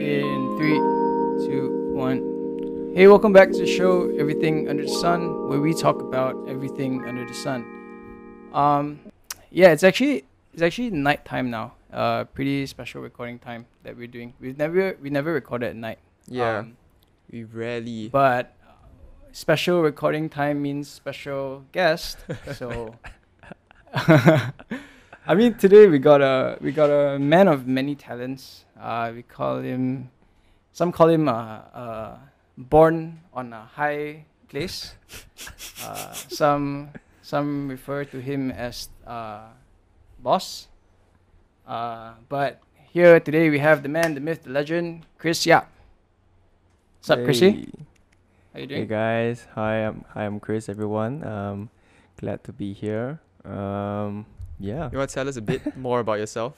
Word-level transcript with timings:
In 0.00 0.56
three, 0.58 0.76
two, 1.46 1.92
one. 1.94 2.92
Hey, 2.94 3.06
welcome 3.08 3.32
back 3.32 3.50
to 3.52 3.58
the 3.58 3.66
show, 3.66 4.10
Everything 4.18 4.68
Under 4.68 4.82
the 4.82 4.88
Sun, 4.88 5.48
where 5.48 5.60
we 5.60 5.72
talk 5.74 6.00
about 6.02 6.36
everything 6.48 7.04
under 7.06 7.24
the 7.26 7.34
sun. 7.34 7.64
Um, 8.52 9.00
yeah, 9.50 9.72
it's 9.72 9.82
actually 9.82 10.24
it's 10.52 10.62
actually 10.62 10.90
nighttime 10.90 11.50
now. 11.50 11.74
Uh, 11.92 12.24
pretty 12.24 12.66
special 12.66 13.00
recording 13.02 13.38
time 13.38 13.66
that 13.84 13.96
we're 13.96 14.06
doing. 14.06 14.34
We've 14.40 14.58
never 14.58 14.96
we 15.00 15.08
never 15.10 15.32
recorded 15.32 15.70
at 15.70 15.76
night. 15.76 15.98
Yeah, 16.28 16.58
Um, 16.58 16.76
we 17.30 17.44
rarely. 17.44 18.08
but 18.08 18.54
special 19.32 19.82
recording 19.82 20.28
time 20.28 20.60
means 20.62 20.88
special 20.88 21.64
guest. 21.72 22.18
so, 22.54 22.94
I 25.28 25.34
mean, 25.34 25.54
today 25.54 25.88
we 25.88 25.98
got 25.98 26.22
a 26.22 26.56
we 26.60 26.70
got 26.70 26.86
a 26.86 27.18
man 27.18 27.48
of 27.48 27.66
many 27.66 27.96
talents. 27.96 28.64
Uh, 28.78 29.10
we 29.12 29.22
call 29.22 29.58
him, 29.58 30.10
some 30.72 30.92
call 30.92 31.08
him 31.08 31.28
uh, 31.28 31.66
uh, 31.74 32.18
born 32.56 33.18
on 33.34 33.52
a 33.52 33.64
high 33.74 34.26
place. 34.48 34.94
Uh, 35.84 36.10
some 36.12 36.88
some 37.20 37.68
refer 37.68 38.02
to 38.02 38.18
him 38.18 38.50
as 38.50 38.88
uh, 39.06 39.44
boss. 40.18 40.68
Uh, 41.66 42.14
but 42.30 42.62
here 42.90 43.20
today 43.20 43.50
we 43.50 43.58
have 43.58 43.82
the 43.82 43.88
man, 43.90 44.14
the 44.14 44.20
myth, 44.20 44.44
the 44.44 44.50
legend, 44.50 45.04
Chris 45.18 45.44
Yap. 45.44 45.70
What's 46.98 47.10
up, 47.10 47.22
Chrissy? 47.24 47.50
Hey. 47.50 47.68
How 48.54 48.60
you 48.60 48.66
doing? 48.66 48.80
Hey 48.80 48.86
guys, 48.86 49.46
hi, 49.54 49.84
I'm 49.84 50.04
hi, 50.08 50.24
I'm 50.24 50.40
Chris. 50.40 50.68
Everyone, 50.68 51.22
um, 51.24 51.68
glad 52.16 52.42
to 52.44 52.52
be 52.52 52.72
here. 52.72 53.20
Um, 53.44 54.24
yeah. 54.58 54.88
You 54.90 54.98
want 54.98 55.10
to 55.10 55.14
tell 55.14 55.28
us 55.28 55.36
a 55.36 55.42
bit 55.42 55.76
more 55.86 56.00
about 56.00 56.18
yourself? 56.18 56.54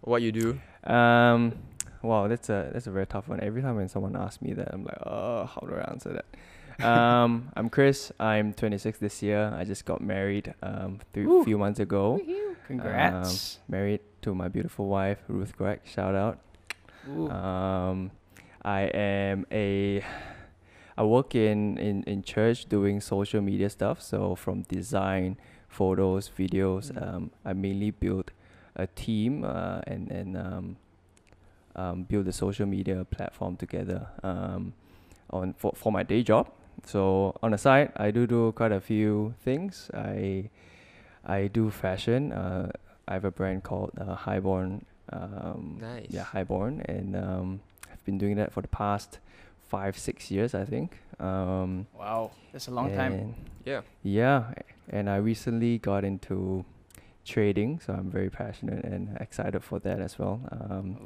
What 0.00 0.22
you 0.22 0.32
do? 0.32 0.60
Um, 0.84 1.54
wow, 2.02 2.26
that's 2.28 2.48
a 2.48 2.70
that's 2.72 2.86
a 2.86 2.90
very 2.90 3.06
tough 3.06 3.28
one. 3.28 3.40
Every 3.40 3.62
time 3.62 3.76
when 3.76 3.88
someone 3.88 4.16
asks 4.16 4.42
me 4.42 4.52
that, 4.54 4.68
I'm 4.72 4.84
like, 4.84 4.98
oh, 5.06 5.46
how 5.46 5.66
do 5.66 5.74
I 5.74 5.90
answer 5.90 6.20
that? 6.78 6.84
um, 6.86 7.50
I'm 7.56 7.68
Chris. 7.70 8.10
I'm 8.18 8.52
26 8.52 8.98
this 8.98 9.22
year. 9.22 9.52
I 9.54 9.64
just 9.64 9.84
got 9.84 10.00
married 10.00 10.54
um 10.62 10.98
three 11.12 11.26
Woo. 11.26 11.44
few 11.44 11.58
months 11.58 11.80
ago. 11.80 12.20
Congrats. 12.66 13.58
Married 13.68 14.00
to 14.22 14.34
my 14.34 14.48
beautiful 14.48 14.86
wife, 14.86 15.18
Ruth 15.28 15.56
Gregg. 15.56 15.80
Shout 15.84 16.14
out. 16.14 16.38
Ooh. 17.08 17.28
Um, 17.30 18.10
I 18.64 18.82
am 18.82 19.46
a. 19.52 20.04
I 20.96 21.04
work 21.04 21.34
in, 21.34 21.78
in, 21.78 22.02
in 22.04 22.22
church 22.22 22.66
doing 22.66 23.00
social 23.00 23.40
media 23.40 23.70
stuff. 23.70 24.00
So 24.02 24.34
from 24.34 24.62
design, 24.62 25.38
photos, 25.72 26.30
videos. 26.38 26.92
Mm. 26.92 27.02
Um, 27.02 27.30
I 27.44 27.52
mainly 27.52 27.90
build 27.90 28.30
a 28.76 28.86
team 28.86 29.44
uh, 29.44 29.80
and 29.86 30.10
and 30.10 30.36
um, 30.36 30.76
um, 31.74 32.02
build 32.04 32.28
a 32.28 32.32
social 32.32 32.66
media 32.66 33.04
platform 33.04 33.56
together. 33.56 34.06
Um, 34.22 34.74
on 35.30 35.54
for 35.54 35.72
for 35.74 35.90
my 35.90 36.02
day 36.02 36.22
job. 36.22 36.48
So 36.86 37.34
on 37.42 37.52
the 37.52 37.58
side, 37.58 37.92
I 37.96 38.10
do 38.10 38.26
do 38.26 38.52
quite 38.52 38.72
a 38.72 38.80
few 38.80 39.34
things. 39.44 39.90
I 39.94 40.50
I 41.24 41.48
do 41.48 41.70
fashion. 41.70 42.32
Uh, 42.32 42.70
I 43.08 43.14
have 43.14 43.24
a 43.24 43.30
brand 43.30 43.62
called 43.62 43.92
uh, 43.98 44.14
Highborn. 44.14 44.84
Um, 45.12 45.78
Nice. 45.80 46.06
Yeah, 46.10 46.24
Highborn, 46.24 46.82
and 46.88 47.16
um, 47.16 47.60
I've 47.90 48.04
been 48.04 48.18
doing 48.18 48.36
that 48.36 48.52
for 48.52 48.62
the 48.62 48.68
past 48.68 49.18
five, 49.68 49.98
six 49.98 50.30
years, 50.30 50.54
I 50.54 50.64
think. 50.64 50.98
Um, 51.18 51.86
wow, 51.98 52.30
that's 52.52 52.68
a 52.68 52.70
long 52.70 52.94
time. 52.94 53.34
Yeah. 53.64 53.82
Yeah, 54.02 54.52
and 54.88 55.08
I 55.10 55.16
recently 55.16 55.78
got 55.78 56.04
into 56.04 56.64
trading, 57.24 57.80
so 57.80 57.92
I'm 57.92 58.10
very 58.10 58.30
passionate 58.30 58.84
and 58.84 59.16
excited 59.20 59.62
for 59.62 59.78
that 59.80 60.00
as 60.00 60.18
well. 60.18 60.40
Um, 60.50 60.96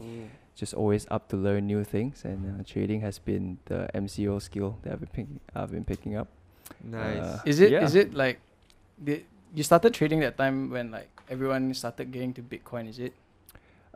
just 0.55 0.73
always 0.75 1.07
up 1.11 1.29
to 1.29 1.37
learn 1.37 1.67
new 1.67 1.85
things, 1.85 2.25
and 2.25 2.61
uh, 2.61 2.65
trading 2.65 3.01
has 3.03 3.19
been 3.19 3.59
the 3.67 3.89
MCO 3.95 4.41
skill 4.41 4.79
that 4.83 4.93
I've 4.95 5.01
been 5.01 5.09
picking, 5.13 5.41
I've 5.55 5.71
been 5.71 5.85
picking 5.85 6.17
up. 6.17 6.29
Nice. 6.83 7.19
Uh, 7.23 7.41
Is 7.45 7.61
it? 7.61 7.73
Is 7.73 7.95
yeah. 7.95 8.03
it 8.03 8.15
like, 8.15 8.41
the, 8.99 9.23
you 9.55 9.63
started 9.63 9.93
trading 9.95 10.21
that 10.21 10.37
time 10.37 10.71
when 10.71 10.91
like 10.91 11.09
everyone 11.29 11.73
started 11.75 12.11
getting 12.11 12.33
to 12.35 12.43
Bitcoin? 12.43 12.89
Is 12.89 12.99
it? 12.99 13.13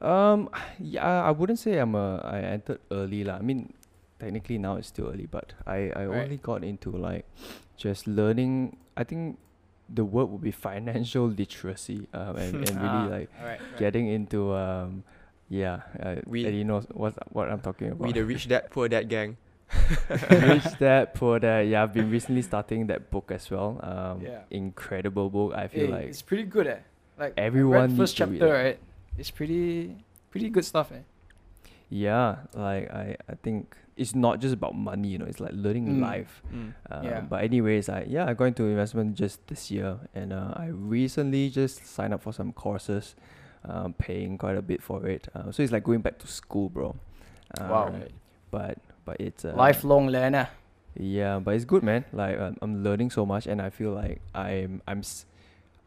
Um, 0.00 0.48
yeah, 0.78 1.24
I 1.24 1.30
wouldn't 1.30 1.58
say 1.58 1.76
I'm 1.78 1.94
a 1.94 2.16
I 2.24 2.40
entered 2.40 2.80
early 2.90 3.24
lah. 3.24 3.36
I 3.36 3.42
mean, 3.42 3.72
technically 4.18 4.56
now 4.58 4.76
it's 4.76 4.88
still 4.88 5.08
early, 5.08 5.26
but 5.26 5.52
I 5.66 5.90
I 5.96 6.04
Right. 6.06 6.24
only 6.24 6.36
got 6.38 6.64
into 6.64 6.90
like 6.90 7.24
just 7.76 8.06
learning. 8.06 8.76
I 8.96 9.04
think 9.04 9.36
the 9.92 10.04
word 10.04 10.26
would 10.26 10.40
be 10.42 10.50
financial 10.52 11.26
literacy. 11.26 12.06
Um, 12.14 12.36
and, 12.36 12.54
and 12.68 12.78
Ah, 12.78 12.82
really 12.82 13.10
like 13.10 13.28
alright, 13.40 13.60
right. 13.60 13.78
getting 13.78 14.06
into 14.08 14.54
um, 14.54 15.02
yeah. 15.48 15.82
Uh, 15.98 16.16
We- 16.26 16.46
Eddie 16.46 16.64
knows 16.64 16.86
what 16.94 17.14
what 17.34 17.50
I'm 17.50 17.60
talking 17.60 17.88
about. 17.92 18.06
We 18.06 18.12
the 18.12 18.24
rich 18.24 18.46
dad 18.48 18.70
poor 18.70 18.88
dad 18.88 19.08
gang. 19.08 19.36
Rich 20.10 20.78
Dad 20.82 21.14
Poor 21.14 21.38
Dad. 21.38 21.68
Yeah, 21.68 21.84
I've 21.84 21.92
been 21.94 22.10
recently 22.10 22.42
starting 22.42 22.88
that 22.88 23.06
book 23.10 23.30
as 23.30 23.46
well. 23.50 23.78
Um, 23.82 24.18
Yeah. 24.20 24.42
incredible 24.50 25.30
book. 25.30 25.54
I 25.54 25.68
feel 25.68 25.86
Hey, 25.86 25.92
like 25.92 26.06
it's 26.10 26.22
pretty 26.26 26.42
good, 26.42 26.66
eh? 26.66 26.82
Like 27.16 27.34
everyone 27.38 27.94
first 27.96 28.18
needs 28.18 28.20
read 28.34 28.40
chapter, 28.40 28.52
right? 28.52 28.78
It's 29.16 29.30
pretty, 29.30 29.94
pretty 30.30 30.50
good 30.50 30.64
stuff, 30.64 30.90
eh? 30.90 31.06
Yeah, 31.88 32.50
like 32.54 32.90
I, 32.90 33.14
I 33.30 33.34
think 33.42 33.76
it's 33.96 34.14
not 34.14 34.40
just 34.40 34.54
about 34.54 34.74
money, 34.74 35.08
you 35.08 35.18
know, 35.18 35.26
it's 35.26 35.40
like 35.40 35.52
learning 35.54 35.86
Mm. 35.86 36.00
life. 36.00 36.42
Mm. 36.52 36.72
Uh, 36.90 37.00
Yeah. 37.04 37.20
But 37.28 37.44
anyways, 37.44 37.88
I 37.88 38.04
yeah, 38.08 38.26
I 38.30 38.34
got 38.34 38.44
into 38.46 38.64
investment 38.64 39.14
just 39.18 39.46
this 39.46 39.70
year, 39.70 39.98
and 40.14 40.32
uh, 40.32 40.52
I 40.56 40.66
recently 40.72 41.50
just 41.50 41.84
signed 41.86 42.14
up 42.14 42.22
for 42.22 42.32
some 42.32 42.52
courses, 42.52 43.14
um, 43.64 43.92
paying 43.94 44.38
quite 44.38 44.56
a 44.56 44.62
bit 44.62 44.82
for 44.82 45.06
it. 45.06 45.28
Uh, 45.34 45.50
so 45.52 45.62
it's 45.62 45.72
like 45.72 45.84
going 45.84 46.00
back 46.02 46.18
to 46.18 46.26
school, 46.26 46.68
bro. 46.68 46.96
Wow. 47.58 47.88
Um, 47.88 48.02
But 48.50 48.78
but 49.04 49.20
it's 49.20 49.44
uh, 49.44 49.52
Lifelong 49.54 50.08
learner. 50.08 50.48
Yeah, 50.94 51.38
but 51.38 51.54
it's 51.54 51.64
good, 51.64 51.82
man. 51.82 52.04
Like 52.12 52.38
um, 52.40 52.56
I'm 52.62 52.82
learning 52.82 53.10
so 53.10 53.24
much, 53.26 53.46
and 53.46 53.60
I 53.62 53.70
feel 53.70 53.92
like 53.92 54.20
I'm 54.34 54.82
I'm 54.88 54.98
s- 55.00 55.24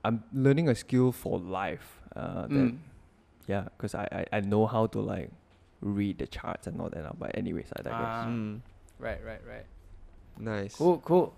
I'm 0.06 0.24
learning 0.34 0.70
a 0.70 0.76
skill 0.76 1.12
for 1.12 1.40
life. 1.40 2.00
Uh, 2.16 2.48
that 2.48 2.72
Mm. 2.72 2.78
yeah, 3.48 3.64
because 3.76 3.96
I, 3.96 4.08
I 4.12 4.38
I 4.38 4.42
know 4.42 4.66
how 4.68 4.88
to 4.88 5.00
like 5.02 5.30
read 5.84 6.18
the 6.18 6.28
charts 6.28 6.66
and 6.68 6.80
all 6.82 6.90
that. 6.90 7.04
now, 7.04 7.16
But 7.18 7.38
anyways, 7.38 7.68
I 7.76 7.82
digress. 7.82 8.02
Ah, 8.02 8.26
Mm. 8.28 8.62
Right, 9.00 9.20
right, 9.26 9.42
right. 9.48 9.66
Nice. 10.40 10.76
Cool, 10.76 11.00
cool. 11.00 11.36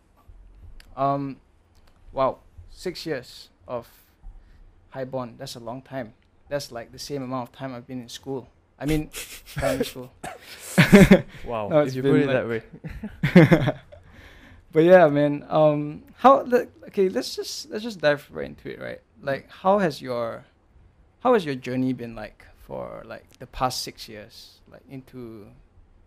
Um, 0.95 1.38
wow, 2.13 2.39
six 2.69 3.06
years 3.06 3.50
of 3.67 3.88
Highborn. 4.91 5.35
That's 5.38 5.56
a 5.56 5.59
long 5.59 5.81
time. 5.81 6.13
That's 6.47 6.72
like 6.72 6.91
the 6.91 7.00
same 7.00 7.23
amount 7.23 7.50
of 7.50 7.56
time 7.56 7.73
I've 7.73 7.88
been 7.88 8.01
in 8.01 8.09
school. 8.09 8.47
I 8.79 8.85
mean, 8.85 9.09
primary 9.56 9.83
school. 9.85 10.11
wow, 11.45 11.67
No, 11.69 11.79
if 11.81 11.95
you 11.95 12.01
put 12.03 12.16
it 12.22 12.27
like- 12.27 12.35
that 12.35 12.47
way. 12.47 13.75
but 14.72 14.83
yeah, 14.83 15.07
man. 15.07 15.45
Um, 15.50 16.03
how? 16.17 16.44
The, 16.44 16.67
okay, 16.88 17.09
let's 17.09 17.35
just 17.35 17.69
let's 17.69 17.83
just 17.83 18.00
dive 18.00 18.27
right 18.31 18.45
into 18.45 18.69
it, 18.69 18.79
right? 18.79 19.01
Like, 19.22 19.50
how 19.50 19.79
has 19.79 20.01
your, 20.01 20.45
how 21.22 21.33
has 21.33 21.45
your 21.45 21.56
journey 21.56 21.94
been 21.94 22.16
like 22.16 22.45
for 22.66 23.03
like 23.06 23.38
the 23.40 23.46
past 23.48 23.84
six 23.84 24.09
years, 24.09 24.59
like 24.72 24.81
into 24.90 25.48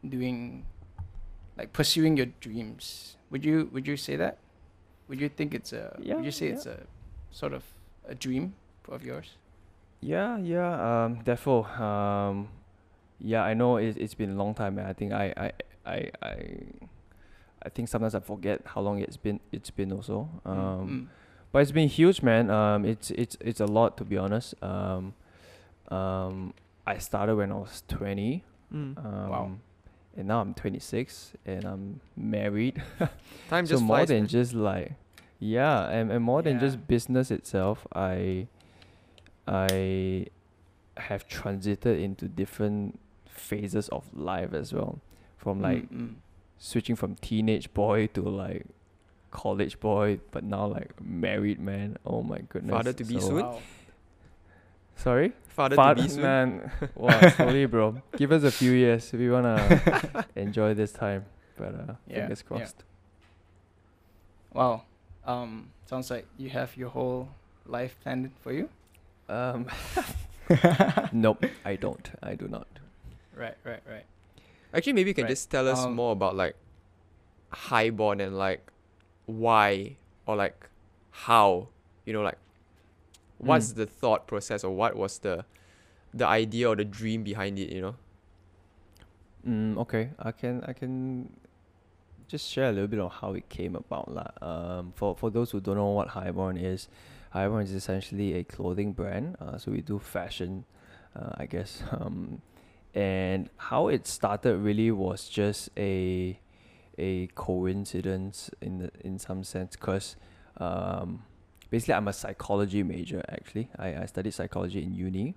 doing, 0.06 0.66
like 1.56 1.72
pursuing 1.72 2.16
your 2.16 2.26
dreams? 2.40 3.16
Would 3.30 3.44
you 3.44 3.70
would 3.72 3.86
you 3.86 3.96
say 3.96 4.16
that? 4.16 4.38
Would 5.08 5.20
you 5.20 5.28
think 5.28 5.54
it's 5.54 5.72
a? 5.72 5.96
Yeah, 6.00 6.16
would 6.16 6.24
you 6.24 6.32
say 6.32 6.48
yeah. 6.48 6.54
it's 6.54 6.66
a 6.66 6.80
sort 7.30 7.52
of 7.52 7.62
a 8.06 8.14
dream 8.14 8.54
of 8.88 9.04
yours? 9.04 9.36
Yeah, 10.00 10.38
yeah, 10.38 11.04
um, 11.04 11.22
defo. 11.24 11.64
Um, 11.78 12.48
yeah, 13.20 13.42
I 13.42 13.54
know 13.54 13.76
it, 13.76 13.96
it's 13.96 14.14
been 14.14 14.30
a 14.30 14.36
long 14.36 14.54
time, 14.54 14.78
and 14.78 14.86
I 14.86 14.92
think 14.92 15.12
I, 15.12 15.34
I, 15.36 15.52
I, 15.86 16.10
I, 16.22 16.34
I 17.62 17.68
think 17.68 17.88
sometimes 17.88 18.14
I 18.14 18.20
forget 18.20 18.62
how 18.64 18.80
long 18.80 19.00
it's 19.00 19.16
been. 19.16 19.40
It's 19.52 19.70
been 19.70 19.92
also. 19.92 20.28
Um, 20.44 21.10
but 21.50 21.62
it's 21.62 21.72
been 21.72 21.88
huge, 21.88 22.22
man. 22.22 22.50
Um, 22.50 22.84
it's 22.84 23.10
it's 23.12 23.36
it's 23.40 23.60
a 23.60 23.66
lot 23.66 23.96
to 23.98 24.04
be 24.04 24.16
honest. 24.16 24.54
Um, 24.62 25.14
um, 25.90 26.54
I 26.86 26.98
started 26.98 27.36
when 27.36 27.52
I 27.52 27.56
was 27.56 27.82
twenty. 27.88 28.44
Mm. 28.72 29.04
Um, 29.04 29.30
Wow. 29.30 29.50
And 30.16 30.26
now 30.28 30.40
I'm 30.40 30.52
twenty 30.54 30.80
six, 30.80 31.32
and 31.46 31.64
I'm 31.64 32.00
married. 32.16 32.82
Time 33.48 33.66
so 33.66 33.74
just 33.74 33.82
more 33.84 33.98
flies. 33.98 34.08
than 34.08 34.20
man. 34.22 34.26
just 34.26 34.52
like, 34.52 34.94
yeah, 35.38 35.88
and, 35.88 36.10
and 36.10 36.24
more 36.24 36.42
than 36.42 36.58
just 36.58 36.88
business 36.88 37.30
itself, 37.30 37.86
I, 37.94 38.48
I, 39.46 40.26
have 40.96 41.28
transited 41.28 42.00
into 42.00 42.26
different 42.26 42.98
phases 43.28 43.88
of 43.90 44.12
life 44.12 44.52
as 44.52 44.72
well, 44.72 44.98
from 45.36 45.60
like 45.62 45.88
Mm, 45.90 46.00
mm. 46.00 46.14
switching 46.58 46.96
from 46.96 47.14
teenage 47.14 47.72
boy 47.72 48.08
to 48.08 48.22
like 48.22 48.66
college 49.30 49.78
boy, 49.78 50.18
but 50.32 50.42
now 50.42 50.66
like 50.66 51.00
married 51.00 51.60
man. 51.60 51.96
Oh 52.04 52.22
my 52.22 52.38
goodness. 52.48 52.72
Father 52.72 52.92
to 52.92 53.04
be 53.04 53.20
soon? 53.20 53.36
Wow. 53.46 53.60
Sorry. 54.98 55.32
Father 55.48 55.76
Fat- 55.76 55.94
to 55.96 56.02
be 56.02 56.08
soon. 56.08 56.22
man. 56.22 56.70
wow, 56.94 57.28
slowly, 57.30 57.66
bro. 57.66 58.02
Give 58.16 58.30
us 58.32 58.42
a 58.44 58.50
few 58.50 58.72
years. 58.72 59.10
We 59.12 59.30
wanna 59.30 59.58
enjoy 60.36 60.74
this 60.74 60.92
time, 60.92 61.24
but 61.56 61.74
uh, 61.74 61.94
Yeah, 62.06 62.14
fingers 62.26 62.42
yeah. 62.44 62.48
crossed. 62.58 62.84
Wow. 64.52 64.82
Um, 65.24 65.70
sounds 65.86 66.10
like 66.10 66.26
you 66.36 66.50
have 66.50 66.76
your 66.76 66.90
whole 66.90 67.28
life 67.66 67.96
planned 68.02 68.30
for 68.42 68.52
you. 68.52 68.68
Um, 69.28 69.66
nope, 71.12 71.44
I 71.64 71.76
don't. 71.76 72.10
I 72.22 72.34
do 72.34 72.48
not. 72.48 72.66
Right, 73.36 73.56
right, 73.64 73.82
right. 73.88 74.04
Actually, 74.72 74.94
maybe 74.94 75.10
you 75.10 75.14
can 75.14 75.24
Right. 75.24 75.30
just 75.30 75.50
tell 75.50 75.68
us 75.68 75.80
Um, 75.84 75.94
more 75.94 76.12
about 76.12 76.34
like 76.36 76.56
highborn 77.50 78.20
and 78.20 78.36
like 78.38 78.70
why 79.26 79.96
or 80.26 80.36
like 80.36 80.68
how 81.10 81.68
you 82.04 82.12
know 82.12 82.22
like 82.22 82.38
what's 83.38 83.72
Mm. 83.72 83.76
the 83.76 83.86
thought 83.86 84.26
process 84.26 84.64
or 84.64 84.74
what 84.74 84.94
was 84.96 85.18
the 85.20 85.44
the 86.14 86.26
idea 86.26 86.68
or 86.68 86.76
the 86.76 86.84
dream 86.84 87.22
behind 87.22 87.58
it 87.58 87.70
you 87.72 87.80
know 87.80 87.94
Mm, 89.46 89.78
okay, 89.78 90.10
I 90.18 90.32
can 90.32 90.64
I 90.66 90.72
can 90.72 91.30
just 92.26 92.50
share 92.50 92.68
a 92.68 92.72
little 92.72 92.88
bit 92.88 92.98
of 93.00 93.12
how 93.12 93.32
it 93.34 93.48
came 93.48 93.76
about 93.76 94.10
lah. 94.12 94.30
Um, 94.42 94.92
for 94.94 95.14
for 95.16 95.30
those 95.30 95.52
who 95.52 95.60
don't 95.60 95.76
know 95.76 95.90
what 95.94 96.08
Highborn 96.08 96.58
is, 96.58 96.88
Highborn 97.30 97.62
is 97.64 97.72
essentially 97.72 98.34
a 98.34 98.42
clothing 98.44 98.92
brand. 98.92 99.36
Uh, 99.40 99.56
so 99.56 99.70
we 99.70 99.80
do 99.80 99.98
fashion, 99.98 100.64
uh, 101.16 101.32
I 101.38 101.46
guess. 101.46 101.82
Um, 101.92 102.42
and 102.94 103.48
how 103.70 103.88
it 103.88 104.06
started 104.08 104.56
really 104.58 104.90
was 104.90 105.28
just 105.28 105.70
a 105.78 106.38
a 106.98 107.28
coincidence 107.36 108.50
in 108.60 108.78
the 108.78 108.90
in 109.04 109.18
some 109.20 109.44
sense, 109.44 109.76
cause 109.76 110.16
um, 110.58 111.22
basically 111.70 111.94
I'm 111.94 112.08
a 112.08 112.12
psychology 112.12 112.82
major 112.82 113.22
actually. 113.28 113.68
I, 113.78 114.02
I 114.02 114.06
studied 114.06 114.32
psychology 114.34 114.82
in 114.82 114.92
uni, 114.94 115.34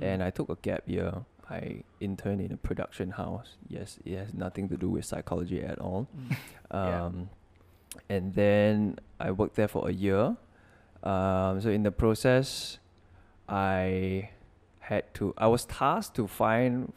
and 0.00 0.22
I 0.22 0.30
took 0.30 0.48
a 0.48 0.56
gap 0.56 0.82
year. 0.86 1.12
I 1.50 1.82
interned 2.00 2.40
in 2.40 2.52
a 2.52 2.56
production 2.56 3.10
house. 3.10 3.56
Yes, 3.68 3.98
it 4.04 4.16
has 4.16 4.32
nothing 4.32 4.68
to 4.70 4.76
do 4.76 4.88
with 4.90 5.04
psychology 5.04 5.62
at 5.62 5.78
all. 5.78 6.08
Yeah. 6.72 7.04
Um, 7.04 7.28
and 8.08 8.32
then 8.34 8.98
I 9.20 9.30
worked 9.32 9.56
there 9.56 9.68
for 9.68 9.86
a 9.86 9.92
year. 9.92 10.36
Um, 11.02 11.60
so 11.60 11.68
in 11.68 11.82
the 11.82 11.90
process, 11.92 12.78
I 13.48 14.30
had 14.80 15.12
to. 15.14 15.34
I 15.36 15.46
was 15.48 15.64
tasked 15.66 16.16
to 16.16 16.26
find 16.26 16.92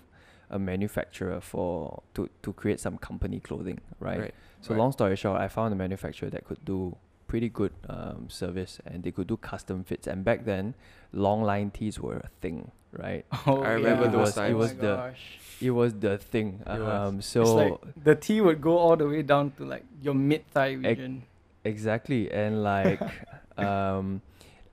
a 0.49 0.59
manufacturer 0.59 1.41
for 1.41 2.03
to 2.13 2.29
to 2.43 2.53
create 2.53 2.79
some 2.79 2.97
company 2.97 3.39
clothing. 3.39 3.79
Right. 3.99 4.19
Right. 4.19 4.33
So 4.61 4.73
Right. 4.73 4.79
long 4.79 4.91
story 4.93 5.15
short, 5.17 5.41
I 5.41 5.47
found 5.49 5.73
a 5.73 5.75
manufacturer 5.75 6.29
that 6.29 6.45
could 6.45 6.63
do 6.63 6.95
pretty 7.27 7.49
good 7.49 7.73
um, 7.89 8.29
service 8.29 8.79
and 8.85 9.03
they 9.03 9.11
could 9.11 9.27
do 9.27 9.37
custom 9.37 9.83
fits. 9.83 10.07
And 10.07 10.23
back 10.23 10.45
then, 10.45 10.73
long 11.11 11.43
line 11.43 11.71
tees 11.71 11.99
were 11.99 12.17
a 12.17 12.29
thing. 12.41 12.71
Right. 12.91 13.25
Oh, 13.47 13.61
I 13.61 13.71
remember 13.73 14.05
yeah. 14.05 14.11
those 14.11 14.37
It 14.37 14.41
was- 14.41 14.49
it 14.49 14.53
was 14.53 14.71
oh 14.71 14.75
my 14.75 14.81
the- 14.81 14.95
gosh. 14.95 15.39
It 15.61 15.71
was 15.71 15.93
the 15.93 16.17
thing. 16.17 16.59
It 16.67 16.79
was. 16.79 17.07
Um, 17.09 17.21
so 17.21 17.41
it's 17.41 17.51
like 17.51 18.03
the 18.03 18.15
T 18.15 18.41
would 18.41 18.59
go 18.61 18.77
all 18.77 18.97
the 18.97 19.07
way 19.07 19.21
down 19.21 19.51
to 19.57 19.63
like 19.65 19.85
your 20.01 20.13
mid 20.13 20.45
thigh 20.51 20.73
region. 20.73 21.23
Exactly, 21.63 22.29
and 22.29 22.61
like, 22.61 22.99
um, 23.57 24.21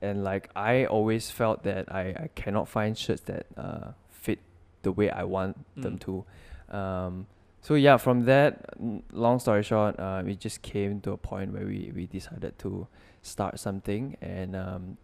and 0.01 0.23
like 0.25 0.49
I 0.55 0.85
always 0.85 1.31
felt 1.31 1.63
that 1.63 1.89
I, 1.91 2.27
I 2.27 2.29
cannot 2.35 2.67
find 2.67 2.97
shirts 2.97 3.21
that 3.31 3.45
uh, 3.55 3.91
fit 4.11 4.39
the 4.81 4.91
way 4.91 5.09
I 5.09 5.23
want 5.23 5.55
them 5.81 5.97
Mm. 5.97 6.01
to. 6.01 6.77
Um, 6.77 7.27
so 7.63 7.75
yeah, 7.75 7.97
from 7.97 8.25
that, 8.25 8.75
long 9.11 9.39
story 9.39 9.63
short, 9.63 9.99
uh, 9.99 10.21
we 10.23 10.35
just 10.35 10.61
came 10.61 10.99
to 11.01 11.13
a 11.13 11.17
point 11.17 11.53
where 11.53 11.65
we, 11.65 11.91
we 11.95 12.05
decided 12.05 12.59
to 12.59 12.87
start 13.21 13.57
something, 13.57 14.17
and 14.21 14.55
um, 14.55 14.97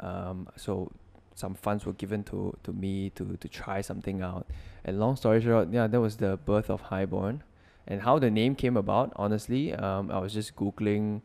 um, 0.00 0.48
so 0.56 0.90
some 1.34 1.54
funds 1.54 1.84
were 1.84 1.92
given 1.92 2.24
to, 2.24 2.56
to 2.64 2.72
me 2.72 3.10
to, 3.10 3.36
to 3.36 3.48
try 3.48 3.82
something 3.82 4.22
out. 4.22 4.46
And 4.84 4.98
long 4.98 5.16
story 5.16 5.42
short, 5.42 5.68
yeah, 5.70 5.86
that 5.86 6.00
was 6.00 6.16
the 6.16 6.38
birth 6.38 6.70
of 6.70 6.80
Highborn. 6.80 7.42
And 7.86 8.00
how 8.00 8.18
the 8.18 8.30
name 8.30 8.54
came 8.54 8.76
about, 8.76 9.12
honestly, 9.16 9.74
um, 9.74 10.10
I 10.10 10.18
was 10.18 10.32
just 10.32 10.56
googling 10.56 11.20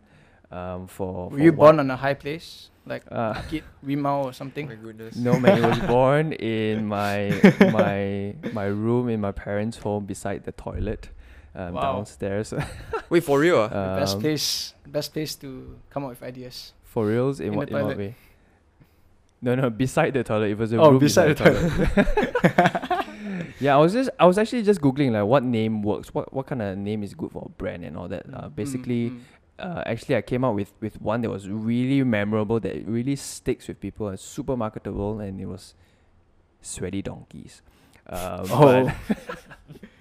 um, 0.52 0.88
for. 0.88 1.30
Were 1.30 1.40
you 1.40 1.52
what- 1.52 1.58
born 1.76 1.80
on 1.80 1.92
a 1.92 1.98
high 1.98 2.14
place, 2.16 2.70
like 2.86 3.04
Uh, 3.12 3.34
Bukit 3.34 3.64
Rimau 3.86 4.24
or 4.24 4.26
my 4.32 4.32
something? 4.32 4.68
goodness 4.68 5.16
no 5.16 5.40
man, 5.40 5.64
I 5.64 5.68
was 5.68 5.80
born 5.80 6.32
in 6.40 6.86
my 6.88 7.42
my 7.72 8.34
my 8.54 8.66
room 8.66 9.10
in 9.10 9.20
my 9.20 9.32
parents' 9.32 9.78
home 9.78 10.06
beside 10.06 10.44
the 10.46 10.52
toilet, 10.54 11.10
um, 11.56 11.74
Wow. 11.74 11.82
downstairs. 12.00 12.54
wait 13.10 13.24
for 13.24 13.40
real 13.40 13.60
ah? 13.60 13.68
The 13.68 14.00
best 14.00 14.16
Um, 14.16 14.22
place, 14.22 14.74
best 14.88 15.12
place 15.14 15.36
to 15.44 15.76
come 15.90 16.04
up 16.06 16.12
with 16.16 16.24
ideas. 16.24 16.74
For 16.88 17.06
reals, 17.06 17.40
in, 17.40 17.48
In 17.52 17.56
what 17.60 17.70
in 17.70 17.76
what 17.86 17.98
way? 17.98 18.16
No, 19.42 19.54
no, 19.54 19.70
beside 19.70 20.14
the 20.18 20.24
toilet. 20.24 20.50
It 20.50 20.58
was 20.58 20.74
a 20.74 20.78
Oh, 20.82 20.90
room 20.92 21.00
beside 21.00 21.36
the 21.36 21.38
toilet. 21.38 21.70
yeah, 23.60 23.76
I 23.76 23.78
was 23.78 23.94
just 23.94 24.10
I 24.20 24.26
was 24.26 24.38
actually 24.38 24.64
just 24.64 24.82
googling 24.82 25.12
like 25.12 25.26
what 25.26 25.44
name 25.44 25.84
works, 25.84 26.14
what 26.14 26.32
what 26.34 26.48
kind 26.48 26.62
of 26.62 26.78
name 26.78 27.04
is 27.04 27.14
good 27.14 27.32
for 27.32 27.44
a 27.46 27.50
brand 27.50 27.84
and 27.86 27.98
all 27.98 28.08
that. 28.08 28.26
Uh, 28.34 28.48
Mm, 28.50 28.56
basically, 28.56 29.10
mm. 29.12 29.20
Uh, 29.60 29.84
actually 29.86 30.16
I 30.16 30.22
came 30.22 30.44
out 30.46 30.56
with 30.56 30.74
with 30.82 31.02
one 31.02 31.22
that 31.22 31.30
was 31.30 31.50
really 31.50 32.04
memorable 32.04 32.60
that 32.62 32.86
really 32.88 33.16
sticks 33.16 33.68
with 33.68 33.80
people 33.80 34.08
and 34.10 34.20
super 34.20 34.56
marketable, 34.58 35.20
and 35.20 35.40
it 35.42 35.46
was 35.48 35.74
sweaty 36.62 37.02
donkeys. 37.02 37.62
Um, 38.08 38.46
Oh. 38.52 38.92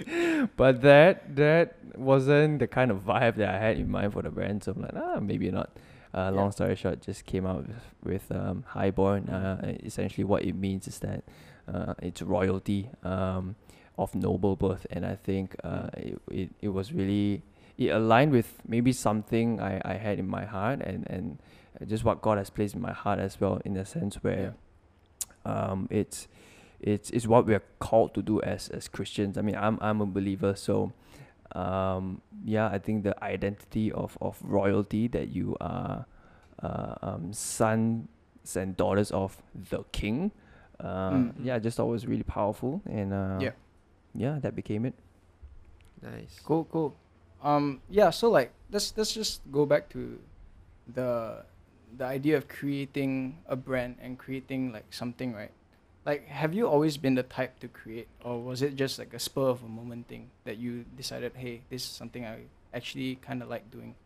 but, 0.06 0.50
but 0.56 0.82
that 0.82 1.36
that 1.36 1.76
wasn't 1.96 2.58
the 2.60 2.66
kind 2.66 2.90
of 2.90 2.98
vibe 3.04 3.36
that 3.36 3.54
I 3.54 3.58
had 3.58 3.78
in 3.78 3.90
mind 3.90 4.12
for 4.12 4.22
the 4.22 4.30
brand. 4.30 4.64
So 4.64 4.72
I'm 4.72 4.82
like, 4.82 4.92
ah, 4.94 5.20
maybe 5.20 5.50
not. 5.50 5.70
Uh, 6.14 6.30
Yeah. 6.32 6.40
Long 6.40 6.52
story 6.52 6.76
short, 6.76 7.00
just 7.02 7.26
came 7.26 7.44
out 7.46 7.66
with, 7.66 7.82
with 8.02 8.32
um, 8.32 8.64
highborn. 8.68 9.28
Uh, 9.28 9.76
essentially, 9.84 10.24
what 10.24 10.44
it 10.44 10.54
means 10.54 10.86
is 10.88 10.98
that 11.00 11.24
uh, 11.68 11.94
it's 12.00 12.22
royalty 12.22 12.88
um, 13.02 13.56
of 13.98 14.14
noble 14.14 14.56
birth, 14.56 14.86
and 14.90 15.04
I 15.04 15.16
think 15.16 15.56
uh, 15.64 15.88
it, 15.96 16.18
it 16.30 16.48
it 16.62 16.68
was 16.68 16.92
really 16.92 17.42
it 17.78 17.88
aligned 17.90 18.32
with 18.32 18.60
maybe 18.66 18.92
something 18.92 19.60
I, 19.60 19.80
I 19.84 19.94
had 19.94 20.18
in 20.18 20.28
my 20.28 20.44
heart 20.44 20.80
and 20.80 21.06
and 21.10 21.38
just 21.86 22.04
what 22.04 22.22
God 22.22 22.38
has 22.38 22.48
placed 22.50 22.74
in 22.74 22.80
my 22.80 22.92
heart 22.92 23.18
as 23.18 23.38
well 23.40 23.60
in 23.64 23.74
the 23.74 23.84
sense 23.84 24.16
where 24.22 24.54
um 25.44 25.86
it's 25.90 26.26
it's 26.80 27.10
it's 27.10 27.26
what 27.26 27.46
we're 27.46 27.62
called 27.78 28.14
to 28.14 28.22
do 28.22 28.40
as 28.42 28.68
as 28.70 28.88
Christians. 28.88 29.36
I 29.38 29.42
mean 29.42 29.56
I'm 29.56 29.78
I'm 29.80 30.00
a 30.00 30.06
believer 30.06 30.54
so 30.56 30.92
um 31.52 32.20
yeah 32.44 32.68
I 32.68 32.78
think 32.78 33.04
the 33.04 33.14
identity 33.22 33.92
of, 33.92 34.16
of 34.20 34.38
royalty 34.42 35.08
that 35.08 35.28
you 35.28 35.56
are 35.60 36.06
uh, 36.62 36.94
um 37.02 37.32
sons 37.32 38.08
and 38.56 38.76
daughters 38.76 39.10
of 39.10 39.42
the 39.70 39.84
king 39.92 40.32
uh, 40.80 41.10
Mm. 41.10 41.32
yeah 41.42 41.54
I 41.56 41.58
just 41.58 41.76
thought 41.76 41.88
it 41.88 41.92
was 41.92 42.06
really 42.06 42.22
powerful 42.24 42.82
and 42.86 43.12
uh, 43.12 43.38
Yeah. 43.40 43.52
yeah 44.14 44.38
that 44.40 44.54
became 44.54 44.84
it 44.86 44.94
nice 46.02 46.40
Cool, 46.44 46.64
cool. 46.70 46.94
Um, 47.42 47.80
yeah. 47.90 48.10
So 48.10 48.30
like, 48.30 48.52
let's 48.70 48.92
let's 48.96 49.12
just 49.12 49.40
go 49.52 49.66
back 49.66 49.88
to 49.90 50.18
the 50.86 51.44
the 51.96 52.04
idea 52.04 52.36
of 52.36 52.48
creating 52.48 53.38
a 53.46 53.56
brand 53.56 53.96
and 54.00 54.18
creating 54.18 54.72
like 54.72 54.86
something, 54.90 55.32
right? 55.34 55.52
Like, 56.04 56.28
have 56.28 56.54
you 56.54 56.68
always 56.68 56.96
been 56.96 57.14
the 57.16 57.24
type 57.24 57.58
to 57.60 57.68
create, 57.68 58.06
or 58.22 58.40
was 58.40 58.62
it 58.62 58.76
just 58.76 58.98
like 58.98 59.12
a 59.12 59.18
spur 59.18 59.48
of 59.50 59.62
a 59.64 59.68
moment 59.68 60.06
thing 60.06 60.30
that 60.44 60.56
you 60.56 60.84
decided, 60.96 61.32
hey, 61.34 61.62
this 61.68 61.82
is 61.82 61.88
something 61.90 62.24
I 62.24 62.46
actually 62.72 63.16
kind 63.16 63.42
of 63.42 63.48
like 63.48 63.70
doing? 63.72 63.96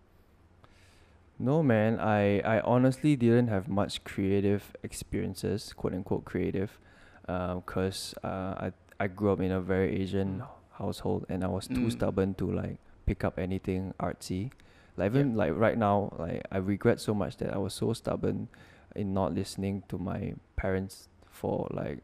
No, 1.39 1.63
man. 1.63 1.99
I, 2.01 2.41
I 2.41 2.61
honestly 2.61 3.17
didn't 3.17 3.49
have 3.49 3.69
much 3.69 4.05
creative 4.05 4.77
experiences, 4.83 5.73
quote 5.77 5.95
unquote 5.95 6.25
creative, 6.25 6.79
because 7.27 8.15
uh, 8.25 8.69
I 8.69 8.73
I 8.99 9.07
grew 9.09 9.33
up 9.33 9.41
in 9.41 9.51
a 9.51 9.61
very 9.61 9.97
Asian 10.01 10.43
household, 10.79 11.25
and 11.29 11.43
I 11.45 11.49
was 11.49 11.67
too 11.67 11.89
Mm. 11.89 11.93
stubborn 11.93 12.35
to 12.35 12.51
like 12.51 12.79
pick 13.07 13.25
up 13.25 13.39
anything 13.39 13.95
artsy. 14.01 14.51
Like 14.97 15.13
even 15.13 15.31
Yep. 15.31 15.37
like 15.39 15.53
right 15.57 15.79
now, 15.79 16.13
like 16.19 16.43
I 16.53 16.59
regret 16.59 17.01
so 17.01 17.15
much 17.15 17.37
that 17.39 17.53
I 17.55 17.59
was 17.59 17.73
so 17.75 17.93
stubborn 17.93 18.49
in 18.97 19.15
not 19.15 19.35
listening 19.35 19.83
to 19.89 19.99
my 19.99 20.35
parents 20.57 21.09
for 21.31 21.69
like 21.71 21.99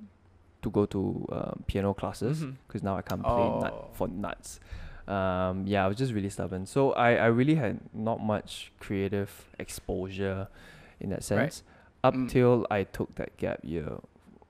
to 0.63 0.71
go 0.71 0.87
to 0.87 1.27
um, 1.33 1.65
piano 1.67 1.93
classes 1.95 2.45
because 2.67 2.83
now 2.83 2.97
I 2.97 3.03
can't 3.03 3.23
play 3.23 3.49
nut 3.61 3.75
Oh. 3.77 3.89
for 3.93 4.09
nuts. 4.09 4.61
Um, 5.07 5.67
yeah, 5.67 5.85
I 5.85 5.89
was 5.89 5.97
just 5.97 6.13
really 6.13 6.31
stubborn. 6.31 6.67
So 6.67 6.93
I, 6.93 7.15
I 7.15 7.27
really 7.27 7.55
had 7.55 7.79
not 7.95 8.21
much 8.21 8.73
creative 8.81 9.47
exposure 9.59 10.49
in 10.99 11.11
that 11.11 11.23
sense 11.23 11.63
up 12.03 12.15
Mm. 12.15 12.29
till 12.29 12.67
I 12.71 12.85
took 12.85 13.15
that 13.17 13.37
gap 13.37 13.61
year 13.63 13.99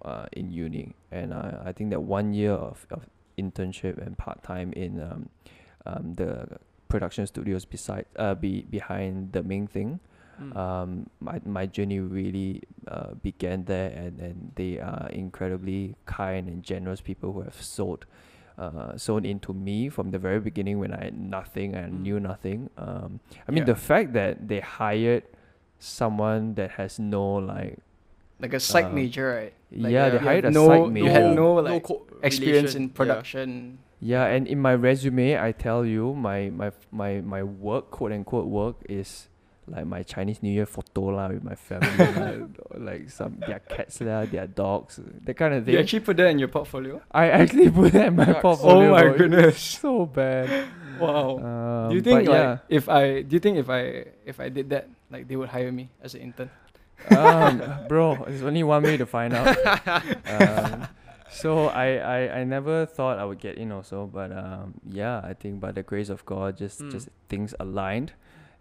uh, 0.04 0.26
in 0.32 0.50
uni. 0.52 0.94
And 1.10 1.34
I, 1.34 1.62
I 1.66 1.72
think 1.72 1.90
that 1.90 2.02
one 2.02 2.32
year 2.32 2.52
of, 2.52 2.86
of 2.90 3.06
internship 3.38 3.98
and 4.04 4.16
part 4.16 4.42
time 4.42 4.72
in 4.74 5.00
um, 5.00 5.28
um, 5.86 6.14
the 6.16 6.30
production 6.88 7.26
studios 7.26 7.64
beside 7.64 8.06
uh, 8.16 8.34
be, 8.34 8.62
behind 8.62 9.32
the 9.32 9.42
main 9.42 9.66
thing 9.66 10.00
Mm. 10.36 10.52
um, 10.54 10.90
my, 11.18 11.40
my 11.46 11.64
journey 11.64 11.98
really 11.98 12.60
uh, 12.88 13.14
began 13.22 13.64
there 13.64 13.88
and, 13.88 14.20
and 14.20 14.52
they 14.54 14.78
are 14.78 15.08
incredibly 15.08 15.96
kind 16.04 16.46
and 16.46 16.62
generous 16.62 17.00
people 17.00 17.32
who 17.32 17.40
have 17.40 17.56
sold 17.56 18.04
uh, 18.58 18.96
sold 18.98 19.24
into 19.24 19.54
me 19.54 19.88
from 19.88 20.10
the 20.10 20.18
very 20.18 20.38
beginning 20.40 20.78
when 20.78 20.92
I 20.92 21.04
had 21.08 21.16
nothing 21.18 21.74
and 21.74 21.88
Mm. 21.94 22.00
knew 22.04 22.20
nothing 22.20 22.68
um, 22.76 23.20
I 23.48 23.50
mean 23.50 23.64
Yeah. 23.64 23.72
the 23.72 23.80
fact 23.80 24.12
that 24.12 24.46
they 24.48 24.60
hired 24.60 25.24
someone 25.78 26.54
that 26.60 26.72
has 26.72 26.98
no 26.98 27.34
like 27.36 27.78
Like 28.38 28.52
a 28.52 28.60
psych 28.60 28.92
Um, 28.92 28.94
major, 28.94 29.26
right? 29.32 29.54
Like, 29.72 29.92
yeah, 29.92 30.10
they 30.10 30.18
hired 30.18 30.44
a 30.44 30.50
no, 30.50 30.66
psych 30.68 30.92
You 30.96 31.08
had 31.08 31.32
no 31.34 31.54
like 31.54 31.82
co- 31.88 32.04
experience 32.22 32.76
relation, 32.76 32.82
in 32.82 32.88
yeah. 32.88 32.94
production. 33.00 33.78
Yeah, 34.00 34.26
and 34.26 34.46
in 34.46 34.60
my 34.60 34.74
resume, 34.74 35.40
I 35.40 35.52
tell 35.52 35.84
you, 35.84 36.14
my 36.14 36.50
my 36.50 36.72
my 36.92 37.20
my 37.20 37.42
work, 37.42 37.90
quote 37.90 38.12
unquote 38.12 38.46
work, 38.46 38.76
is 38.88 39.28
like 39.68 39.86
my 39.86 40.02
Chinese 40.02 40.42
New 40.42 40.52
Year 40.52 40.66
photo 40.66 41.16
lah 41.16 41.28
with 41.28 41.42
my 41.42 41.54
family, 41.54 41.96
lah, 41.96 42.46
like 42.78 43.10
some 43.10 43.40
their 43.40 43.58
cats 43.60 44.00
lah, 44.00 44.26
their 44.26 44.46
dogs, 44.46 45.00
that 45.00 45.34
kind 45.34 45.54
of 45.54 45.64
thing. 45.64 45.74
You 45.74 45.80
actually 45.80 46.00
put 46.00 46.16
that 46.18 46.28
in 46.28 46.38
your 46.38 46.48
portfolio? 46.48 47.00
I 47.10 47.30
actually 47.30 47.70
put 47.70 47.92
that 47.92 48.08
in 48.08 48.16
my 48.16 48.26
Shucks. 48.26 48.42
portfolio. 48.42 48.88
oh 48.88 48.92
my 48.92 49.02
bro. 49.02 49.16
Goodness! 49.16 49.58
so 49.58 50.06
bad. 50.06 50.68
Wow. 51.00 51.38
Um, 51.38 51.90
do 51.90 51.96
you 51.96 52.02
think 52.02 52.28
like 52.28 52.36
yeah, 52.36 52.58
if 52.68 52.88
I 52.88 53.22
do 53.22 53.36
you 53.36 53.40
think 53.40 53.58
if 53.58 53.68
I 53.68 54.12
if 54.24 54.40
I 54.40 54.48
did 54.48 54.70
that 54.70 54.88
like 55.10 55.28
they 55.28 55.36
would 55.36 55.48
hire 55.48 55.72
me 55.72 55.90
as 56.02 56.14
an 56.14 56.20
intern? 56.20 56.50
um, 57.16 57.62
bro, 57.88 58.16
there's 58.26 58.42
only 58.42 58.62
one 58.62 58.82
way 58.82 58.96
to 58.96 59.06
find 59.06 59.34
out. 59.34 59.56
um, 60.26 60.88
so 61.30 61.66
I, 61.68 61.97
I 61.97 62.18
I 62.40 62.45
never 62.45 62.87
thought 62.87 63.18
I 63.18 63.25
would 63.25 63.38
get 63.40 63.56
in 63.59 63.73
also, 63.73 64.06
but 64.06 64.33
um, 64.33 64.75
yeah, 64.88 65.21
I 65.25 65.35
think 65.35 65.61
by 65.61 65.73
the 65.73 65.83
grace 65.83 66.09
of 66.09 66.25
God, 66.25 66.56
just 66.56 66.80
Mm. 66.80 66.90
just 66.90 67.09
things 67.28 67.54
aligned, 67.61 68.12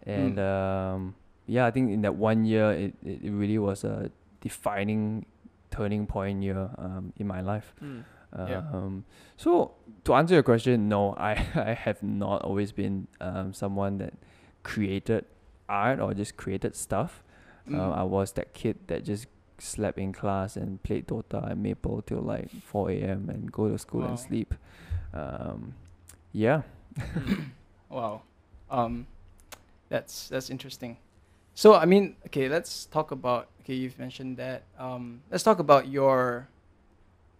and 0.04 0.36
Mm. 0.38 0.42
um, 0.42 1.14
yeah, 1.46 1.66
I 1.66 1.70
think 1.70 1.90
in 1.92 2.02
that 2.02 2.16
one 2.16 2.44
year, 2.44 2.72
it, 2.72 2.94
it, 3.04 3.30
really 3.30 3.58
was 3.58 3.84
a 3.84 4.10
defining 4.40 5.26
turning 5.70 6.06
point 6.06 6.42
year 6.42 6.70
um, 6.78 7.12
in 7.16 7.26
my 7.26 7.40
life. 7.40 7.74
Mm. 7.82 8.04
Yeah. 8.36 8.62
Um, 8.72 9.04
so 9.36 9.72
to 10.04 10.14
answer 10.14 10.34
your 10.34 10.42
question, 10.42 10.88
no, 10.88 11.14
I, 11.18 11.32
I 11.54 11.72
have 11.72 12.02
not 12.02 12.42
always 12.42 12.72
been 12.72 13.06
um, 13.20 13.54
someone 13.54 13.98
that 13.98 14.12
created 14.62 15.24
art 15.68 16.00
or 16.00 16.12
just 16.14 16.36
created 16.36 16.74
stuff. 16.76 17.22
Mm. 17.68 17.78
Uh, 17.78 17.92
I 17.92 18.02
was 18.02 18.32
that 18.32 18.52
kid 18.52 18.76
that 18.88 19.04
just 19.04 19.26
slept 19.58 19.98
in 19.98 20.12
class 20.12 20.56
and 20.56 20.82
played 20.82 21.06
Dota 21.08 21.50
and 21.50 21.62
Maple 21.62 22.02
till 22.02 22.20
like 22.20 22.50
4 22.50 22.90
a.m. 22.90 23.30
and 23.30 23.50
go 23.50 23.68
to 23.68 23.78
school 23.78 24.02
Wow. 24.02 24.08
and 24.08 24.18
sleep. 24.18 24.54
Um, 25.14 25.74
yeah. 26.32 26.62
Wow. 27.88 28.22
Um, 28.70 29.06
that's 29.88 30.28
that's 30.28 30.50
interesting. 30.50 30.96
So 31.54 31.74
I 31.74 31.84
mean, 31.86 32.16
okay, 32.26 32.48
let's 32.48 32.86
talk 32.86 33.10
about. 33.12 33.46
Okay, 33.62 33.74
you've 33.74 33.98
mentioned 33.98 34.36
that. 34.38 34.62
Um, 34.78 35.22
let's 35.30 35.44
talk 35.44 35.58
about 35.58 35.86
your 35.88 36.48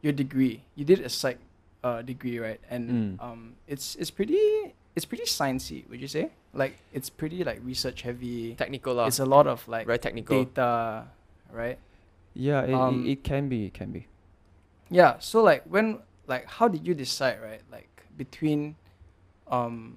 your 0.02 0.12
degree. 0.12 0.62
You 0.78 0.85
did 0.85 1.00
a 1.00 1.08
psych 1.11 1.38
uh, 1.82 2.02
degree, 2.02 2.38
right? 2.38 2.61
And 2.70 3.18
Mm. 3.18 3.23
um, 3.23 3.40
it's 3.66 3.96
it's 3.99 4.11
pretty 4.11 4.38
it's 4.94 5.04
pretty 5.04 5.25
sciencey. 5.26 5.82
Would 5.90 6.00
you 6.00 6.08
say? 6.08 6.30
Like 6.54 6.78
it's 6.94 7.11
pretty 7.11 7.42
like 7.44 7.58
research 7.66 8.02
heavy. 8.02 8.54
Technical 8.54 8.94
lah. 8.94 9.06
It's 9.11 9.18
a 9.18 9.26
lot 9.26 9.46
of 9.50 9.66
like 9.68 9.87
Very 9.87 9.99
technical. 9.99 10.44
data, 10.46 11.04
right? 11.52 11.76
Yeah, 12.36 12.62
it, 12.68 12.74
Um, 12.76 13.06
it, 13.08 13.24
can 13.24 13.48
be, 13.48 13.64
it 13.66 13.74
can 13.74 13.90
be. 13.92 14.06
Yeah. 14.92 15.16
So 15.18 15.42
like 15.42 15.64
when 15.64 16.04
like 16.28 16.44
how 16.46 16.68
did 16.68 16.86
you 16.86 16.92
decide 16.94 17.40
right 17.42 17.62
like 17.72 17.88
between 18.16 18.76
um 19.48 19.96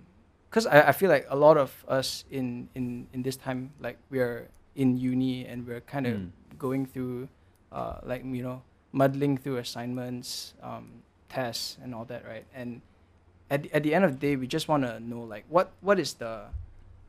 because 0.50 0.66
I, 0.66 0.90
I 0.90 0.92
feel 0.94 1.10
like 1.10 1.26
a 1.30 1.36
lot 1.36 1.58
of 1.58 1.74
us 1.88 2.24
in 2.32 2.70
in 2.74 3.08
in 3.14 3.22
this 3.22 3.36
time 3.38 3.72
like 3.80 3.98
we're 4.10 4.48
in 4.76 4.98
uni 4.98 5.46
and 5.46 5.68
we're 5.68 5.82
kind 5.82 6.08
of 6.08 6.16
Mm. 6.18 6.32
going 6.58 6.86
through 6.86 7.28
uh 7.72 8.00
like 8.04 8.24
you 8.26 8.42
know 8.44 8.62
muddling 8.92 9.38
through 9.38 9.58
assignments 9.58 10.54
um 10.64 11.04
tests 11.30 11.78
and 11.84 11.94
all 11.94 12.06
that 12.06 12.26
right 12.26 12.46
and 12.54 12.82
at 13.50 13.64
the, 13.64 13.70
at 13.74 13.82
the 13.84 13.94
end 13.94 14.04
of 14.06 14.12
the 14.14 14.22
day 14.22 14.36
we 14.36 14.48
just 14.48 14.68
want 14.68 14.84
to 14.84 15.00
know 15.00 15.22
like 15.22 15.46
what 15.50 15.72
what 15.82 16.00
is 16.00 16.14
the 16.16 16.50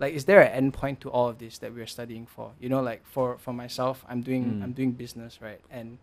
like 0.01 0.13
is 0.19 0.25
there 0.25 0.41
an 0.41 0.51
endpoint 0.73 0.97
to 1.05 1.09
all 1.11 1.29
of 1.29 1.37
this 1.39 1.59
that 1.59 1.71
we're 1.77 1.87
studying 1.97 2.27
for 2.27 2.47
you 2.63 2.69
know 2.73 2.81
like 2.91 3.01
for 3.15 3.27
for 3.45 3.53
myself 3.53 3.97
i'm 4.11 4.23
doing 4.29 4.45
Mm. 4.45 4.63
i'm 4.65 4.73
doing 4.73 4.93
business 5.05 5.33
right 5.47 5.61
and 5.71 5.99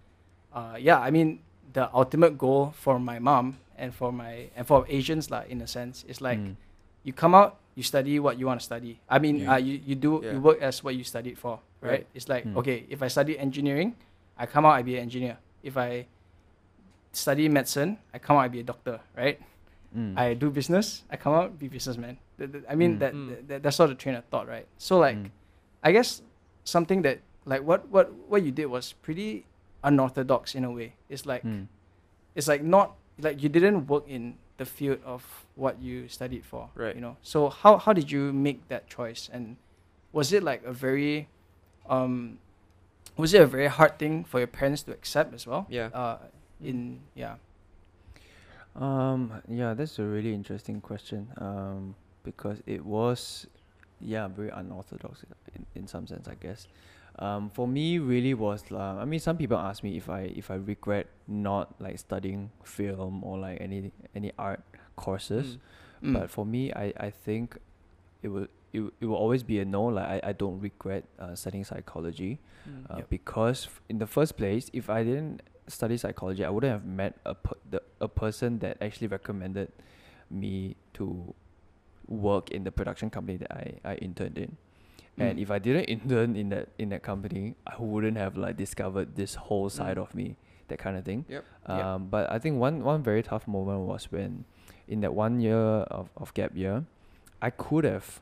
uh 0.54 0.76
yeah 0.88 1.00
i 1.08 1.10
mean 1.12 1.40
the 1.74 1.86
ultimate 2.02 2.38
goal 2.38 2.74
for 2.84 2.96
my 3.00 3.18
mom 3.20 3.58
and 3.78 3.90
for 4.00 4.12
my 4.14 4.34
and 4.56 4.66
for 4.70 4.86
asians 4.98 5.26
like 5.34 5.50
in 5.50 5.60
a 5.62 5.68
sense 5.68 6.06
is 6.08 6.22
like 6.22 6.40
Mm. 6.40 6.56
you 7.04 7.12
come 7.24 7.34
out 7.36 7.52
you 7.76 7.84
study 7.84 8.20
what 8.26 8.38
you 8.40 8.46
want 8.50 8.60
to 8.62 8.66
study 8.72 8.94
i 9.10 9.18
mean 9.20 9.36
Yeah. 9.40 9.54
uh, 9.54 9.58
you, 9.68 9.74
you 9.90 9.96
do 9.96 10.12
Yeah. 10.24 10.34
you 10.34 10.40
work 10.42 10.60
as 10.62 10.84
what 10.84 10.94
you 10.96 11.04
studied 11.04 11.38
for 11.38 11.60
right, 11.82 11.92
Right. 11.92 12.06
it's 12.18 12.30
like 12.30 12.46
Mm. 12.46 12.58
okay 12.62 12.86
if 12.90 13.00
i 13.02 13.08
study 13.10 13.34
engineering 13.38 13.90
i 14.38 14.46
come 14.46 14.64
out 14.68 14.74
i 14.80 14.82
be 14.84 14.96
an 14.98 15.04
engineer 15.10 15.38
if 15.64 15.76
i 15.78 16.06
study 17.14 17.50
medicine 17.50 17.98
i 18.14 18.18
come 18.20 18.38
out 18.38 18.42
i 18.42 18.48
be 18.48 18.60
a 18.60 18.64
doctor 18.74 19.00
right 19.18 19.40
Mm. 19.98 20.14
i 20.14 20.34
do 20.38 20.52
business 20.54 21.02
i 21.10 21.18
come 21.18 21.34
out 21.34 21.58
be 21.58 21.68
businessman 21.68 22.18
Th- 22.38 22.52
th- 22.52 22.64
i 22.70 22.76
mean 22.78 22.96
Mm. 22.96 23.00
that, 23.02 23.14
Mm. 23.18 23.48
that 23.50 23.64
that's 23.66 23.76
sort 23.82 23.90
of 23.90 23.98
train 23.98 24.14
of 24.14 24.24
thought 24.30 24.46
right 24.48 24.68
so 24.78 25.00
like 25.02 25.18
Mm. 25.18 25.32
i 25.82 25.90
guess 25.92 26.22
something 26.64 27.02
that 27.02 27.20
like 27.50 27.64
what 27.66 27.90
what 27.90 28.14
what 28.30 28.44
you 28.46 28.52
did 28.54 28.68
was 28.70 28.94
pretty 29.02 29.46
unorthodox 29.84 30.54
in 30.54 30.64
a 30.64 30.72
way 30.72 30.94
it's 31.10 31.26
like 31.26 31.42
Mm. 31.44 31.66
it's 32.38 32.48
like 32.48 32.62
not 32.62 32.94
like 33.18 33.42
you 33.42 33.50
didn't 33.50 33.88
work 33.90 34.06
in 34.08 34.38
the 34.62 34.66
field 34.66 35.00
of 35.06 35.26
what 35.56 35.82
you 35.82 36.08
studied 36.08 36.46
for 36.46 36.70
Right. 36.78 36.94
you 36.94 37.02
know 37.02 37.18
so 37.26 37.50
how 37.50 37.78
how 37.78 37.94
did 37.94 38.12
you 38.12 38.30
make 38.34 38.68
that 38.70 38.86
choice 38.86 39.30
and 39.34 39.58
was 40.14 40.30
it 40.34 40.44
like 40.44 40.62
a 40.66 40.74
very 40.74 41.26
um 41.90 42.38
was 43.18 43.34
it 43.34 43.42
a 43.42 43.48
very 43.50 43.68
hard 43.68 43.98
thing 43.98 44.24
for 44.24 44.38
your 44.38 44.48
parents 44.52 44.84
to 44.86 44.92
accept 44.94 45.34
as 45.34 45.48
well 45.48 45.66
Yeah. 45.70 45.90
uh 45.94 46.18
in 46.62 47.00
yeah 47.16 47.38
Um, 48.78 49.34
yeah, 49.48 49.74
that's 49.74 50.00
a 50.00 50.04
really 50.04 50.34
interesting 50.34 50.82
question. 50.82 51.28
Um, 51.38 51.96
because 52.24 52.62
it 52.66 52.86
was, 52.86 53.48
yeah, 54.02 54.28
very 54.28 54.50
unorthodox 54.50 55.24
in, 55.56 55.66
in 55.76 55.88
some 55.88 56.06
sense, 56.08 56.28
I 56.28 56.36
guess. 56.36 56.68
Um, 57.20 57.50
for 57.50 57.68
me, 57.68 57.98
really 57.98 58.34
was. 58.36 58.64
Uh, 58.72 58.78
I 58.78 59.06
mean, 59.06 59.20
some 59.20 59.38
people 59.38 59.58
ask 59.58 59.82
me 59.82 59.98
if 59.98 60.08
I 60.10 60.22
if 60.36 60.52
I 60.52 60.56
regret 60.56 61.08
not 61.28 61.74
like 61.82 61.98
studying 61.98 62.52
film 62.64 63.24
or 63.24 63.40
like 63.40 63.58
any 63.60 63.92
any 64.14 64.32
art 64.38 64.62
courses. 64.96 65.58
Mm. 66.04 66.10
Mm. 66.10 66.14
But 66.14 66.30
for 66.30 66.46
me, 66.46 66.72
I, 66.74 66.94
I 66.98 67.10
think 67.10 67.58
it 68.22 68.28
will 68.28 68.46
it, 68.72 68.82
it 69.02 69.06
will 69.06 69.16
always 69.16 69.42
be 69.42 69.60
a 69.60 69.66
no. 69.66 69.86
Like 69.86 70.06
I, 70.24 70.30
I 70.30 70.34
don't 70.34 70.60
regret 70.60 71.06
uh, 71.20 71.34
studying 71.36 71.64
psychology 71.64 72.40
Mm. 72.68 72.84
uh, 72.92 72.98
Yep. 72.98 73.10
because 73.10 73.66
f- 73.68 73.82
in 73.88 73.98
the 73.98 74.06
first 74.08 74.36
place, 74.36 74.70
if 74.74 74.90
I 74.90 75.02
didn't 75.06 75.42
study 75.68 75.98
psychology, 75.98 76.44
I 76.46 76.50
wouldn't 76.50 76.72
have 76.72 76.86
met 76.86 77.16
a 77.26 77.36
per- 77.36 77.58
the, 77.70 77.82
a 78.02 78.08
person 78.08 78.60
that 78.60 78.78
actually 78.82 79.08
recommended 79.08 79.72
me 80.30 80.76
to 80.94 81.34
work 82.08 82.50
in 82.52 82.64
the 82.64 82.72
production 82.72 83.10
company 83.10 83.38
that 83.38 83.52
I, 83.52 83.74
I 83.84 83.96
interned 83.96 84.38
in. 84.38 84.56
And 85.20 85.38
Mm. 85.38 85.42
if 85.42 85.50
I 85.52 85.58
didn't 85.60 85.86
intern 85.96 86.36
in 86.36 86.50
that 86.50 86.70
in 86.78 86.90
that 86.90 87.02
company, 87.04 87.56
I 87.66 87.76
wouldn't 87.80 88.18
have 88.18 88.38
like 88.38 88.56
discovered 88.56 89.16
this 89.16 89.36
whole 89.36 89.70
side 89.70 89.98
Mm. 89.98 90.02
of 90.04 90.16
me, 90.16 90.36
that 90.68 90.78
kind 90.80 90.96
of 90.96 91.04
thing. 91.06 91.26
Yep. 91.28 91.44
Yep. 91.68 91.78
Um, 91.86 92.08
but 92.08 92.32
I 92.32 92.38
think 92.40 92.60
one 92.60 92.84
one 92.84 93.02
very 93.04 93.24
tough 93.24 93.48
moment 93.48 93.82
was 93.82 94.12
when, 94.12 94.46
in 94.88 95.02
that 95.02 95.14
one 95.16 95.40
year 95.42 95.58
of, 95.90 96.10
of 96.16 96.34
gap 96.34 96.56
year, 96.56 96.86
I 97.42 97.50
could 97.50 97.84
have 97.84 98.22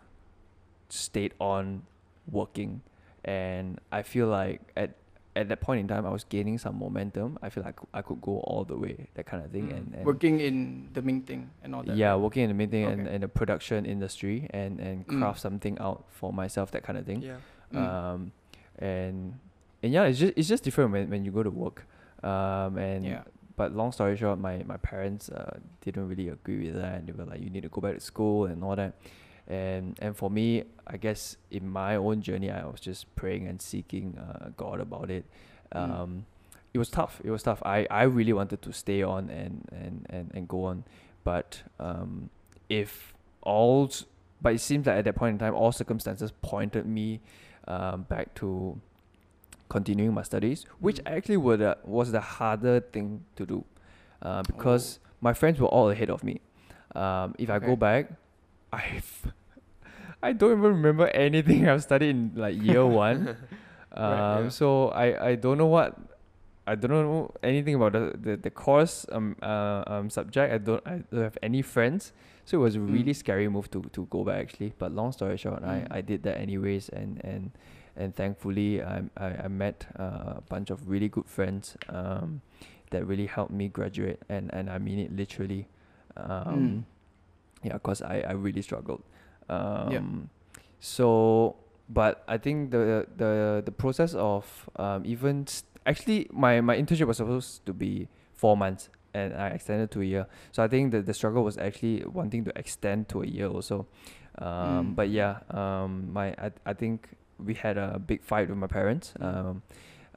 stayed 0.89 1.33
on 1.39 1.83
working, 2.31 2.81
and 3.23 3.79
I 3.91 4.01
feel 4.01 4.27
like 4.27 4.61
at 4.77 4.95
at 5.35 5.49
that 5.49 5.59
point 5.59 5.79
in 5.81 5.87
time 5.87 6.05
I 6.05 6.09
was 6.09 6.23
gaining 6.23 6.57
some 6.57 6.77
momentum. 6.79 7.37
I 7.41 7.49
feel 7.49 7.63
like 7.63 7.77
I 7.93 8.01
could 8.01 8.21
go 8.21 8.39
all 8.39 8.63
the 8.63 8.77
way, 8.77 9.07
that 9.15 9.25
kind 9.25 9.43
of 9.43 9.51
thing, 9.51 9.67
Mm. 9.69 9.77
and, 9.77 9.95
and 9.95 10.05
working 10.05 10.39
in 10.39 10.89
the 10.93 11.01
Ming 11.01 11.21
thing 11.23 11.49
and 11.63 11.75
all 11.75 11.83
that 11.83 11.95
yeah, 11.97 12.11
right? 12.11 12.15
working 12.15 12.43
in 12.43 12.49
the 12.49 12.53
meeting 12.55 12.85
and, 12.85 13.01
Okay. 13.01 13.13
and 13.15 13.23
the 13.23 13.27
production 13.27 13.85
industry, 13.85 14.47
and 14.51 14.79
and 14.79 15.05
Mm. 15.07 15.19
craft 15.19 15.39
something 15.41 15.77
out 15.79 16.05
for 16.09 16.31
myself, 16.31 16.71
that 16.71 16.83
kind 16.83 16.97
of 16.97 17.05
thing 17.05 17.21
Yeah. 17.21 17.37
Mm. 17.73 17.77
um, 17.87 18.31
and 18.79 19.39
and 19.83 19.91
yeah, 19.93 20.03
it's 20.05 20.19
just 20.19 20.33
it's 20.37 20.47
just 20.47 20.63
different 20.63 20.91
when, 20.91 21.09
when 21.09 21.25
you 21.25 21.31
go 21.31 21.43
to 21.43 21.49
work, 21.51 21.85
um, 22.23 22.77
and 22.77 23.05
Yeah. 23.05 23.23
but 23.55 23.75
long 23.75 23.91
story 23.91 24.15
short, 24.17 24.39
my 24.39 24.63
my 24.63 24.77
parents 24.77 25.29
uh, 25.29 25.59
didn't 25.81 26.07
really 26.07 26.29
agree 26.29 26.65
with 26.67 26.75
that, 26.81 26.95
and 26.99 27.07
they 27.07 27.13
were 27.13 27.25
like, 27.25 27.41
you 27.41 27.49
need 27.49 27.63
to 27.63 27.69
go 27.69 27.81
back 27.81 27.93
to 27.95 27.99
school 27.99 28.45
and 28.45 28.63
all 28.63 28.75
that, 28.75 28.93
and 29.47 29.97
and 30.01 30.15
for 30.17 30.29
me, 30.29 30.63
I 30.87 30.97
guess 30.97 31.37
in 31.51 31.69
my 31.69 31.95
own 31.95 32.21
journey, 32.21 32.49
I 32.51 32.65
was 32.65 32.79
just 32.79 33.13
praying 33.15 33.47
and 33.47 33.61
seeking 33.61 34.17
uh, 34.17 34.49
God 34.57 34.79
about 34.79 35.09
it. 35.09 35.25
Mm. 35.73 35.89
Um, 36.01 36.25
It 36.73 36.77
was 36.79 36.89
tough. 36.89 37.21
It 37.23 37.31
was 37.31 37.41
tough. 37.43 37.61
I, 37.63 37.87
I 37.89 38.03
really 38.03 38.33
wanted 38.33 38.61
to 38.63 38.71
stay 38.73 39.01
on 39.01 39.29
and, 39.29 39.63
and, 39.71 40.05
and, 40.09 40.31
and 40.35 40.45
go 40.47 40.65
on, 40.65 40.83
but 41.23 41.63
um, 41.79 42.29
if 42.67 43.13
all, 43.41 43.89
but 44.41 44.53
it 44.55 44.59
seems 44.59 44.85
like 44.85 44.97
at 44.97 45.05
that 45.05 45.15
point 45.15 45.33
in 45.35 45.39
time, 45.39 45.55
all 45.55 45.71
circumstances 45.71 46.33
pointed 46.41 46.85
me 46.85 47.21
um, 47.69 48.03
back 48.09 48.33
to 48.35 48.77
continuing 49.69 50.13
my 50.13 50.23
studies, 50.23 50.65
which 50.81 50.97
Mm. 50.97 51.15
actually 51.15 51.37
were 51.37 51.55
the, 51.57 51.77
was 51.85 52.11
the 52.11 52.19
harder 52.19 52.81
thing 52.81 53.23
to 53.37 53.45
do, 53.45 53.63
uh, 54.21 54.43
because 54.43 54.99
my 55.21 55.33
friends 55.33 55.59
were 55.61 55.67
all 55.71 55.89
ahead 55.89 56.09
of 56.09 56.23
me. 56.23 56.41
Um, 56.93 57.35
if 57.39 57.49
I 57.49 57.59
go 57.59 57.75
back, 57.77 58.11
I 58.73 59.01
I 60.23 60.33
don't 60.33 60.51
even 60.51 60.63
remember 60.81 61.07
anything 61.09 61.67
I've 61.67 61.83
studied 61.83 62.09
in 62.09 62.31
like 62.35 62.55
year 62.61 62.85
one. 62.87 63.29
Um, 63.91 64.03
Right, 64.03 64.25
yeah. 64.29 64.49
So 64.49 64.89
I, 64.89 65.29
I 65.29 65.35
don't 65.35 65.57
know 65.57 65.67
what 65.67 65.97
I 66.67 66.75
don't 66.75 66.89
know 66.91 67.31
anything 67.43 67.75
about 67.75 67.93
the, 67.93 68.13
the, 68.19 68.37
the 68.37 68.49
course 68.49 69.05
um 69.11 69.35
uh, 69.41 69.83
um 69.87 70.09
subject. 70.09 70.53
I 70.53 70.57
don't 70.57 70.85
I 70.87 71.03
don't 71.11 71.23
have 71.23 71.37
any 71.43 71.61
friends. 71.61 72.13
So 72.45 72.57
it 72.57 72.61
was 72.61 72.75
a 72.75 72.79
really 72.81 73.13
Mm. 73.13 73.15
scary 73.15 73.47
move 73.49 73.69
to, 73.71 73.81
to 73.93 74.05
go 74.09 74.23
back 74.23 74.39
actually. 74.41 74.73
But 74.77 74.91
long 74.93 75.11
story 75.11 75.37
short, 75.37 75.63
Mm. 75.63 75.87
I, 75.91 75.97
I 75.97 76.01
did 76.01 76.23
that 76.23 76.37
anyways 76.37 76.89
and, 76.89 77.21
and 77.23 77.51
and 77.95 78.15
thankfully 78.15 78.81
I 78.83 79.03
I, 79.17 79.45
I 79.45 79.47
met 79.47 79.85
uh, 79.99 80.37
a 80.37 80.43
bunch 80.49 80.69
of 80.71 80.89
really 80.89 81.09
good 81.09 81.25
friends 81.27 81.77
um 81.89 82.41
that 82.91 83.05
really 83.05 83.25
helped 83.27 83.51
me 83.51 83.67
graduate 83.67 84.21
and, 84.29 84.53
and 84.53 84.69
I 84.69 84.77
mean 84.79 84.99
it 84.99 85.15
literally. 85.15 85.67
Um 86.17 86.83
Mm. 86.83 86.83
Yeah, 87.65 87.77
cause 87.79 88.01
I, 88.01 88.21
I 88.29 88.33
really 88.33 88.61
struggled. 88.61 89.01
Um 89.49 90.29
so 90.79 91.55
but 91.89 92.23
I 92.27 92.37
think 92.37 92.71
the 92.71 93.07
the 93.17 93.61
the 93.65 93.71
process 93.71 94.13
of 94.15 94.69
um, 94.77 95.03
even 95.05 95.45
st- 95.47 95.65
actually 95.85 96.27
my 96.31 96.61
my 96.61 96.75
internship 96.77 97.07
was 97.07 97.17
supposed 97.17 97.65
to 97.65 97.73
be 97.73 98.07
four 98.33 98.57
months 98.57 98.89
and 99.13 99.33
I 99.33 99.47
extended 99.49 99.91
to 99.91 100.01
a 100.01 100.05
year. 100.05 100.25
So 100.51 100.63
I 100.63 100.67
think 100.67 100.91
the 100.91 101.01
the 101.01 101.13
struggle 101.13 101.43
was 101.43 101.57
actually 101.57 102.03
wanting 102.05 102.43
to 102.45 102.51
extend 102.57 103.07
to 103.09 103.21
a 103.21 103.27
year 103.27 103.47
also. 103.47 103.87
Um, 104.39 104.91
Mm. 104.91 104.95
But 104.95 105.09
yeah, 105.09 105.39
um, 105.51 106.11
my 106.11 106.27
I 106.37 106.51
I 106.65 106.73
think 106.73 107.09
we 107.39 107.53
had 107.53 107.77
a 107.77 107.99
big 107.99 108.21
fight 108.23 108.49
with 108.49 108.57
my 108.57 108.67
parents. 108.67 109.13
Um, 109.21 109.61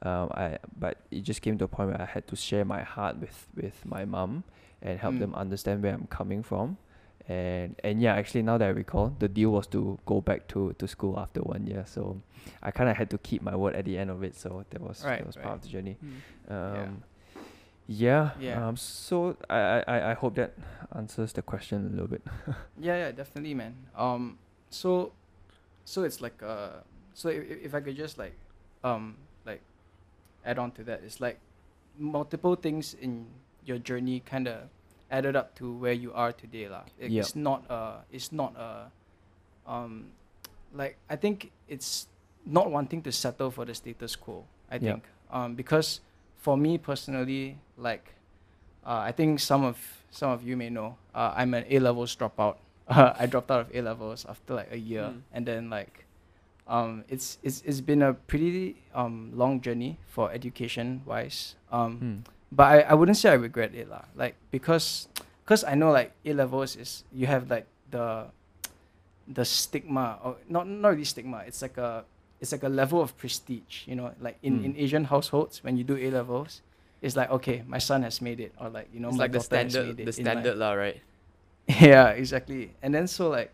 um, 0.01 0.27
I 0.33 0.57
but 0.77 0.97
it 1.11 1.21
just 1.23 1.41
came 1.41 1.57
to 1.59 1.65
a 1.65 1.67
point 1.67 1.89
where 1.91 2.01
I 2.01 2.05
had 2.05 2.25
to 2.27 2.35
share 2.35 2.65
my 2.65 2.81
heart 2.83 3.17
with 3.19 3.47
with 3.55 3.77
my 3.85 4.03
mom 4.05 4.43
and 4.81 4.99
help 4.99 5.15
Mm. 5.15 5.19
them 5.19 5.35
understand 5.35 5.83
where 5.83 5.93
I'm 5.93 6.07
coming 6.07 6.41
from. 6.43 6.77
And 7.29 7.75
and 7.83 8.01
yeah, 8.01 8.15
actually 8.15 8.41
now 8.41 8.57
that 8.57 8.65
I 8.65 8.69
recall, 8.71 9.13
the 9.19 9.27
deal 9.27 9.51
was 9.51 9.67
to 9.67 9.99
go 10.07 10.19
back 10.19 10.47
to, 10.49 10.73
to 10.79 10.87
school 10.87 11.19
after 11.19 11.41
one 11.41 11.67
year. 11.67 11.83
So 11.85 12.19
I 12.63 12.71
kind 12.71 12.89
of 12.89 12.97
had 12.97 13.09
to 13.11 13.19
keep 13.19 13.43
my 13.43 13.55
word 13.55 13.75
at 13.75 13.85
the 13.85 13.97
end 13.99 14.09
of 14.09 14.23
it. 14.23 14.35
So 14.35 14.65
that 14.71 14.81
was 14.81 15.05
Right, 15.05 15.19
that 15.19 15.27
was 15.27 15.37
right. 15.37 15.45
part 15.45 15.55
of 15.57 15.61
the 15.61 15.67
journey. 15.69 15.97
Mm. 16.03 16.51
Um, 16.51 17.03
yeah. 17.87 18.31
Yeah. 18.39 18.67
Um. 18.67 18.75
So 18.77 19.37
I, 19.49 19.57
I 19.59 19.83
I- 19.87 20.11
I 20.11 20.13
hope 20.15 20.35
that 20.35 20.53
answers 20.95 21.31
the 21.33 21.41
question 21.43 21.85
a 21.85 21.89
little 21.91 22.07
bit. 22.07 22.23
Yeah, 22.81 22.97
yeah, 22.97 23.11
definitely, 23.11 23.53
man. 23.53 23.75
Um, 23.95 24.37
so, 24.71 25.11
so 25.85 26.03
it's 26.03 26.21
like 26.21 26.41
uh, 26.41 26.81
so 27.13 27.29
if, 27.29 27.43
if 27.65 27.75
I 27.75 27.81
could 27.81 27.95
just 27.97 28.17
like, 28.17 28.33
um, 28.83 29.17
like, 29.45 29.61
add 30.45 30.57
on 30.57 30.71
to 30.71 30.83
that, 30.85 31.01
it's 31.05 31.19
like 31.21 31.37
multiple 31.97 32.55
things 32.55 32.95
in 32.95 33.25
your 33.65 33.77
journey 33.77 34.21
kind 34.25 34.47
of 34.47 34.69
added 35.11 35.35
up 35.35 35.55
to 35.55 35.73
where 35.73 35.93
you 35.93 36.13
are 36.13 36.31
today, 36.31 36.67
lah. 36.69 36.83
Like, 37.01 37.11
Yep. 37.11 37.21
It's 37.25 37.35
not 37.35 37.65
uh, 37.69 37.97
it's 38.11 38.31
not 38.31 38.55
uh, 38.57 38.85
um, 39.67 40.11
like 40.73 40.97
I 41.09 41.15
think 41.15 41.51
it's 41.67 42.07
not 42.45 42.71
wanting 42.71 43.01
to 43.03 43.11
settle 43.11 43.51
for 43.51 43.65
the 43.65 43.73
status 43.75 44.15
quo. 44.15 44.45
I 44.69 44.75
Yep. 44.75 44.81
think 44.81 45.03
um, 45.31 45.55
because 45.55 46.01
for 46.37 46.57
me 46.57 46.77
personally, 46.77 47.57
like, 47.77 48.13
uh, 48.85 49.01
I 49.05 49.11
think 49.11 49.39
some 49.39 49.63
of 49.65 49.77
some 50.11 50.31
of 50.31 50.41
you 50.43 50.57
may 50.57 50.69
know, 50.69 50.97
uh, 51.13 51.33
I'm 51.35 51.53
an 51.53 51.65
A 51.69 51.79
levels 51.79 52.15
dropout. 52.15 52.57
Uh, 52.87 53.13
I 53.19 53.25
dropped 53.25 53.51
out 53.51 53.61
of 53.61 53.75
A 53.75 53.81
levels 53.81 54.25
after 54.25 54.55
like 54.55 54.71
a 54.71 54.77
year, 54.79 55.03
Mm. 55.13 55.21
and 55.33 55.45
then 55.45 55.69
like, 55.69 56.05
um, 56.67 57.03
it's 57.09 57.37
it's 57.43 57.61
it's 57.65 57.81
been 57.81 58.01
a 58.01 58.13
pretty 58.13 58.77
um 58.93 59.31
long 59.35 59.61
journey 59.61 59.97
for 60.07 60.31
education 60.31 61.01
wise. 61.05 61.55
Um, 61.71 61.97
Hmm. 61.97 62.17
But 62.51 62.63
I, 62.65 62.79
I 62.81 62.93
wouldn't 62.93 63.17
say 63.17 63.29
I 63.29 63.37
regret 63.37 63.73
it 63.75 63.89
lah. 63.89 64.05
Like 64.15 64.35
because 64.51 65.07
because 65.45 65.63
I 65.63 65.75
know 65.75 65.91
like 65.91 66.13
A 66.25 66.33
levels 66.33 66.75
is 66.75 67.03
you 67.13 67.27
have 67.27 67.49
like 67.49 67.65
the 67.91 68.27
the 69.27 69.45
stigma 69.45 70.17
or 70.23 70.37
not 70.49 70.67
not 70.67 70.89
really 70.89 71.05
stigma. 71.05 71.43
It's 71.45 71.61
like 71.61 71.77
a 71.77 72.03
it's 72.41 72.51
like 72.51 72.63
a 72.63 72.69
level 72.69 73.01
of 73.01 73.17
prestige. 73.17 73.85
You 73.87 73.95
know, 73.95 74.11
like 74.19 74.37
in, 74.41 74.59
Mm. 74.61 74.65
in 74.65 74.71
Asian 74.77 75.03
households 75.05 75.63
when 75.63 75.77
you 75.77 75.83
do 75.83 75.97
A 75.97 76.09
levels, 76.09 76.61
it's 77.01 77.15
like 77.15 77.29
okay, 77.31 77.63
my 77.67 77.77
son 77.77 78.01
has 78.03 78.21
made 78.21 78.39
it, 78.39 78.53
or 78.59 78.69
like 78.69 78.89
you 78.93 78.99
know 78.99 79.09
it's 79.09 79.17
my 79.17 79.25
like 79.25 79.33
the 79.33 79.41
standard, 79.41 79.85
made 79.87 79.99
it 79.99 80.05
the 80.05 80.13
standard 80.13 80.57
lah, 80.57 80.73
right? 80.73 81.01
yeah, 81.67 82.09
exactly. 82.17 82.73
And 82.81 82.93
then 82.95 83.05
so 83.05 83.29
like, 83.29 83.51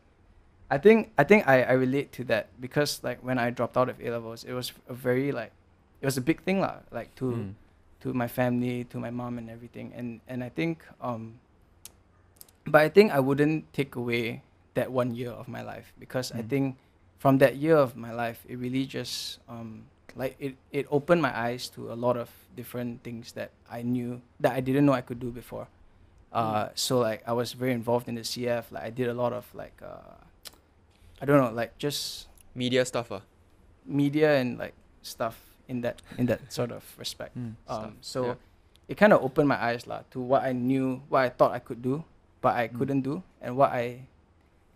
I 0.71 0.77
think 0.77 1.11
I 1.17 1.23
think 1.27 1.47
I, 1.47 1.63
I 1.63 1.73
relate 1.73 2.11
to 2.13 2.23
that 2.31 2.47
because 2.61 3.03
like 3.03 3.19
when 3.19 3.37
I 3.37 3.49
dropped 3.51 3.75
out 3.75 3.89
of 3.89 3.99
A 3.99 4.09
levels, 4.09 4.43
it 4.45 4.53
was 4.53 4.71
a 4.87 4.93
very 4.93 5.31
like, 5.35 5.51
it 5.99 6.05
was 6.05 6.15
a 6.15 6.21
big 6.23 6.41
thing 6.43 6.61
lah. 6.61 6.79
Like 6.91 7.11
to 7.19 7.25
Hmm. 7.31 7.49
To 8.05 8.13
my 8.13 8.29
family, 8.29 8.85
to 8.93 9.01
my 9.01 9.09
mom 9.09 9.41
and 9.41 9.50
everything. 9.50 9.89
And 9.97 10.21
and 10.29 10.45
I 10.45 10.50
think 10.53 10.85
um. 11.01 11.41
But 12.65 12.81
I 12.81 12.89
think 12.89 13.09
I 13.13 13.19
wouldn't 13.21 13.69
take 13.74 13.95
away 13.97 14.41
that 14.74 14.91
one 14.93 15.13
year 15.13 15.29
of 15.33 15.47
my 15.50 15.62
life 15.62 15.93
because 15.97 16.29
I 16.33 16.41
Mm. 16.41 16.50
think 16.50 16.65
from 17.17 17.38
that 17.41 17.57
year 17.57 17.77
of 17.77 17.97
my 17.97 18.13
life, 18.13 18.45
it 18.50 18.57
really 18.62 18.85
just 18.85 19.41
um 19.50 19.89
like 20.15 20.38
it 20.39 20.53
it 20.71 20.85
opened 20.93 21.21
my 21.21 21.33
eyes 21.33 21.69
to 21.77 21.89
a 21.91 21.97
lot 21.97 22.13
of 22.17 22.29
different 22.55 23.01
things 23.01 23.33
that 23.33 23.50
I 23.69 23.81
knew 23.81 24.21
that 24.39 24.53
I 24.53 24.62
didn't 24.62 24.85
know 24.85 24.93
I 24.93 25.01
could 25.01 25.19
do 25.19 25.29
before. 25.33 25.67
Uh, 26.35 26.67
so 26.75 27.00
like 27.00 27.24
I 27.25 27.33
was 27.33 27.53
very 27.53 27.71
involved 27.71 28.05
in 28.12 28.15
the 28.15 28.25
CF. 28.27 28.69
Like 28.69 28.83
I 28.83 28.89
did 28.91 29.07
a 29.09 29.13
lot 29.17 29.31
of 29.33 29.45
like 29.55 29.77
uh, 29.81 30.20
I 31.22 31.25
don't 31.25 31.41
know, 31.41 31.50
like 31.53 31.77
just 31.81 32.27
Media 32.55 32.85
stuff, 32.85 33.11
ah. 33.11 33.22
media 33.85 34.37
and 34.39 34.57
like 34.57 34.74
stuff 35.03 35.35
in 35.67 35.81
that 35.81 36.01
in 36.17 36.25
that 36.27 36.51
sort 36.53 36.71
of 36.71 36.83
respect. 36.97 37.33
Stuff, 37.65 37.83
Um, 37.83 37.97
so 38.01 38.19
yeah. 38.25 38.35
it 38.87 38.95
kind 38.97 39.13
of 39.13 39.23
opened 39.23 39.47
my 39.49 39.57
eyes 39.57 39.87
lah 39.87 40.03
to 40.11 40.19
what 40.19 40.43
I 40.43 40.53
knew, 40.53 41.01
what 41.09 41.21
I 41.25 41.29
thought 41.29 41.51
I 41.51 41.59
could 41.59 41.81
do, 41.81 42.03
but 42.41 42.53
I 42.55 42.67
Mm. 42.69 42.77
couldn't 42.77 43.01
do, 43.01 43.23
and 43.41 43.57
what 43.57 43.71
I 43.71 44.05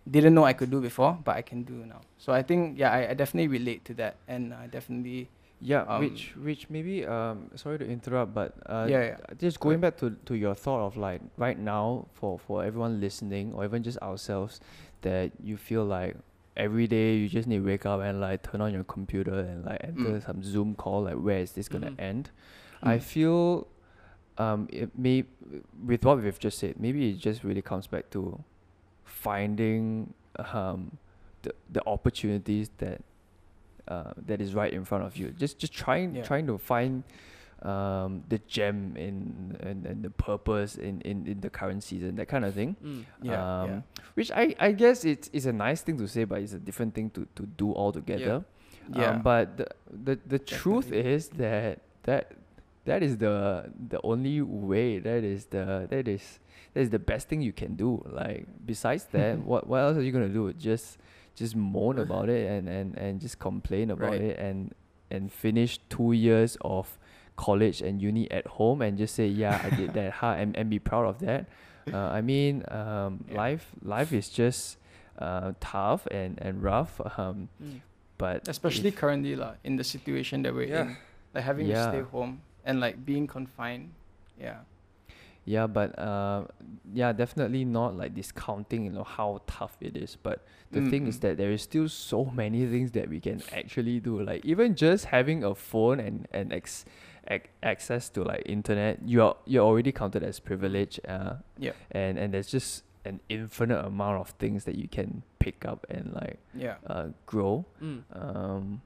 didn't 0.09 0.33
know 0.33 0.43
I 0.45 0.53
could 0.53 0.71
do 0.71 0.81
before, 0.81 1.17
but 1.23 1.35
I 1.37 1.41
can 1.45 1.63
do 1.63 1.85
now. 1.85 2.01
So 2.17 2.33
I 2.33 2.41
think 2.41 2.79
yeah, 2.79 2.91
I, 2.91 3.11
I 3.11 3.13
definitely 3.13 3.47
relate 3.47 3.85
to 3.85 3.93
that, 4.01 4.15
and 4.27 4.53
I 4.53 4.67
definitely 4.67 5.29
Yeah, 5.61 5.83
Um, 5.91 5.99
which 5.99 6.31
which 6.39 6.69
maybe 6.71 7.03
um 7.05 7.51
sorry 7.59 7.77
to 7.79 7.85
interrupt, 7.85 8.31
but 8.33 8.55
uh 8.65 8.87
Yeah, 8.87 9.03
yeah. 9.13 9.17
just 9.35 9.59
going 9.59 9.83
back 9.83 9.99
to 9.99 10.15
to 10.25 10.33
your 10.33 10.55
thought 10.55 10.79
of 10.87 10.95
like 10.95 11.19
right 11.35 11.59
now 11.59 12.07
for 12.15 12.39
for 12.39 12.63
everyone 12.63 13.03
listening 13.03 13.51
or 13.53 13.67
even 13.67 13.83
just 13.83 13.99
ourselves 13.99 14.63
that 15.03 15.35
you 15.43 15.59
feel 15.59 15.83
like 15.83 16.15
every 16.59 16.87
day 16.87 17.15
you 17.15 17.27
just 17.29 17.47
need 17.47 17.59
to 17.59 17.65
wake 17.65 17.85
up 17.85 18.01
and 18.01 18.19
like 18.21 18.43
turn 18.43 18.59
on 18.61 18.73
your 18.73 18.83
computer 18.83 19.33
and 19.51 19.65
like 19.65 19.79
enter 19.83 20.13
Mm. 20.19 20.25
some 20.25 20.43
Zoom 20.43 20.75
call 20.75 21.03
like 21.03 21.15
where 21.27 21.39
is 21.39 21.51
this 21.53 21.67
gonna 21.69 21.91
Mhm. 21.91 21.99
end? 22.11 22.31
I 22.83 22.97
Mm. 22.97 23.01
feel 23.01 23.67
um 24.37 24.67
it 24.81 24.89
may 24.97 25.17
with 25.91 26.03
what 26.05 26.21
we've 26.23 26.39
just 26.47 26.57
said, 26.59 26.73
maybe 26.79 27.09
it 27.11 27.17
just 27.29 27.43
really 27.43 27.61
comes 27.71 27.87
back 27.87 28.05
to 28.15 28.21
finding 29.05 30.13
um 30.53 30.97
the 31.43 31.53
the 31.71 31.81
opportunities 31.87 32.69
that 32.77 33.01
uh, 33.87 34.13
that 34.27 34.39
is 34.39 34.53
right 34.53 34.71
in 34.71 34.85
front 34.85 35.03
of 35.03 35.17
you. 35.17 35.27
Just 35.31 35.57
just 35.57 35.73
trying 35.73 36.15
Yeah. 36.15 36.23
trying 36.23 36.45
to 36.47 36.57
find 36.59 37.03
um, 37.63 38.23
the 38.29 38.39
gem 38.47 38.95
in 38.95 39.57
and, 39.61 39.85
and 39.85 40.03
the 40.03 40.09
purpose 40.09 40.75
in, 40.75 41.01
in, 41.01 41.27
in 41.27 41.41
the 41.41 41.49
current 41.49 41.83
season, 41.83 42.15
that 42.15 42.27
kind 42.27 42.45
of 42.45 42.53
thing. 42.53 42.75
Mm. 42.83 43.05
yeah, 43.21 43.61
um, 43.61 43.69
yeah. 43.69 43.81
Which 44.13 44.31
I, 44.31 44.55
I 44.59 44.71
guess 44.71 45.03
it's, 45.05 45.29
it's 45.33 45.45
a 45.45 45.53
nice 45.53 45.81
thing 45.81 45.97
to 45.97 46.07
say, 46.07 46.23
but 46.23 46.41
it's 46.41 46.53
a 46.53 46.59
different 46.59 46.95
thing 46.95 47.09
to, 47.11 47.27
to 47.35 47.45
do 47.45 47.73
altogether. 47.73 48.45
Yeah. 48.95 49.09
Um, 49.11 49.21
but 49.21 49.57
the 49.57 49.67
the, 49.91 50.19
the 50.25 50.39
truth 50.39 50.91
is 50.91 51.27
that 51.29 51.81
that 52.03 52.31
that 52.85 53.03
is 53.03 53.17
the 53.17 53.69
the 53.89 53.99
only 54.03 54.41
way. 54.41 54.97
That 54.99 55.23
is 55.23 55.45
the 55.45 55.85
that 55.89 56.07
is 56.07 56.39
that 56.73 56.81
is 56.81 56.89
the 56.89 56.97
best 56.97 57.27
thing 57.27 57.41
you 57.41 57.51
can 57.53 57.75
do. 57.75 58.03
Like 58.09 58.47
besides 58.65 59.03
that, 59.11 59.37
what 59.39 59.67
what 59.67 59.77
else 59.81 59.97
are 59.97 60.01
you 60.01 60.11
gonna 60.11 60.29
do? 60.29 60.51
Just 60.53 60.97
just 61.35 61.55
moan 61.55 61.99
about 62.05 62.29
it 62.29 62.49
and, 62.49 62.67
and, 62.67 62.97
and 62.97 63.21
just 63.21 63.37
complain 63.37 63.91
about 63.91 64.11
Right. 64.11 64.21
it 64.21 64.39
and 64.39 64.73
and 65.11 65.31
finish 65.31 65.79
two 65.89 66.13
years 66.13 66.57
of 66.61 66.97
college 67.39 67.79
and 67.87 68.01
uni 68.03 68.27
at 68.31 68.45
home 68.59 68.81
and 68.83 68.97
just 68.99 69.15
say 69.15 69.27
yeah 69.27 69.55
I 69.63 69.69
did 69.79 69.93
that 69.95 70.11
ha 70.19 70.35
and, 70.41 70.51
and 70.59 70.67
be 70.69 70.79
proud 70.79 71.05
of 71.07 71.17
that. 71.23 71.47
Uh, 71.87 71.97
I 72.19 72.21
mean 72.21 72.63
um, 72.67 73.23
Yeah. 73.31 73.37
life 73.43 73.65
life 73.95 74.11
is 74.11 74.27
just 74.29 74.75
uh, 75.17 75.53
tough 75.63 76.03
and, 76.11 76.35
and 76.43 76.59
rough. 76.63 76.99
Um, 77.17 77.47
Mm. 77.63 77.79
but 78.19 78.47
especially 78.51 78.91
if- 78.91 78.99
currently 78.99 79.35
lah 79.39 79.55
in 79.63 79.79
the 79.79 79.83
situation 79.87 80.43
that 80.43 80.51
we're 80.53 80.67
Yeah. 80.67 80.81
in, 80.91 80.97
like 81.33 81.43
having 81.47 81.67
to 81.71 81.79
stay 81.89 82.03
home 82.11 82.43
and 82.67 82.79
like 82.83 82.95
being 83.07 83.25
confined. 83.27 83.95
Yeah. 84.35 84.67
Yeah, 85.47 85.65
but 85.65 85.97
uh, 85.97 86.45
yeah, 86.93 87.09
definitely 87.15 87.65
not 87.65 87.97
like 87.97 88.13
discounting, 88.13 88.85
you 88.85 88.93
know, 88.93 89.07
how 89.17 89.41
tough 89.47 89.73
it 89.81 89.97
is. 89.97 90.13
But 90.21 90.45
the 90.69 90.81
thing 90.91 91.07
is 91.09 91.17
that 91.25 91.37
there 91.41 91.49
is 91.49 91.63
still 91.65 91.87
so 91.89 92.25
many 92.29 92.67
things 92.69 92.91
that 92.93 93.09
we 93.09 93.17
can 93.19 93.41
actually 93.51 93.97
do. 93.99 94.21
Like 94.21 94.45
even 94.45 94.75
just 94.77 95.09
having 95.09 95.41
a 95.43 95.55
phone 95.55 95.97
and 95.99 96.27
and 96.29 96.53
ex- 96.53 96.85
ac- 97.29 97.49
access 97.63 98.09
to 98.09 98.23
like 98.23 98.43
internet, 98.45 98.99
you're 99.05 99.35
you're 99.45 99.65
already 99.65 99.91
counted 99.91 100.23
as 100.23 100.39
privileged. 100.39 100.99
Uh, 101.07 101.35
Yep. 101.57 101.75
and 101.91 102.17
and 102.17 102.33
there's 102.33 102.47
just 102.51 102.83
an 103.05 103.19
infinite 103.29 103.79
amount 103.85 104.19
of 104.19 104.29
things 104.39 104.65
that 104.65 104.75
you 104.75 104.87
can 104.87 105.23
pick 105.39 105.63
up 105.65 105.85
and 105.89 106.13
like 106.13 106.37
Yeah. 106.53 106.75
uh 106.87 107.09
grow. 107.25 107.65
Mm. 107.81 108.03
Um, 108.11 108.81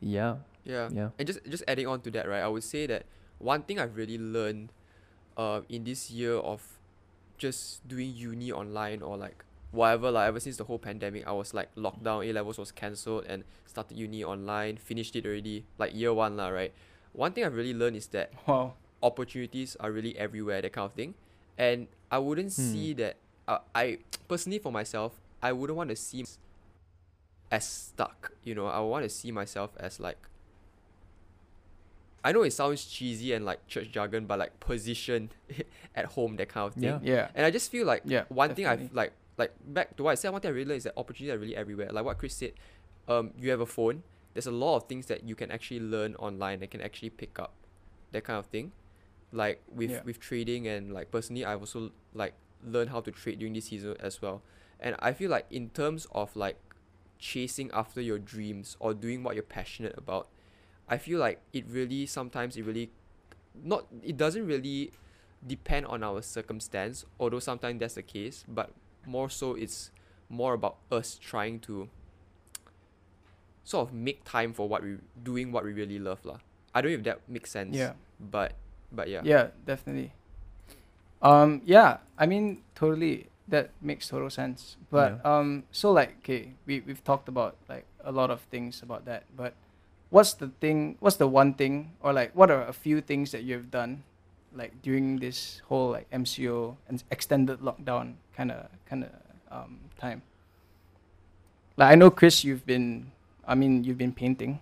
yeah, 0.00 0.36
Yeah. 0.64 0.88
yeah. 0.92 1.10
And 1.18 1.26
just 1.26 1.40
just 1.48 1.64
adding 1.68 1.86
on 1.86 2.00
to 2.02 2.10
that, 2.12 2.28
right? 2.28 2.40
I 2.42 2.48
would 2.48 2.64
say 2.64 2.86
that 2.86 3.04
one 3.38 3.62
thing 3.62 3.78
I've 3.78 3.96
really 3.96 4.18
learned 4.18 4.72
uh, 5.36 5.60
in 5.68 5.84
this 5.84 6.10
year 6.10 6.34
of 6.34 6.78
just 7.38 7.86
doing 7.86 8.10
uni 8.14 8.50
online 8.50 9.02
or 9.02 9.16
like 9.16 9.44
whatever 9.70 10.10
like 10.10 10.26
ever 10.26 10.40
since 10.40 10.56
the 10.56 10.64
whole 10.64 10.78
pandemic 10.78 11.26
I 11.26 11.32
was 11.32 11.54
like 11.54 11.68
locked 11.76 12.02
down, 12.02 12.24
A 12.24 12.32
levels 12.32 12.58
was 12.58 12.72
cancelled 12.72 13.26
and 13.28 13.44
started 13.66 13.96
uni 13.98 14.24
online, 14.24 14.76
finished 14.78 15.14
it 15.14 15.26
already, 15.26 15.64
like 15.78 15.94
year 15.94 16.12
one 16.14 16.36
lah, 16.36 16.48
right? 16.48 16.72
One 17.18 17.32
thing 17.32 17.42
I've 17.44 17.54
really 17.56 17.74
learned 17.74 17.96
is 17.96 18.06
that 18.14 18.30
Wow. 18.46 18.74
opportunities 19.02 19.74
are 19.80 19.90
really 19.90 20.16
everywhere, 20.16 20.62
that 20.62 20.72
kind 20.72 20.84
of 20.86 20.92
thing. 20.92 21.14
And 21.58 21.88
I 22.12 22.18
wouldn't 22.18 22.52
Hmm. 22.54 22.62
see 22.62 22.92
that 22.94 23.16
uh, 23.48 23.58
I 23.74 23.98
personally 24.28 24.60
for 24.60 24.70
myself, 24.70 25.18
I 25.42 25.50
wouldn't 25.52 25.76
want 25.76 25.90
to 25.90 25.96
see 25.96 26.24
as 27.50 27.66
stuck, 27.66 28.32
you 28.44 28.54
know. 28.54 28.66
I 28.66 28.78
want 28.80 29.02
to 29.02 29.08
see 29.08 29.32
myself 29.32 29.72
as 29.80 29.98
like 29.98 30.18
I 32.22 32.30
know 32.32 32.42
it 32.42 32.52
sounds 32.52 32.84
cheesy 32.84 33.32
and 33.32 33.44
like 33.44 33.66
church 33.66 33.90
jargon, 33.90 34.26
but 34.26 34.38
like 34.38 34.60
positioned 34.60 35.34
at 35.96 36.06
home, 36.06 36.36
that 36.36 36.48
kind 36.50 36.68
of 36.68 36.74
thing. 36.74 36.84
Yeah. 36.84 36.98
Yeah. 37.02 37.28
And 37.34 37.44
I 37.46 37.50
just 37.50 37.70
feel 37.70 37.86
like 37.86 38.02
Yeah, 38.04 38.24
one 38.28 38.54
thing 38.54 38.66
I've 38.66 38.92
like 38.94 39.12
like 39.36 39.52
back 39.66 39.96
to 39.96 40.02
what 40.04 40.12
I 40.12 40.14
said, 40.14 40.30
one 40.30 40.40
thing 40.40 40.50
I 40.50 40.54
really 40.54 40.66
learned 40.68 40.78
is 40.78 40.84
that 40.84 40.94
opportunities 40.96 41.34
are 41.34 41.38
really 41.38 41.56
everywhere. 41.56 41.90
Like 41.90 42.04
what 42.04 42.18
Chris 42.18 42.34
said, 42.34 42.52
um, 43.08 43.32
you 43.38 43.50
have 43.50 43.60
a 43.60 43.66
phone. 43.66 44.02
There's 44.38 44.46
a 44.46 44.52
lot 44.52 44.76
of 44.76 44.84
things 44.84 45.06
that 45.06 45.24
you 45.24 45.34
can 45.34 45.50
actually 45.50 45.80
learn 45.80 46.14
online 46.14 46.60
that 46.60 46.70
can 46.70 46.80
actually 46.80 47.10
pick 47.10 47.40
up, 47.40 47.54
that 48.12 48.22
kind 48.22 48.38
of 48.38 48.46
thing. 48.46 48.70
Like 49.32 49.64
with 49.68 49.90
Yeah. 49.90 50.02
with 50.04 50.20
trading 50.20 50.68
and 50.68 50.94
like 50.94 51.10
personally, 51.10 51.44
I've 51.44 51.58
also 51.58 51.90
like 52.14 52.34
learned 52.62 52.90
how 52.90 53.00
to 53.00 53.10
trade 53.10 53.40
during 53.40 53.54
this 53.54 53.64
season 53.64 53.96
as 53.98 54.22
well. 54.22 54.42
And 54.78 54.94
I 55.00 55.12
feel 55.12 55.28
like 55.28 55.46
in 55.50 55.70
terms 55.70 56.06
of 56.12 56.36
like 56.36 56.56
chasing 57.18 57.68
after 57.72 58.00
your 58.00 58.20
dreams 58.20 58.76
or 58.78 58.94
doing 58.94 59.24
what 59.24 59.34
you're 59.34 59.42
passionate 59.42 59.98
about, 59.98 60.28
I 60.88 60.98
feel 60.98 61.18
like 61.18 61.40
it 61.52 61.66
really 61.66 62.06
sometimes 62.06 62.56
it 62.56 62.62
really 62.62 62.92
not 63.60 63.86
it 64.04 64.16
doesn't 64.16 64.46
really 64.46 64.92
depend 65.44 65.86
on 65.86 66.04
our 66.04 66.22
circumstance, 66.22 67.04
although 67.18 67.40
sometimes 67.40 67.80
that's 67.80 67.94
the 67.94 68.04
case, 68.04 68.44
but 68.46 68.70
more 69.04 69.28
so 69.28 69.56
it's 69.56 69.90
more 70.28 70.54
about 70.54 70.76
us 70.92 71.18
trying 71.18 71.58
to 71.58 71.88
sort 73.68 73.88
of 73.88 73.92
make 73.92 74.24
time 74.24 74.56
for 74.56 74.64
what 74.66 74.82
we 74.82 74.96
doing 75.22 75.52
what 75.52 75.62
we 75.62 75.76
really 75.76 75.98
love 76.00 76.24
lah. 76.24 76.40
I 76.72 76.80
don't 76.80 76.92
know 76.92 76.98
if 76.98 77.04
that 77.04 77.20
makes 77.28 77.52
sense. 77.52 77.76
Yeah. 77.76 77.92
But 78.16 78.56
but 78.90 79.08
yeah. 79.12 79.20
Yeah, 79.24 79.52
definitely. 79.68 80.16
Um, 81.20 81.60
yeah, 81.68 81.98
I 82.16 82.24
mean, 82.24 82.64
totally. 82.74 83.28
That 83.48 83.70
makes 83.80 84.08
total 84.08 84.28
sense. 84.28 84.76
But 84.90 85.24
um, 85.24 85.64
so 85.72 85.92
like, 85.92 86.20
okay, 86.24 86.52
we 86.64 86.80
we've 86.80 87.04
talked 87.04 87.28
about 87.28 87.56
like 87.68 87.84
a 88.04 88.12
lot 88.12 88.30
of 88.30 88.40
things 88.48 88.80
about 88.80 89.04
that. 89.04 89.24
But 89.36 89.52
what's 90.08 90.32
the 90.36 90.48
thing? 90.60 90.96
What's 91.00 91.16
the 91.16 91.28
one 91.28 91.54
thing, 91.54 91.96
or 92.00 92.12
like, 92.12 92.36
what 92.36 92.50
are 92.50 92.64
a 92.64 92.76
few 92.76 93.00
things 93.00 93.32
that 93.32 93.44
you've 93.44 93.70
done, 93.72 94.04
like 94.52 94.80
during 94.84 95.16
this 95.20 95.60
whole 95.68 95.92
like 95.96 96.08
MCO 96.12 96.76
and 96.88 97.02
extended 97.10 97.60
lockdown 97.60 98.20
kind 98.36 98.52
of 98.52 98.68
kind 98.84 99.04
of 99.04 99.10
um 99.48 99.80
time? 99.96 100.20
Like 101.80 101.92
I 101.92 101.94
know 101.94 102.10
Chris, 102.10 102.44
you've 102.44 102.66
been, 102.66 103.12
I 103.48 103.54
mean, 103.56 103.82
you've 103.84 103.98
been 103.98 104.12
painting. 104.12 104.60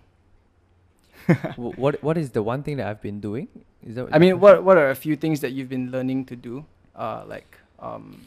What 1.57 2.01
what 2.01 2.17
is 2.17 2.31
the 2.31 2.41
one 2.41 2.63
thing 2.63 2.77
that 2.77 2.87
I've 2.87 3.01
been 3.01 3.19
doing? 3.19 3.47
Is 3.85 3.95
that? 3.95 4.07
I 4.15 4.17
mean, 4.19 4.39
what 4.39 4.63
what 4.63 4.77
are 4.77 4.89
a 4.89 4.95
few 4.95 5.15
things 5.19 5.41
that 5.41 5.51
you've 5.51 5.67
been 5.69 5.91
learning 5.91 6.25
to 6.31 6.35
do, 6.39 6.63
uh, 6.95 7.23
like 7.27 7.57
um, 7.79 8.21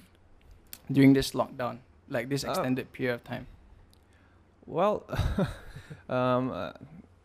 during 0.92 1.14
this 1.16 1.32
lockdown, 1.32 1.78
like 2.12 2.28
this 2.28 2.44
Oh. 2.44 2.50
extended 2.50 2.92
period 2.92 3.14
of 3.14 3.24
time? 3.24 3.46
Well, 4.66 5.08
um, 6.12 6.50
uh, 6.52 6.72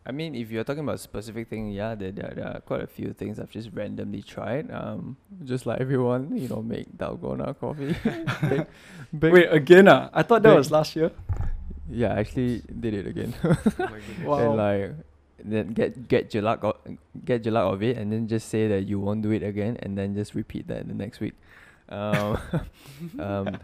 I 0.06 0.12
mean, 0.12 0.34
if 0.34 0.50
you're 0.50 0.64
talking 0.64 0.82
about 0.82 0.98
specific 1.00 1.48
thing, 1.50 1.70
yeah, 1.70 1.94
there, 1.94 2.10
there, 2.12 2.32
there 2.34 2.46
are 2.56 2.60
quite 2.60 2.80
a 2.80 2.86
few 2.86 3.12
things 3.12 3.38
I've 3.38 3.50
just 3.50 3.70
randomly 3.74 4.22
tried. 4.22 4.70
Um, 4.70 5.16
just 5.44 5.66
like 5.66 5.80
everyone, 5.80 6.32
you 6.36 6.48
know, 6.48 6.62
make 6.62 6.88
dalgona 6.96 7.52
coffee. 7.58 7.92
bake, 8.48 8.66
bake- 9.12 9.32
Wait, 9.34 9.48
again? 9.52 9.88
Uh? 9.88 10.08
I 10.14 10.22
thought 10.22 10.42
that 10.42 10.50
bake- 10.50 10.58
was 10.58 10.70
last 10.70 10.96
year. 10.96 11.10
Yeah, 11.90 12.14
I 12.14 12.20
actually 12.20 12.62
did 12.80 12.94
it 12.94 13.06
again. 13.06 13.34
Oh. 13.44 13.56
Wow. 14.24 14.38
and 14.38 14.56
like, 14.56 14.94
then 15.44 15.68
get 15.74 16.08
get 16.08 16.34
your 16.34 16.42
luck 16.42 16.64
o- 16.64 16.78
get 17.24 17.44
your 17.44 17.52
luck 17.52 17.72
of 17.74 17.82
it, 17.82 17.96
and 17.96 18.10
then 18.12 18.26
just 18.26 18.48
say 18.48 18.66
that 18.68 18.86
you 18.86 18.98
won't 18.98 19.22
do 19.22 19.30
it 19.30 19.42
again, 19.42 19.76
and 19.82 19.96
then 19.96 20.14
just 20.14 20.34
repeat 20.34 20.66
that 20.68 20.88
the 20.88 20.94
next 20.94 21.20
week. 21.20 21.34
Um, 21.88 22.38
um, 23.20 23.58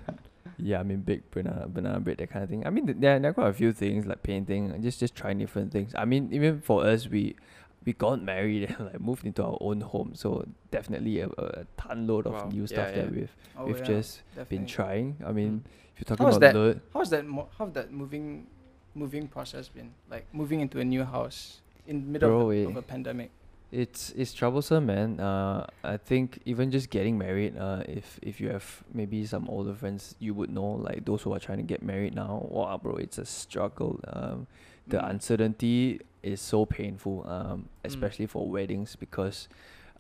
yeah, 0.59 0.79
I 0.81 0.83
mean, 0.85 1.01
big 1.01 1.29
banana 1.31 1.67
banana 1.67 1.99
bread, 1.99 2.19
that 2.19 2.31
kind 2.31 2.45
of 2.45 2.51
thing. 2.51 2.67
I 2.67 2.71
mean, 2.71 2.87
th- 2.87 2.99
there, 3.01 3.19
there 3.19 3.31
are 3.31 3.35
quite 3.35 3.49
a 3.49 3.53
few 3.53 3.73
things 3.73 4.07
like 4.07 4.23
painting, 4.23 4.71
just 4.83 5.01
just 5.01 5.15
trying 5.17 5.39
different 5.39 5.73
things. 5.73 5.93
I 5.97 6.05
mean, 6.05 6.29
even 6.33 6.61
for 6.61 6.85
us, 6.85 7.09
we 7.09 7.35
we 7.85 7.93
got 7.93 8.23
married 8.23 8.71
and 8.71 8.87
like 8.93 9.01
moved 9.01 9.27
into 9.27 9.43
our 9.45 9.59
own 9.61 9.81
home, 9.81 10.13
so 10.15 10.47
definitely 10.71 11.21
a, 11.21 11.29
a 11.39 11.67
ton 11.77 12.07
load 12.07 12.27
of 12.27 12.33
Wow. 12.35 12.49
new 12.53 12.63
Yeah, 12.63 12.67
stuff 12.67 12.95
that 12.95 13.11
we've 13.11 13.37
Oh, 13.57 13.67
we've 13.67 13.79
yeah, 13.79 13.85
just 13.85 14.23
definitely. 14.35 14.57
been 14.59 14.67
trying. 14.67 15.17
I 15.27 15.33
mean, 15.33 15.65
if 15.95 16.01
you're 16.01 16.05
talking 16.07 16.27
How's 16.27 16.37
about 16.37 16.53
that? 16.53 16.59
load, 16.59 16.81
How's 16.95 17.11
that? 17.11 17.27
Mo- 17.27 17.49
how's 17.59 17.73
that 17.73 17.93
moving, 17.93 18.47
moving 18.95 19.29
process 19.29 19.69
been? 19.69 19.93
Like 20.11 20.27
moving 20.33 20.61
into 20.61 20.79
a 20.81 20.85
new 20.85 21.05
house 21.05 21.61
in 21.87 22.01
the 22.03 22.07
middle 22.07 22.29
Bro, 22.31 22.41
of, 22.51 22.51
the, 22.51 22.63
eh. 22.65 22.69
of 22.69 22.77
a 22.77 22.83
pandemic. 22.83 23.31
It's 23.73 24.13
it's 24.13 24.35
troublesome, 24.35 24.85
man. 24.85 25.19
Uh, 25.19 25.67
I 25.83 25.97
think 25.97 26.41
even 26.45 26.71
just 26.71 26.91
getting 26.91 27.17
married. 27.17 27.57
Uh, 27.57 27.83
if 27.89 28.19
if 28.21 28.39
you 28.39 28.51
have 28.51 28.85
maybe 28.93 29.25
some 29.25 29.49
older 29.49 29.73
friends, 29.73 30.15
you 30.21 30.35
would 30.35 30.51
know 30.51 30.73
like 30.73 31.07
those 31.07 31.23
who 31.23 31.33
are 31.33 31.39
trying 31.41 31.57
to 31.57 31.65
get 31.65 31.83
married 31.83 32.15
now. 32.15 32.47
Wow, 32.51 32.77
bro, 32.83 32.97
it's 32.97 33.17
a 33.17 33.25
struggle. 33.25 33.99
Um, 34.13 34.47
the 34.87 34.99
Mm. 34.99 35.11
uncertainty 35.11 36.01
is 36.23 36.41
so 36.41 36.65
painful. 36.67 37.27
Um, 37.29 37.69
especially 37.85 38.27
for 38.27 38.49
weddings 38.49 38.97
because, 38.97 39.49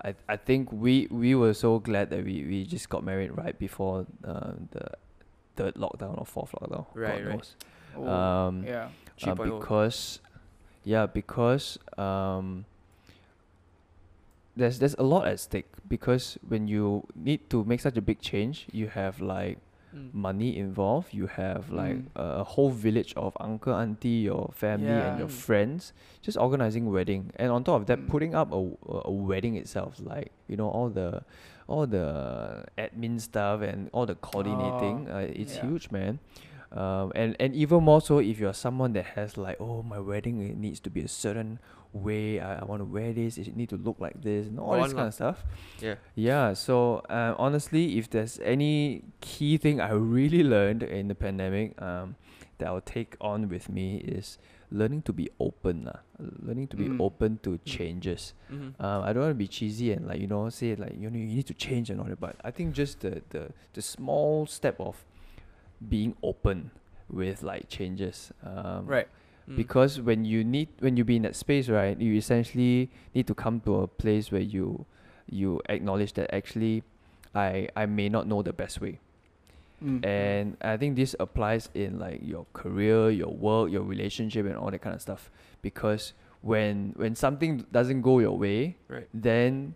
I 0.02 0.14
I 0.28 0.37
think 0.37 0.72
we 0.72 1.08
we 1.11 1.35
were 1.35 1.54
so 1.54 1.78
glad 1.78 2.11
that 2.11 2.24
we 2.24 2.44
we 2.44 2.64
just 2.64 2.88
got 2.88 3.04
married 3.04 3.37
right 3.37 3.58
before 3.58 4.06
uh, 4.24 4.52
the 4.70 4.87
third 5.56 5.74
lockdown 5.74 6.18
or 6.18 6.26
fourth 6.26 6.52
lockdown. 6.52 6.87
Right, 6.94 7.18
God 7.18 7.26
right. 7.26 7.37
knows. 7.37 7.56
Oh, 7.96 8.08
Um, 8.08 8.64
yeah. 8.64 8.88
uh, 9.26 9.35
because 9.35 10.20
yeah 10.85 11.06
because 11.06 11.78
um 11.98 12.64
there's 14.56 14.78
there's 14.78 14.94
a 14.94 15.02
lot 15.02 15.26
at 15.26 15.38
stake 15.40 15.66
because 15.88 16.38
when 16.48 16.66
you 16.66 17.06
need 17.14 17.48
to 17.50 17.64
make 17.64 17.80
such 17.80 17.96
a 17.96 18.02
big 18.02 18.20
change 18.20 18.66
you 18.72 18.88
have 18.88 19.20
like 19.20 19.58
Mm. 19.94 20.09
money 20.14 20.57
involved 20.57 21.12
you 21.12 21.26
have 21.26 21.70
like 21.70 21.96
Mm. 21.96 22.16
a, 22.16 22.40
a 22.40 22.44
whole 22.44 22.70
village 22.70 23.12
of 23.14 23.37
uncle 23.40 23.74
auntie 23.74 24.24
your 24.31 24.50
family 24.55 24.88
and 25.07 25.18
your 25.18 25.28
Mm. 25.28 25.44
friends 25.46 25.92
just 26.22 26.38
organizing 26.38 26.90
wedding 26.90 27.31
and 27.37 27.52
on 27.52 27.62
top 27.64 27.81
of 27.83 27.87
that 27.87 27.98
Mm. 28.00 28.09
putting 28.09 28.35
up 28.35 28.48
a 28.52 29.11
wedding 29.12 29.55
itself 29.57 30.00
like 30.00 30.33
you 30.48 30.57
know 30.57 30.68
all 30.68 30.88
the 30.88 31.22
all 31.68 31.87
the 31.87 32.64
admin 32.78 33.20
stuff 33.20 33.61
and 33.61 33.88
all 33.92 34.07
the 34.07 34.14
coordinating 34.16 35.09
uh, 35.11 35.26
it's 35.28 35.57
yeah. 35.57 35.62
huge 35.68 35.90
man 35.90 36.18
um, 36.72 37.12
and 37.14 37.37
and 37.38 37.55
even 37.55 37.83
more 37.85 38.00
so 38.00 38.18
if 38.18 38.38
you're 38.40 38.55
someone 38.55 38.92
that 38.94 39.05
has 39.16 39.37
like 39.37 39.61
oh 39.61 39.83
my 39.83 39.98
wedding 39.98 40.40
it 40.40 40.57
needs 40.57 40.81
to 40.81 40.88
be 40.90 41.00
a 41.02 41.09
certain 41.09 41.59
way 41.92 42.40
I, 42.40 42.61
I 42.61 42.64
want 42.64 42.81
to 42.81 42.85
wear 42.87 43.12
this 43.12 43.37
it 43.37 43.55
need 43.57 43.68
to 43.68 43.76
look 43.76 43.96
like 44.00 44.22
this 44.22 44.46
and 44.46 44.59
all 44.59 44.76
Go 44.76 44.83
this 44.85 44.92
kind 44.94 45.09
of 45.09 45.14
stuff 45.14 45.44
Yeah. 45.81 45.96
yeah 46.14 46.55
so 46.55 47.02
uh, 47.11 47.35
honestly 47.38 47.98
if 47.98 48.09
there's 48.09 48.40
any 48.42 49.02
key 49.20 49.59
thing 49.59 49.81
I 49.81 49.90
really 49.92 50.42
learned 50.42 50.83
in 50.83 51.09
the 51.09 51.14
pandemic 51.14 51.81
um, 51.83 52.16
that 52.59 52.68
I'll 52.68 52.81
take 52.81 53.16
on 53.20 53.48
with 53.48 53.68
me 53.68 53.96
is 53.98 54.38
learning 54.70 55.02
to 55.02 55.12
be 55.12 55.28
open 55.38 55.85
lah. 55.85 56.00
learning 56.18 56.68
to 56.68 56.76
be 56.78 56.88
Mm. 56.88 56.96
open 57.00 57.38
to 57.42 57.59
changes 57.64 58.33
Mm-hmm. 58.50 58.81
um, 58.85 59.02
I 59.05 59.12
don't 59.12 59.22
want 59.28 59.33
to 59.37 59.42
be 59.46 59.48
cheesy 59.48 59.92
and 59.92 60.07
like 60.09 60.20
you 60.20 60.26
know 60.26 60.48
say 60.48 60.74
like 60.76 60.96
you 60.96 61.11
know 61.11 61.18
you 61.18 61.26
need 61.26 61.46
to 61.52 61.55
change 61.55 61.90
and 61.90 62.00
all 62.00 62.09
that, 62.09 62.20
but 62.20 62.37
I 62.44 62.50
think 62.50 62.72
just 62.72 63.00
the 63.00 63.20
the 63.35 63.52
the 63.76 63.83
small 63.83 64.46
step 64.46 64.81
of 64.81 65.05
being 65.88 66.16
open 66.22 66.70
with 67.11 67.42
like 67.42 67.68
changes. 67.68 68.33
Um, 68.44 68.87
Right. 68.87 69.09
Mm. 69.48 69.57
Because 69.57 70.00
when 70.00 70.24
you 70.24 70.44
need 70.44 70.68
when 70.81 70.96
you 70.96 71.05
be 71.05 71.16
in 71.16 71.22
that 71.22 71.35
space, 71.37 71.68
right, 71.68 71.98
you 71.98 72.14
essentially 72.14 72.90
need 73.14 73.26
to 73.26 73.35
come 73.35 73.61
to 73.66 73.81
a 73.83 73.87
place 73.87 74.31
where 74.31 74.40
you 74.42 74.87
you 75.31 75.61
acknowledge 75.68 76.12
that 76.14 76.33
actually 76.35 76.83
I 77.35 77.68
I 77.76 77.87
may 77.87 78.09
not 78.09 78.26
know 78.26 78.42
the 78.42 78.52
best 78.52 78.81
way. 78.81 78.98
Mm. 79.83 80.07
And 80.07 80.57
I 80.62 80.76
think 80.76 80.94
this 80.94 81.16
applies 81.18 81.68
in 81.74 81.98
like 81.98 82.20
your 82.22 82.46
career, 82.52 83.11
your 83.11 83.35
work, 83.35 83.70
your 83.72 83.83
relationship, 83.83 84.46
and 84.46 84.55
all 84.57 84.70
that 84.70 84.81
kind 84.81 84.94
of 84.94 85.02
stuff. 85.02 85.31
Because 85.61 86.12
when 86.40 86.92
when 86.96 87.14
something 87.16 87.66
doesn't 87.72 88.02
go 88.02 88.20
your 88.20 88.38
way, 88.38 88.76
Right. 88.88 89.09
then 89.12 89.74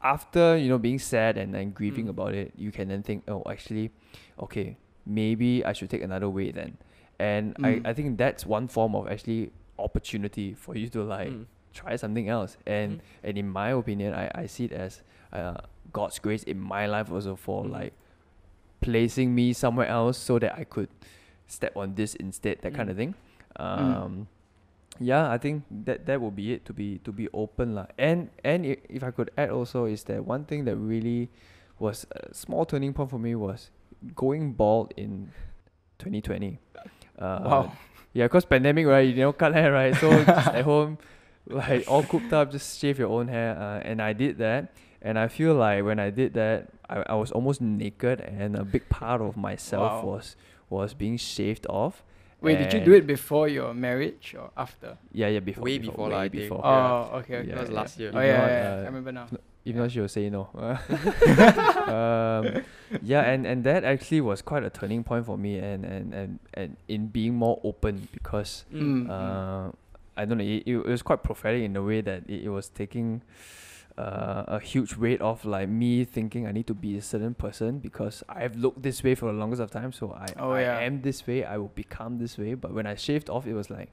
after 0.00 0.56
you 0.56 0.68
know 0.68 0.78
being 0.78 0.98
sad 1.00 1.36
and 1.36 1.52
then 1.54 1.70
grieving 1.74 2.06
Mm. 2.06 2.10
about 2.14 2.34
it, 2.34 2.52
you 2.56 2.70
can 2.70 2.86
then 2.86 3.02
think, 3.02 3.24
oh, 3.26 3.42
actually, 3.50 3.90
okay, 4.38 4.76
maybe 5.04 5.64
I 5.64 5.72
should 5.72 5.90
take 5.90 6.02
another 6.02 6.30
way 6.30 6.52
then. 6.52 6.78
And 7.18 7.54
Mm. 7.56 7.84
I, 7.84 7.90
I 7.90 7.94
think 7.94 8.16
that's 8.18 8.46
one 8.46 8.68
form 8.68 8.94
of 8.94 9.08
actually 9.08 9.50
opportunity 9.78 10.54
for 10.54 10.76
you 10.76 10.88
to 10.90 11.02
like 11.02 11.30
Mm. 11.30 11.46
try 11.72 11.96
something 11.96 12.28
else. 12.28 12.56
And 12.66 12.98
Mhm. 12.98 13.00
and 13.24 13.38
in 13.38 13.48
my 13.48 13.70
opinion, 13.70 14.14
I, 14.14 14.30
I 14.34 14.46
see 14.46 14.64
it 14.66 14.72
as 14.72 15.02
uh, 15.32 15.58
God's 15.92 16.18
grace 16.18 16.42
in 16.44 16.58
my 16.58 16.86
life 16.86 17.10
also 17.12 17.36
for 17.36 17.64
Mhm. 17.64 17.70
like 17.72 17.92
placing 18.80 19.34
me 19.34 19.52
somewhere 19.52 19.86
else 19.88 20.16
so 20.18 20.38
that 20.38 20.56
I 20.58 20.64
could 20.64 20.88
step 21.46 21.76
on 21.76 21.94
this 21.94 22.14
instead, 22.14 22.60
that 22.62 22.74
kind 22.74 22.88
Mm. 22.88 22.92
of 22.92 22.96
thing. 22.96 23.14
Um, 23.56 24.28
yeah, 25.00 25.30
I 25.30 25.38
think 25.38 25.64
that 25.84 26.06
that 26.06 26.20
would 26.20 26.36
be 26.36 26.52
it 26.52 26.64
to 26.66 26.72
be 26.72 26.98
to 27.04 27.12
be 27.12 27.28
open 27.34 27.74
lah. 27.74 27.86
And 27.98 28.30
and 28.44 28.64
i- 28.66 28.78
if 28.88 29.02
I 29.02 29.10
could 29.10 29.30
add 29.36 29.50
also 29.50 29.84
is 29.86 30.04
that 30.04 30.24
one 30.24 30.44
thing 30.44 30.64
that 30.66 30.76
really 30.76 31.28
was 31.78 32.06
a 32.10 32.32
small 32.34 32.64
turning 32.66 32.92
point 32.92 33.10
for 33.10 33.18
me 33.18 33.34
was 33.34 33.70
going 34.14 34.52
bald 34.54 34.92
in 34.96 35.30
2020. 35.98 36.58
Uh, 37.18 37.40
Wow. 37.44 37.72
Yeah, 38.14 38.26
cause 38.28 38.44
pandemic, 38.44 38.86
right? 38.86 39.06
You 39.06 39.14
know, 39.28 39.32
cut 39.32 39.52
hair, 39.54 39.70
right? 39.72 39.94
So 39.94 40.10
just 40.24 40.48
at 40.48 40.64
home, 40.64 40.98
like 41.46 41.84
all 41.86 42.02
cooked 42.02 42.32
up, 42.32 42.50
just 42.50 42.78
shave 42.80 42.98
your 42.98 43.08
own 43.10 43.28
hair. 43.28 43.54
Uh, 43.58 43.80
and 43.88 44.00
I 44.02 44.12
did 44.12 44.38
that, 44.38 44.72
and 45.02 45.18
I 45.18 45.28
feel 45.28 45.54
like 45.54 45.84
when 45.84 45.98
I 46.00 46.10
did 46.10 46.34
that, 46.34 46.68
I, 46.88 47.04
I 47.10 47.14
was 47.14 47.30
almost 47.30 47.60
naked, 47.60 48.20
and 48.20 48.56
a 48.56 48.64
big 48.64 48.88
part 48.88 49.20
of 49.20 49.36
myself 49.36 50.02
Wow. 50.02 50.10
was 50.16 50.36
was 50.70 50.94
being 50.94 51.16
shaved 51.16 51.66
off. 51.68 52.02
Wait, 52.40 52.56
did 52.58 52.72
you 52.72 52.80
do 52.80 52.92
it 52.94 53.06
before 53.06 53.46
your 53.48 53.74
marriage 53.74 54.34
or 54.38 54.50
after? 54.56 54.96
Yeah, 55.12 55.28
yeah, 55.28 55.40
before. 55.40 55.64
Way 55.64 55.78
before 55.78 56.08
lah, 56.08 56.18
way 56.22 56.24
I 56.26 56.28
think. 56.28 56.42
before. 56.48 56.60
Yeah. 56.64 56.70
Oh, 57.12 57.18
okay, 57.18 57.36
okay. 57.42 57.48
Yeah, 57.48 57.54
That 57.54 57.60
was 57.60 57.70
okay. 57.70 57.76
last 57.76 57.98
year. 57.98 58.10
Oh 58.14 58.20
yeah, 58.20 58.26
yeah, 58.26 58.46
yeah. 58.46 58.70
uh, 58.70 58.82
I 58.82 58.86
remember 58.94 59.12
now. 59.12 59.26
If 59.70 59.76
though 59.76 59.88
she 59.88 60.00
was 60.00 60.12
saying 60.12 60.32
no. 60.32 60.48
um, 61.88 62.62
yeah, 63.02 63.22
and, 63.22 63.46
and 63.46 63.64
that 63.64 63.84
actually 63.84 64.20
was 64.20 64.42
quite 64.42 64.62
a 64.64 64.70
turning 64.70 65.04
point 65.04 65.26
for 65.26 65.36
me, 65.38 65.58
and 65.58 65.84
and, 65.84 66.14
and, 66.14 66.38
and 66.54 66.76
in 66.88 67.06
being 67.08 67.34
more 67.34 67.60
open 67.64 68.08
because 68.12 68.64
Mm. 68.72 69.08
uh, 69.10 69.72
I 70.16 70.24
don't 70.24 70.38
know, 70.38 70.44
it, 70.44 70.62
it 70.66 70.76
was 70.78 71.02
quite 71.02 71.22
prophetic 71.22 71.62
in 71.62 71.76
a 71.76 71.82
way 71.82 72.00
that 72.00 72.24
it, 72.28 72.44
it 72.44 72.48
was 72.48 72.68
taking 72.68 73.22
uh, 73.96 74.44
a 74.48 74.58
huge 74.60 74.96
weight 74.96 75.20
off 75.20 75.44
like 75.44 75.68
me 75.68 76.04
thinking 76.04 76.46
I 76.46 76.52
need 76.52 76.66
to 76.68 76.74
be 76.74 76.96
a 76.98 77.02
certain 77.02 77.34
person 77.34 77.78
because 77.78 78.22
I've 78.28 78.56
looked 78.56 78.82
this 78.82 79.02
way 79.04 79.14
for 79.14 79.26
the 79.26 79.32
longest 79.38 79.60
of 79.62 79.70
time, 79.70 79.92
so 79.92 80.12
I, 80.12 80.26
Oh, 80.38 80.52
I 80.52 80.60
yeah. 80.62 80.78
am 80.80 81.02
this 81.02 81.26
way, 81.26 81.44
I 81.44 81.56
will 81.58 81.72
become 81.74 82.18
this 82.18 82.36
way. 82.38 82.54
But 82.54 82.72
when 82.72 82.86
I 82.86 82.94
shaved 82.96 83.28
off, 83.30 83.46
it 83.46 83.54
was 83.54 83.70
like, 83.70 83.90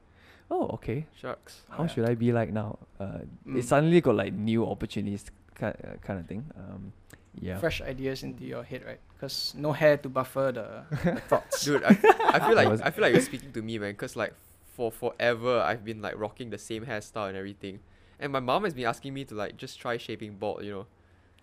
oh, 0.49 0.67
okay, 0.75 1.05
Shucks. 1.15 1.61
how 1.69 1.83
Yeah. 1.83 1.87
should 1.89 2.09
I 2.09 2.15
be 2.15 2.31
like 2.31 2.51
now? 2.51 2.79
Uh, 2.99 3.19
Mm. 3.47 3.57
It 3.59 3.65
suddenly 3.65 4.01
got 4.01 4.15
like 4.15 4.33
new 4.33 4.65
opportunities, 4.65 5.25
kind, 5.55 5.75
uh, 5.83 5.97
kind 6.05 6.19
of 6.19 6.27
thing. 6.27 6.45
Um, 6.57 6.93
yeah. 7.39 7.57
Fresh 7.59 7.81
ideas 7.81 8.23
into 8.23 8.45
your 8.45 8.63
head, 8.63 8.83
right? 8.85 8.99
Because 9.13 9.53
no 9.57 9.71
hair 9.73 9.97
to 9.97 10.07
buffer 10.09 10.51
the, 10.53 10.67
the 11.03 11.19
thoughts. 11.27 11.65
Dude, 11.65 11.83
I, 11.83 11.97
I 12.31 12.39
feel 12.39 12.55
like 12.61 12.69
I 12.81 12.91
feel 12.91 13.01
like 13.01 13.11
you're 13.13 13.21
speaking 13.21 13.51
to 13.51 13.61
me, 13.61 13.77
man. 13.79 13.95
Cause 13.95 14.15
like 14.15 14.33
for 14.75 14.91
forever 14.91 15.59
I've 15.59 15.83
been 15.83 16.01
like 16.01 16.17
rocking 16.17 16.49
the 16.49 16.57
same 16.57 16.85
hairstyle 16.85 17.27
and 17.27 17.35
everything, 17.37 17.79
and 18.19 18.31
my 18.31 18.39
mom 18.39 18.63
has 18.63 18.73
been 18.73 18.85
asking 18.85 19.13
me 19.13 19.23
to 19.25 19.35
like 19.35 19.57
just 19.57 19.79
try 19.79 19.97
shaving 19.97 20.35
bald, 20.35 20.63
you 20.63 20.71
know, 20.71 20.85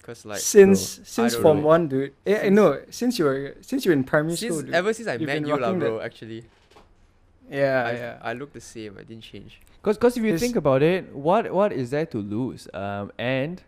cause 0.02 0.24
like 0.24 0.38
since 0.40 1.00
since 1.04 1.32
don't 1.34 1.42
form 1.42 1.60
know. 1.60 1.66
one, 1.66 1.88
dude. 1.88 2.14
Eh, 2.26 2.36
I 2.36 2.40
Since- 2.44 2.56
know. 2.56 2.80
Since 2.88 3.18
you 3.18 3.24
were 3.26 3.56
since 3.60 3.84
you 3.84 3.90
were 3.90 3.96
in 3.96 4.04
primary 4.04 4.36
since 4.36 4.52
school, 4.54 4.62
dude. 4.64 4.74
ever 4.74 4.92
since 4.94 5.08
I 5.08 5.18
met 5.18 5.46
you, 5.46 5.56
lah, 5.60 5.72
bro. 5.74 5.98
that- 5.98 6.04
Actually, 6.06 6.44
yeah, 7.50 7.84
I 7.86 7.92
yeah. 7.92 8.18
I 8.22 8.32
look 8.32 8.52
the 8.52 8.60
same. 8.60 8.96
I 8.98 9.02
didn't 9.04 9.24
change. 9.24 9.60
Because 9.82 9.98
cause 9.98 10.16
if 10.16 10.24
you 10.24 10.32
Is- 10.34 10.40
think 10.40 10.56
about 10.56 10.82
it, 10.82 11.14
what 11.14 11.52
what 11.52 11.72
is 11.72 11.90
there 11.90 12.06
to 12.06 12.18
lose? 12.18 12.68
Um, 12.72 13.12
and 13.18 13.62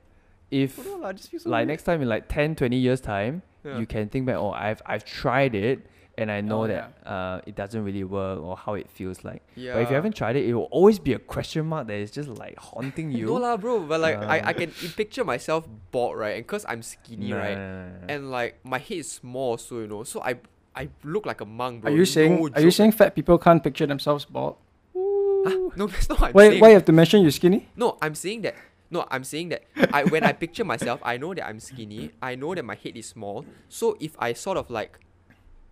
if 0.51 0.79
I 0.79 0.83
know 0.85 1.13
just 1.13 1.31
feel 1.31 1.41
so 1.41 1.51
like 1.51 1.61
weird. 1.61 1.69
next 1.69 1.83
time 1.85 2.03
in 2.03 2.09
like 2.09 2.29
10, 2.29 2.55
20 2.57 2.77
years 2.77 3.01
time, 3.01 3.43
Yeah. 3.65 3.79
you 3.79 3.87
can 3.87 4.09
think 4.09 4.27
back, 4.27 4.37
oh, 4.37 4.51
I've 4.53 4.83
I've 4.87 5.05
tried 5.05 5.55
it 5.55 5.87
and 6.17 6.31
I 6.31 6.41
know 6.43 6.63
Oh, 6.63 6.67
that 6.69 6.93
uh, 7.07 7.41
it 7.45 7.57
doesn't 7.57 7.83
really 7.83 8.05
work 8.05 8.41
or 8.41 8.57
how 8.57 8.75
it 8.75 8.89
feels 8.89 9.25
like. 9.25 9.43
yeah. 9.57 9.73
But 9.75 9.83
if 9.83 9.89
you 9.91 9.97
haven't 9.97 10.15
tried 10.15 10.37
it, 10.37 10.45
it 10.45 10.55
will 10.55 10.71
always 10.71 10.99
be 11.01 11.13
a 11.13 11.19
question 11.19 11.67
mark 11.67 11.89
that 11.89 11.97
is 11.97 12.11
just 12.13 12.29
like 12.29 12.57
haunting 12.59 13.11
you. 13.19 13.27
No 13.27 13.35
lah, 13.35 13.57
bro. 13.57 13.81
But 13.81 14.01
like 14.01 14.17
I, 14.19 14.39
I 14.39 14.51
Um, 14.51 14.55
can 14.55 14.71
picture 14.95 15.25
myself 15.25 15.67
bald, 15.91 16.17
right? 16.17 16.37
And 16.37 16.47
cause 16.47 16.65
I'm 16.69 16.83
skinny, 16.83 17.31
Nah, 17.31 17.39
right? 17.39 17.59
nah, 17.59 17.75
nah, 17.75 17.89
nah. 18.07 18.07
And 18.15 18.31
like 18.31 18.61
my 18.65 18.79
head 18.79 18.99
is 18.99 19.11
small, 19.11 19.57
so 19.59 19.81
you 19.81 19.89
know, 19.89 20.05
so 20.05 20.21
I 20.23 20.37
I 20.77 20.89
look 21.03 21.25
like 21.27 21.41
a 21.41 21.47
monk, 21.47 21.83
bro. 21.83 21.91
Are 21.91 21.97
you 21.97 22.05
saying 22.05 22.37
No 22.37 22.49
are 22.55 22.61
you 22.61 22.71
saying 22.71 22.93
fat 22.93 23.15
people 23.17 23.39
can't 23.39 23.63
picture 23.65 23.87
themselves 23.87 24.25
bald? 24.25 24.57
Huh? 24.95 25.71
No, 25.77 25.87
that's 25.89 26.09
not 26.09 26.21
what 26.21 26.29
I'm 26.29 26.33
Why 26.35 26.49
saying. 26.49 26.61
why 26.61 26.69
you 26.69 26.75
have 26.75 26.85
to 26.87 26.93
mention 26.93 27.23
you're 27.23 27.31
skinny? 27.35 27.69
No, 27.77 27.99
I'm 28.01 28.15
saying 28.15 28.43
that. 28.43 28.55
No, 28.95 29.05
I'm 29.11 29.25
saying 29.25 29.49
that. 29.49 29.65
I 29.93 30.05
when 30.05 30.23
I 30.23 30.33
picture 30.33 30.65
myself, 30.65 31.01
I 31.03 31.17
know 31.17 31.35
that 31.35 31.45
I'm 31.45 31.59
skinny. 31.59 32.13
I 32.23 32.37
know 32.37 32.55
that 32.55 32.65
my 32.65 32.77
head 32.77 32.97
is 32.97 33.07
small. 33.07 33.45
So 33.69 33.97
if 33.99 34.15
I 34.21 34.33
sort 34.35 34.57
of 34.57 34.71
like 34.71 35.01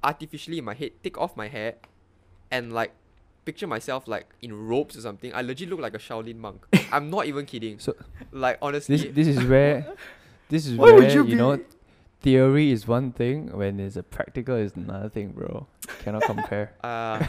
artificially 0.02 0.58
in 0.58 0.64
my 0.64 0.74
head 0.74 0.90
take 1.04 1.16
off 1.16 1.37
my 1.37 1.46
hair, 1.46 1.74
and 2.50 2.72
like 2.72 2.90
picture 3.44 3.68
myself 3.68 4.08
like 4.08 4.26
in 4.42 4.52
robes 4.52 4.96
or 4.96 5.02
something, 5.02 5.32
I 5.32 5.42
legit 5.42 5.68
look 5.70 5.78
like 5.78 5.94
a 5.94 5.98
Shaolin 5.98 6.37
monk. 6.37 6.66
I'm 6.92 7.11
not 7.11 7.26
even 7.26 7.46
kidding. 7.46 7.78
So- 7.78 7.94
like 8.32 8.58
honestly, 8.61 8.96
this 8.96 9.14
this 9.14 9.28
is 9.28 9.44
where 9.44 9.87
this 10.48 10.66
is 10.66 10.76
Why 10.76 10.90
where 10.90 11.08
you 11.08 11.24
you 11.24 11.37
know 11.37 11.61
theory 12.22 12.72
is 12.72 12.88
one 12.88 13.12
thing 13.12 13.56
when 13.56 13.78
it's 13.78 13.94
a 13.94 14.02
practical 14.02 14.56
is 14.56 14.74
another 14.74 15.11
thing, 15.11 15.30
bro. 15.30 15.68
Cannot 16.02 16.22
compare. 16.22 16.74
uh, 16.82 17.22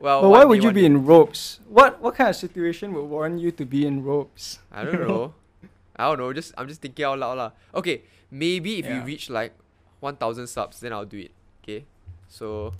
well, 0.00 0.22
But 0.22 0.28
why 0.30 0.44
would 0.44 0.62
you 0.62 0.72
be 0.72 0.84
in 0.84 1.04
robes? 1.06 1.60
What 1.68 2.00
what 2.00 2.14
kind 2.14 2.30
of 2.30 2.36
situation 2.36 2.92
would 2.94 3.04
warrant 3.08 3.40
you 3.40 3.50
to 3.52 3.64
be 3.64 3.86
in 3.86 4.04
robes? 4.04 4.58
I 4.72 4.84
don't 4.84 5.00
know. 5.06 5.34
I 5.96 6.04
don't 6.08 6.18
know. 6.18 6.32
Just 6.32 6.52
I'm 6.58 6.68
just 6.68 6.80
thinking 6.82 7.04
out 7.04 7.18
loud 7.18 7.38
lah. 7.38 7.50
Okay, 7.74 8.02
maybe 8.30 8.78
if 8.80 8.86
we 8.86 8.92
Yeah. 9.00 9.04
reach 9.08 9.30
like 9.30 9.52
1,000 10.00 10.46
subs, 10.46 10.80
then 10.80 10.92
I'll 10.92 11.08
do 11.08 11.18
it. 11.18 11.32
Okay, 11.64 11.84
so 12.28 12.72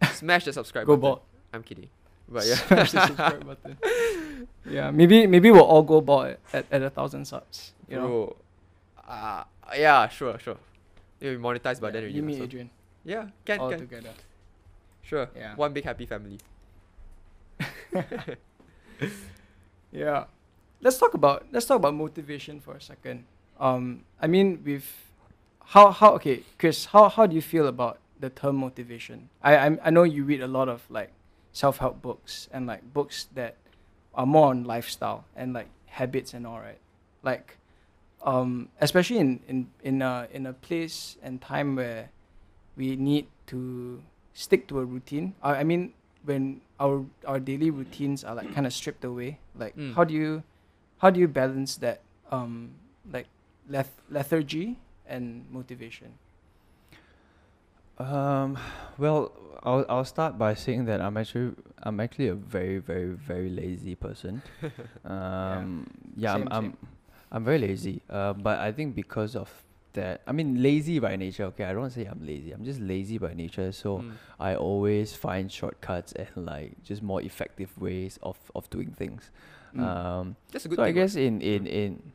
smash 0.12 0.44
the 0.44 0.52
subscribe 0.52 0.84
button. 0.86 1.00
Go 1.00 1.00
button. 1.00 1.24
bald. 1.24 1.54
I'm 1.56 1.62
kidding, 1.64 1.88
but 2.28 2.44
yeah. 2.44 2.60
Smash 2.60 2.92
the 2.92 3.06
subscribe 3.08 3.44
button. 3.50 3.74
Yeah, 4.68 4.90
maybe 4.92 5.26
maybe 5.26 5.50
we'll 5.50 5.64
all 5.64 5.82
go 5.82 6.00
bald 6.04 6.36
at, 6.52 6.66
at, 6.70 6.82
a 6.84 6.90
thousand 6.92 7.24
subs. 7.24 7.72
You 7.88 7.96
know? 7.96 8.06
Bro, 8.06 8.36
uh, 9.08 9.44
yeah, 9.74 10.06
sure, 10.12 10.36
sure. 10.38 10.60
You'll 11.20 11.34
be 11.36 11.42
monetized 11.42 11.80
by 11.80 11.88
Yeah, 11.88 12.04
then 12.04 12.12
you, 12.12 12.20
lah, 12.22 12.28
me, 12.28 12.36
so- 12.36 12.44
Adrian, 12.44 12.68
Yeah, 13.02 13.32
can, 13.48 13.58
all 13.58 13.70
can. 13.72 13.80
together. 13.80 14.12
Sure. 15.02 15.26
Yeah. 15.34 15.56
One 15.56 15.72
big 15.72 15.84
happy 15.88 16.04
family. 16.04 16.36
Yeah. 19.92 20.24
Let's 20.80 20.98
talk 20.98 21.14
about 21.14 21.46
let's 21.50 21.66
talk 21.66 21.76
about 21.76 21.94
motivation 21.94 22.60
for 22.60 22.74
a 22.74 22.80
second. 22.80 23.24
Um, 23.58 24.04
I 24.20 24.26
mean, 24.28 24.62
with 24.64 24.86
how 25.74 25.90
how 25.90 26.14
okay, 26.14 26.42
Chris, 26.58 26.86
how 26.86 27.08
how 27.08 27.26
do 27.26 27.34
you 27.34 27.42
feel 27.42 27.66
about 27.66 27.98
the 28.20 28.30
term 28.30 28.56
motivation? 28.56 29.28
I 29.42 29.56
I'm, 29.56 29.80
I 29.82 29.90
know 29.90 30.04
you 30.04 30.22
read 30.24 30.40
a 30.40 30.46
lot 30.46 30.68
of 30.68 30.86
like 30.88 31.10
self 31.52 31.78
help 31.78 32.00
books 32.00 32.48
and 32.52 32.66
like 32.66 32.82
books 32.92 33.26
that 33.34 33.56
are 34.14 34.26
more 34.26 34.48
on 34.50 34.64
lifestyle 34.64 35.24
and 35.34 35.52
like 35.52 35.68
habits 35.86 36.32
and 36.32 36.46
all 36.46 36.60
right. 36.60 36.78
Like, 37.24 37.58
um, 38.22 38.68
especially 38.80 39.18
in 39.18 39.40
in 39.48 39.70
in 39.82 40.02
a 40.02 40.28
in 40.30 40.46
a 40.46 40.52
place 40.52 41.16
and 41.22 41.40
time 41.40 41.74
where 41.74 42.10
we 42.76 42.94
need 42.94 43.26
to 43.48 44.00
stick 44.32 44.68
to 44.68 44.78
a 44.78 44.84
routine. 44.84 45.34
I, 45.42 45.56
I 45.56 45.64
mean, 45.64 45.92
when 46.24 46.60
our 46.80 47.04
our 47.26 47.38
daily 47.40 47.70
routines 47.70 48.24
are 48.24 48.34
like 48.34 48.52
kind 48.54 48.66
of 48.66 48.72
stripped 48.72 49.04
away, 49.04 49.38
like 49.54 49.76
Mm. 49.76 49.94
how 49.94 50.04
do 50.04 50.14
you 50.14 50.42
how 50.98 51.10
do 51.10 51.20
you 51.20 51.28
balance 51.28 51.76
that 51.78 52.00
um 52.30 52.70
like 53.10 53.26
leth- 53.68 54.00
lethargy 54.10 54.76
and 55.06 55.46
motivation? 55.50 56.14
Um, 57.98 58.58
well, 58.96 59.32
I'll 59.62 59.84
I'll 59.88 60.04
start 60.04 60.38
by 60.38 60.54
saying 60.54 60.84
that 60.86 61.00
I'm 61.00 61.16
actually 61.16 61.54
I'm 61.82 61.98
actually 62.00 62.28
a 62.28 62.34
very 62.34 62.78
very 62.78 63.10
very 63.14 63.50
lazy 63.50 63.94
person. 63.94 64.42
um, 65.04 65.86
yeah, 66.16 66.34
Same, 66.34 66.48
I'm 66.50 66.64
I'm. 66.64 66.76
I'm 67.30 67.44
very 67.44 67.58
lazy. 67.58 68.00
Uh, 68.08 68.32
but 68.32 68.58
I 68.58 68.72
think 68.72 68.94
because 68.94 69.36
of 69.36 69.50
that, 69.94 70.22
I 70.26 70.32
mean 70.32 70.62
lazy 70.62 70.98
by 70.98 71.16
nature. 71.16 71.44
Okay, 71.44 71.64
I 71.64 71.72
don't 71.72 71.90
say 71.90 72.04
I'm 72.04 72.24
lazy. 72.26 72.52
I'm 72.52 72.64
just 72.64 72.80
lazy 72.80 73.18
by 73.18 73.34
nature. 73.34 73.72
So 73.72 73.98
Mm. 73.98 74.12
I 74.38 74.54
always 74.54 75.14
find 75.14 75.50
shortcuts 75.50 76.12
and 76.12 76.46
like 76.46 76.82
just 76.84 77.02
more 77.02 77.22
effective 77.22 77.70
ways 77.80 78.18
of 78.22 78.36
of 78.54 78.68
doing 78.70 78.90
things. 78.92 79.30
Mm. 79.74 79.80
Um, 79.82 80.36
That's 80.52 80.64
a 80.64 80.68
good 80.68 80.76
so 80.76 80.84
I 80.84 80.92
guess 80.92 81.16
in 81.16 81.40
in 81.40 81.66
in 81.66 82.12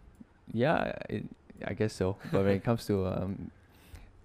yeah, 0.53 0.93
it, 1.09 1.25
I 1.65 1.73
guess 1.73 1.93
so. 1.93 2.17
But 2.31 2.43
when 2.45 2.55
it 2.55 2.63
comes 2.63 2.85
to 2.87 3.07
um, 3.07 3.51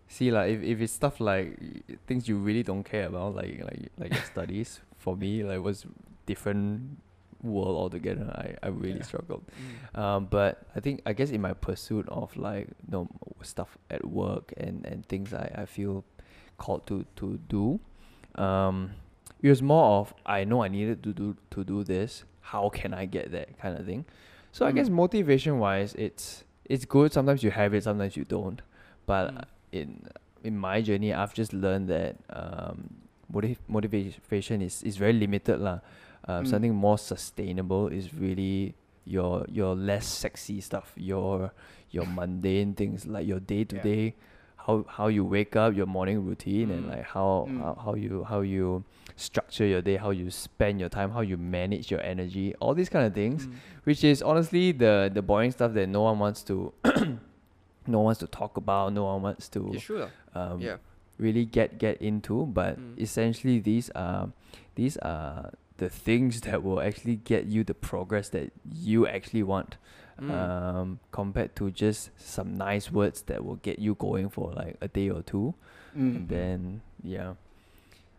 see 0.08 0.30
like 0.30 0.50
if, 0.50 0.62
if 0.62 0.80
it's 0.80 0.92
stuff 0.92 1.20
like 1.20 1.58
things 2.06 2.28
you 2.28 2.36
really 2.38 2.62
don't 2.62 2.84
care 2.84 3.06
about, 3.06 3.34
like 3.34 3.60
like 3.64 3.90
like 3.98 4.12
your 4.14 4.24
studies, 4.24 4.80
for 4.98 5.16
me 5.16 5.42
like 5.44 5.60
was 5.62 5.86
different 6.26 6.98
world 7.42 7.76
altogether. 7.76 8.30
I 8.34 8.56
I 8.66 8.68
really 8.70 8.98
Yeah. 8.98 9.04
struggled. 9.10 9.44
Mm. 9.46 9.98
Um, 9.98 10.26
but 10.30 10.62
I 10.76 10.80
think 10.80 11.02
I 11.06 11.12
guess 11.12 11.30
in 11.30 11.40
my 11.40 11.52
pursuit 11.54 12.08
of 12.08 12.36
like 12.36 12.66
you 12.86 12.90
know 12.92 13.08
stuff 13.42 13.78
at 13.90 14.02
work 14.06 14.52
and 14.56 14.84
and 14.86 15.06
things 15.06 15.32
I 15.32 15.50
I 15.62 15.64
feel 15.66 16.04
called 16.58 16.86
to 16.86 17.04
to 17.16 17.38
do, 17.48 17.78
um, 18.34 18.90
it 19.42 19.48
was 19.48 19.62
more 19.62 20.00
of 20.00 20.14
I 20.26 20.44
know 20.44 20.62
I 20.64 20.68
needed 20.68 21.02
to 21.04 21.12
do 21.12 21.36
to 21.50 21.64
do 21.64 21.84
this. 21.84 22.24
How 22.40 22.68
can 22.70 22.94
I 22.94 23.06
get 23.06 23.30
that 23.32 23.58
kind 23.58 23.78
of 23.78 23.84
thing? 23.86 24.04
So 24.52 24.66
I 24.66 24.72
guess 24.72 24.88
Mm. 24.88 24.94
motivation 24.94 25.58
wise, 25.58 25.94
it's 25.94 26.44
it's 26.64 26.84
good. 26.84 27.12
Sometimes 27.12 27.42
you 27.42 27.50
have 27.50 27.72
it, 27.74 27.84
sometimes 27.84 28.16
you 28.16 28.24
don't. 28.24 28.62
But 29.06 29.34
Mm. 29.34 29.44
in 29.72 29.88
in 30.44 30.56
my 30.56 30.80
journey, 30.82 31.12
I've 31.12 31.34
just 31.34 31.52
learned 31.52 31.88
that 31.88 32.16
um, 32.30 32.90
motiv- 33.30 33.60
motivation 33.68 34.62
is 34.62 34.82
is 34.82 34.96
very 34.96 35.12
limited 35.12 35.60
lah. 35.60 35.80
Um, 36.28 36.44
Mm. 36.44 36.48
Something 36.48 36.74
more 36.74 36.98
sustainable 36.98 37.88
is 37.88 38.12
really 38.14 38.74
your 39.04 39.46
your 39.48 39.74
less 39.74 40.06
sexy 40.06 40.60
stuff, 40.60 40.92
your 40.96 41.52
your 41.90 42.04
mundane 42.06 42.74
things 42.74 43.06
like 43.06 43.26
your 43.26 43.40
day 43.40 43.64
to 43.64 43.76
day, 43.80 44.14
how 44.68 44.84
how 44.88 45.08
you 45.08 45.24
wake 45.24 45.56
up, 45.56 45.74
your 45.74 45.86
morning 45.86 46.20
routine, 46.28 46.70
and 46.70 46.84
Mm. 46.84 46.88
like 46.92 47.04
how, 47.16 47.48
Mm. 47.48 47.56
how 47.58 47.74
how 47.84 47.94
you 47.94 48.24
how 48.28 48.40
you 48.44 48.84
structure 49.16 49.64
your 49.64 49.80
day, 49.80 49.96
how 49.96 50.10
you 50.12 50.30
spend 50.30 50.78
your 50.80 50.90
time, 50.92 51.10
how 51.16 51.22
you 51.24 51.38
manage 51.40 51.90
your 51.90 52.02
energy, 52.04 52.54
all 52.60 52.74
these 52.76 52.90
kind 52.92 53.06
of 53.08 53.14
things 53.16 53.46
Mm. 53.48 53.54
which 53.88 54.04
is 54.04 54.20
honestly 54.20 54.70
the 54.72 55.08
the 55.12 55.22
boring 55.22 55.50
stuff 55.50 55.72
that 55.72 55.88
no 55.88 56.02
one 56.02 56.18
wants 56.20 56.42
to 56.44 56.72
no 57.88 57.98
one 58.04 58.04
wants 58.12 58.20
to 58.20 58.26
talk 58.28 58.56
about 58.60 58.92
no 58.92 59.04
one 59.04 59.22
wants 59.22 59.48
to 59.48 59.72
true. 59.80 60.04
lah. 60.04 60.10
um, 60.36 60.60
yeah. 60.60 60.76
really 61.16 61.44
get 61.48 61.78
get 61.80 61.96
into 62.04 62.44
but 62.52 62.76
Mm. 62.78 63.00
essentially 63.00 63.58
these 63.64 63.88
are 63.96 64.28
these 64.76 64.96
are 65.00 65.50
the 65.78 65.88
things 65.88 66.42
that 66.42 66.62
will 66.62 66.80
actually 66.80 67.16
get 67.16 67.46
you 67.46 67.64
the 67.64 67.74
progress 67.74 68.28
that 68.30 68.52
you 68.70 69.06
actually 69.06 69.42
want 69.42 69.76
Mm. 70.20 70.30
um, 70.34 70.98
compared 71.12 71.54
to 71.54 71.70
just 71.70 72.10
some 72.18 72.56
nice 72.58 72.90
words 72.90 73.22
that 73.30 73.44
will 73.44 73.54
get 73.62 73.78
you 73.78 73.94
going 73.94 74.28
for 74.28 74.50
like 74.52 74.74
a 74.80 74.88
day 74.88 75.08
or 75.10 75.22
two 75.22 75.54
Mm. 75.94 76.16
and 76.16 76.28
then 76.28 76.80
yeah 77.04 77.34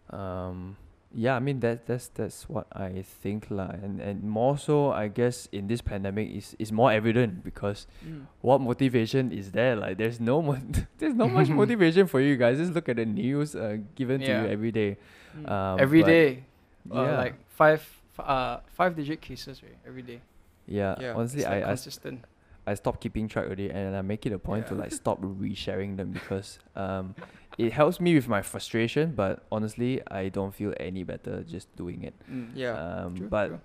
um 0.09 0.77
Yeah, 1.11 1.33
I 1.35 1.39
mean 1.41 1.57
that 1.65 1.87
that's 1.89 2.05
that's 2.13 2.45
what 2.45 2.69
I 2.69 3.01
think 3.01 3.49
lah, 3.49 3.73
and 3.81 3.97
and 3.97 4.21
more 4.29 4.61
so 4.61 4.93
I 4.93 5.09
guess 5.09 5.49
in 5.49 5.65
this 5.65 5.81
pandemic 5.81 6.29
is 6.29 6.53
is 6.61 6.69
more 6.69 6.93
evident 6.93 7.41
because 7.41 7.89
Mm. 8.05 8.29
what 8.45 8.61
motivation 8.61 9.33
is 9.33 9.49
there? 9.57 9.73
Like 9.73 9.97
there's 9.97 10.21
no 10.21 10.37
mo- 10.45 10.61
there's 11.01 11.17
not 11.17 11.33
much 11.33 11.49
motivation 11.61 12.05
for 12.05 12.21
you 12.21 12.37
guys. 12.37 12.61
Just 12.61 12.77
look 12.77 12.85
at 12.93 13.01
the 13.01 13.09
news 13.09 13.57
uh, 13.57 13.81
given 13.97 14.21
to 14.21 14.29
you 14.29 14.45
every 14.53 14.69
day. 14.69 15.01
Mm. 15.33 15.49
Um, 15.49 15.75
every 15.81 16.05
day, 16.05 16.45
uh, 16.93 17.01
yeah, 17.03 17.17
like 17.17 17.35
five, 17.49 17.81
f- 18.17 18.25
uh, 18.25 18.59
five 18.67 18.95
digit 18.95 19.21
cases, 19.21 19.61
right? 19.63 19.77
Every 19.87 20.01
day. 20.01 20.21
yeah. 20.67 20.95
Yeah. 20.99 21.13
Honestly, 21.15 21.41
It's 21.41 21.49
like 21.49 21.63
I, 21.63 21.67
I 21.67 21.69
consistent. 21.75 22.25
I 22.67 22.75
stopped 22.75 23.01
keeping 23.01 23.27
track 23.27 23.45
already, 23.47 23.69
and 23.71 23.95
I 23.95 24.01
make 24.01 24.25
it 24.27 24.33
a 24.33 24.37
point 24.37 24.67
to 24.67 24.75
like 24.75 24.91
stop 24.91 25.19
resharing 25.23 25.97
them 25.97 26.11
because 26.11 26.59
um, 26.75 27.15
it 27.57 27.73
helps 27.73 27.99
me 27.99 28.13
with 28.13 28.27
my 28.27 28.41
frustration. 28.43 29.13
But 29.15 29.43
honestly, 29.51 30.01
I 30.11 30.29
don't 30.29 30.53
feel 30.53 30.73
any 30.79 31.03
better 31.03 31.41
just 31.43 31.73
doing 31.75 32.03
it. 32.03 32.13
Mm. 32.31 32.49
Yeah. 32.53 32.73
Um, 32.77 33.15
True, 33.17 33.27
but 33.27 33.47
true. 33.47 33.59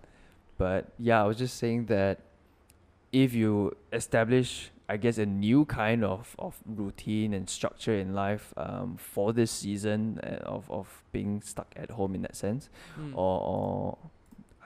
but 0.57 0.92
yeah, 0.98 1.20
I 1.22 1.27
was 1.27 1.37
just 1.37 1.59
saying 1.59 1.87
that 1.87 2.20
if 3.12 3.35
you 3.35 3.77
establish, 3.92 4.70
I 4.88 4.97
guess, 4.99 5.16
a 5.18 5.25
new 5.25 5.64
kind 5.64 6.05
of, 6.05 6.35
of 6.38 6.59
routine 6.66 7.33
and 7.33 7.49
structure 7.49 7.94
in 7.94 8.12
life 8.14 8.53
um, 8.57 8.97
for 8.99 9.33
this 9.33 9.51
season 9.51 10.20
uh, 10.23 10.44
of, 10.44 10.70
of 10.70 11.03
being 11.12 11.40
stuck 11.42 11.73
at 11.77 11.90
home 11.90 12.14
in 12.14 12.23
that 12.23 12.37
sense, 12.37 12.68
Mm. 13.01 13.12
or, 13.16 13.40
or 13.40 13.99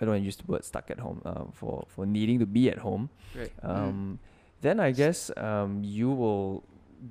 I 0.00 0.04
don't 0.04 0.11
want 0.11 0.22
to 0.22 0.26
use 0.26 0.37
the 0.37 0.46
word 0.50 0.64
stuck 0.64 0.90
at 0.90 0.98
home 0.98 1.22
uh, 1.24 1.44
for, 1.52 1.87
for 1.88 2.07
needing 2.07 2.38
to 2.40 2.46
be 2.46 2.68
at 2.70 2.78
home, 2.78 3.11
Right. 3.37 3.52
um, 3.62 4.18
then 4.61 4.81
I 4.81 4.90
guess 4.90 5.31
um, 5.37 5.83
you 5.85 6.11
will 6.11 6.64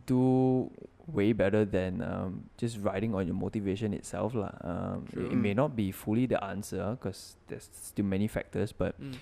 do 0.06 0.70
way 1.08 1.32
better 1.32 1.64
than 1.64 2.02
um, 2.04 2.44
just 2.58 2.78
riding 2.82 3.16
on 3.16 3.26
your 3.28 3.36
motivation 3.36 3.94
itself. 3.94 4.36
lah. 4.36 4.52
Um, 4.62 5.06
it, 5.16 5.32
it 5.32 5.36
may 5.36 5.54
not 5.54 5.76
be 5.76 5.92
fully 5.92 6.26
the 6.26 6.44
answer 6.44 6.98
because 7.00 7.38
there's 7.48 7.70
still 7.72 8.04
many 8.06 8.28
factors, 8.28 8.74
but 8.74 9.00
Mm. 9.00 9.16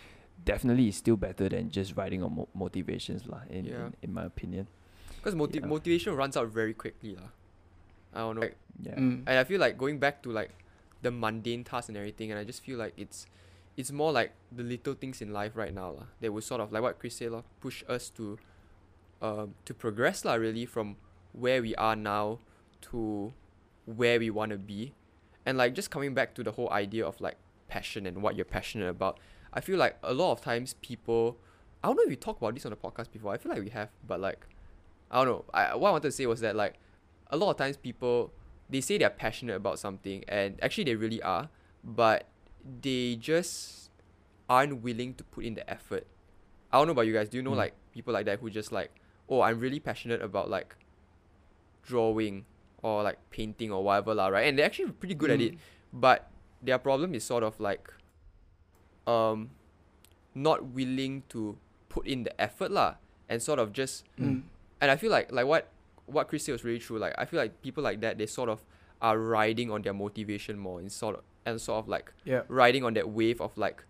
Definitely 0.44 0.88
is 0.90 0.98
still 0.98 1.16
better 1.18 1.50
than 1.50 1.70
just 1.70 1.96
writing 1.96 2.22
on 2.24 2.36
mo- 2.36 2.50
motivations 2.54 3.26
lah, 3.28 3.42
in, 3.50 3.66
Yeah. 3.66 3.88
in, 3.88 3.96
in 4.10 4.14
my 4.14 4.26
opinion. 4.26 4.68
Because 5.18 5.36
moti- 5.36 5.60
Yeah. 5.60 5.68
motivation 5.68 6.14
runs 6.16 6.38
out 6.38 6.50
very 6.50 6.74
quickly 6.74 7.16
lah. 7.16 7.30
I 8.14 8.20
don't 8.20 8.36
know. 8.36 8.42
Like, 8.42 8.58
Yeah. 8.82 8.96
Mm. 9.00 9.24
and 9.26 9.36
I 9.40 9.44
feel 9.44 9.60
like 9.60 9.78
going 9.78 10.00
back 10.00 10.22
to 10.24 10.32
like 10.32 10.52
the 11.02 11.12
mundane 11.12 11.64
tasks 11.64 11.88
and 11.90 11.98
everything, 11.98 12.32
and 12.32 12.40
I 12.40 12.44
just 12.44 12.62
feel 12.64 12.78
like 12.78 12.94
it's 12.98 13.26
it's 13.78 13.92
more 13.92 14.12
like 14.12 14.32
the 14.52 14.64
little 14.64 14.94
things 14.96 15.20
in 15.22 15.32
life 15.34 15.56
right 15.56 15.74
now 15.74 15.92
lah, 15.92 16.08
that 16.22 16.32
will 16.32 16.42
sort 16.44 16.60
of 16.62 16.72
like 16.72 16.82
what 16.84 17.00
Chris 17.00 17.16
said 17.18 17.32
lah, 17.32 17.44
push 17.60 17.84
us 17.88 18.10
to 18.20 18.38
um 19.22 19.56
to 19.66 19.74
progress 19.74 20.24
lah 20.26 20.36
really 20.36 20.66
from 20.66 20.96
where 21.32 21.62
we 21.62 21.76
are 21.76 21.96
now 21.96 22.40
to 22.92 23.34
where 23.86 24.20
we 24.20 24.30
want 24.30 24.52
to 24.52 24.58
be, 24.60 24.94
and 25.46 25.58
like 25.58 25.74
just 25.74 25.90
coming 25.92 26.14
back 26.14 26.36
to 26.36 26.44
the 26.44 26.52
whole 26.52 26.70
idea 26.72 27.06
of 27.06 27.20
like 27.20 27.36
passion 27.68 28.06
and 28.06 28.22
what 28.22 28.36
you're 28.36 28.46
passionate 28.48 28.88
about. 28.90 29.20
I 29.56 29.62
feel 29.62 29.78
like 29.78 29.98
a 30.04 30.14
lot 30.14 30.32
of 30.34 30.42
times 30.42 30.76
people, 30.82 31.38
I 31.84 31.88
don't 31.88 31.96
know 31.96 32.04
if 32.04 32.10
we 32.10 32.16
talked 32.18 32.42
about 32.42 32.54
this 32.54 32.66
on 32.66 32.72
the 32.72 32.76
podcast 32.78 33.12
before. 33.12 33.34
I 33.34 33.38
feel 33.38 33.52
like 33.52 33.64
we 33.64 33.70
have, 33.70 33.90
but 34.06 34.20
like, 34.20 34.46
I 35.10 35.24
don't 35.24 35.28
know. 35.28 35.46
I 35.54 35.74
what 35.76 35.90
I 35.90 35.92
wanted 35.94 36.10
to 36.10 36.12
say 36.12 36.26
was 36.26 36.42
that 36.42 36.56
like, 36.56 36.76
a 37.32 37.38
lot 37.38 37.52
of 37.52 37.58
times 37.58 37.78
people 37.78 38.32
they 38.70 38.82
say 38.82 38.98
they're 38.98 39.10
passionate 39.12 39.56
about 39.56 39.78
something 39.80 40.24
and 40.28 40.60
actually 40.62 40.84
they 40.86 40.96
really 40.96 41.22
are, 41.22 41.50
but 41.84 42.26
they 42.82 43.16
just 43.16 43.92
aren't 44.50 44.82
willing 44.82 45.14
to 45.14 45.24
put 45.24 45.44
in 45.46 45.54
the 45.54 45.68
effort. 45.70 46.06
I 46.74 46.78
don't 46.80 46.88
know 46.88 46.92
about 46.94 47.06
you 47.08 47.14
guys. 47.14 47.30
Do 47.30 47.38
you 47.38 47.44
know 47.44 47.52
Mm. 47.52 47.58
like 47.58 47.74
people 47.94 48.14
like 48.14 48.26
that 48.26 48.40
who 48.40 48.50
just 48.50 48.72
like, 48.72 48.92
oh, 49.30 49.42
I'm 49.42 49.60
really 49.60 49.80
passionate 49.80 50.22
about 50.22 50.50
like 50.50 50.76
drawing 51.84 52.46
or 52.82 53.04
like 53.04 53.18
painting 53.30 53.72
or 53.72 53.84
whatever 53.84 54.14
lah, 54.14 54.28
right? 54.28 54.48
And 54.48 54.58
they're 54.58 54.66
actually 54.66 54.92
pretty 54.92 55.16
good 55.16 55.32
at 55.32 55.42
it, 55.42 55.54
Mm. 55.54 55.58
but 55.94 56.30
their 56.62 56.78
problem 56.80 57.14
is 57.14 57.24
sort 57.24 57.44
of 57.44 57.60
like, 57.60 57.88
um, 59.08 59.50
not 60.34 60.66
willing 60.66 61.24
to 61.30 61.58
put 61.90 62.06
in 62.08 62.24
the 62.24 62.42
effort 62.42 62.72
lah, 62.72 62.96
and 63.30 63.42
sort 63.42 63.60
of 63.60 63.72
just 63.74 64.04
Mm. 64.20 64.44
and 64.82 64.92
I 64.92 64.96
feel 64.98 65.12
like 65.12 65.32
like 65.32 65.46
what 65.46 65.70
what 66.06 66.28
Chris 66.28 66.44
said 66.46 66.52
was 66.54 66.64
really 66.64 66.80
true. 66.80 67.00
Like 67.00 67.16
I 67.18 67.26
feel 67.26 67.40
like 67.40 67.62
people 67.62 67.84
like 67.84 68.02
that 68.02 68.18
they 68.18 68.26
sort 68.26 68.50
of 68.50 68.64
are 69.02 69.18
riding 69.18 69.72
on 69.72 69.82
their 69.82 69.94
motivation 69.94 70.58
more 70.58 70.80
and 70.80 70.92
sort 70.92 71.16
of 71.16 71.22
and 71.46 71.60
sort 71.62 71.80
of 71.80 71.88
like 71.88 72.12
Yeah. 72.26 72.42
riding 72.48 72.84
on 72.84 72.94
that 72.96 73.10
wave 73.10 73.42
of 73.42 73.58
like 73.58 73.84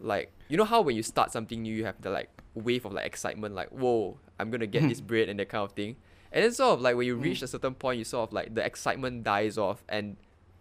like 0.00 0.30
you 0.48 0.56
know 0.56 0.64
how 0.64 0.80
when 0.82 0.94
you 0.96 1.02
start 1.02 1.32
something 1.32 1.62
new 1.62 1.74
you 1.74 1.84
have 1.84 2.00
the 2.02 2.10
like 2.10 2.28
wave 2.54 2.84
of 2.84 2.92
like 2.92 3.06
excitement 3.06 3.54
like 3.54 3.68
whoa 3.70 4.18
I'm 4.38 4.50
gonna 4.50 4.66
get 4.66 4.86
this 4.88 5.00
bread 5.00 5.28
and 5.28 5.38
that 5.40 5.48
kind 5.48 5.64
of 5.64 5.72
thing. 5.72 5.96
And 6.32 6.44
then 6.44 6.52
sort 6.52 6.74
of 6.74 6.80
like 6.82 6.96
when 6.96 7.06
you 7.06 7.16
reach 7.16 7.40
Mm. 7.40 7.44
a 7.44 7.46
certain 7.48 7.74
point 7.74 7.98
you 7.98 8.04
sort 8.04 8.28
of 8.28 8.32
like 8.34 8.54
the 8.54 8.64
excitement 8.64 9.24
dies 9.24 9.56
off 9.56 9.82
and 9.88 10.16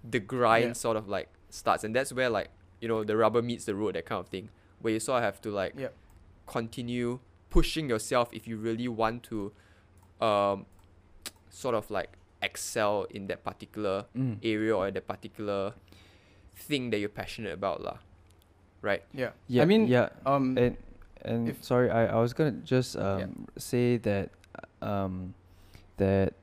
the 0.10 0.20
grind 0.20 0.68
Yeah. 0.68 0.74
sort 0.74 0.96
of 0.98 1.10
like 1.10 1.28
starts 1.50 1.84
and 1.84 1.94
that's 1.96 2.14
where 2.14 2.30
like 2.30 2.50
you 2.82 2.88
know 2.88 3.04
the 3.04 3.16
rubber 3.16 3.42
meets 3.42 3.66
the 3.66 3.76
road 3.76 3.96
that 3.96 4.06
kind 4.06 4.20
of 4.20 4.28
thing 4.28 4.50
where 4.82 4.94
you 4.94 5.00
sort 5.00 5.18
of 5.20 5.24
have 5.24 5.42
to 5.42 5.50
like 5.52 5.74
Yep. 5.78 5.94
continue 6.48 7.20
pushing 7.50 7.90
yourself 7.90 8.30
if 8.34 8.48
you 8.48 8.58
really 8.58 8.88
want 8.88 9.24
to 9.24 9.52
um 10.22 10.66
sort 11.50 11.76
of 11.76 11.90
like 11.90 12.18
excel 12.42 13.08
in 13.10 13.28
that 13.28 13.44
particular 13.44 14.06
Mm. 14.16 14.38
area 14.44 14.76
or 14.76 14.92
that 14.92 15.08
particular 15.08 15.74
thing 16.56 16.90
that 16.92 17.00
you're 17.00 17.10
passionate 17.10 17.54
about 17.54 17.82
lah 17.82 17.98
right 18.82 19.04
Yeah. 19.14 19.32
Yeah, 19.48 19.64
I 19.64 19.66
mean, 19.66 19.88
yeah, 19.88 20.10
um, 20.26 20.58
and 20.58 20.78
and 21.24 21.50
if- 21.50 21.64
sorry, 21.64 21.90
I, 21.90 22.06
I 22.08 22.20
was 22.22 22.34
gonna 22.34 22.52
just 22.64 22.96
um 22.96 23.48
say 23.58 23.98
that 23.98 24.30
um 24.82 25.34
that 25.98 26.34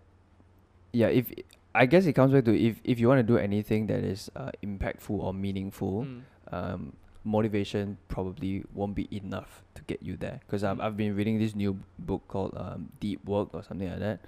yeah, 0.93 1.09
if 1.09 1.31
I 1.75 1.87
guess 1.87 2.05
it 2.07 2.13
comes 2.13 2.33
back 2.33 2.45
to 2.45 2.55
if 2.59 2.81
if 2.85 3.01
you 3.01 3.09
want 3.09 3.19
to 3.21 3.23
do 3.23 3.39
anything 3.39 3.87
that 3.87 4.05
is 4.05 4.31
uh, 4.37 4.51
impactful 4.63 5.11
or 5.19 5.33
meaningful, 5.33 6.05
Mm. 6.05 6.21
um, 6.53 6.93
motivation 7.25 7.97
probably 8.09 8.65
won't 8.75 8.95
be 8.95 9.09
enough 9.11 9.63
to 9.75 9.83
get 9.85 10.03
you 10.03 10.17
there. 10.17 10.41
Because 10.45 10.65
I've, 10.65 10.79
Mm. 10.79 10.85
I've 10.85 10.97
been 10.97 11.17
reading 11.17 11.39
this 11.39 11.55
new 11.55 11.79
book 11.99 12.23
called 12.29 12.53
um, 12.57 12.91
Deep 13.01 13.25
Work 13.25 13.55
or 13.55 13.63
something 13.63 13.89
like 13.89 14.01
that. 14.01 14.21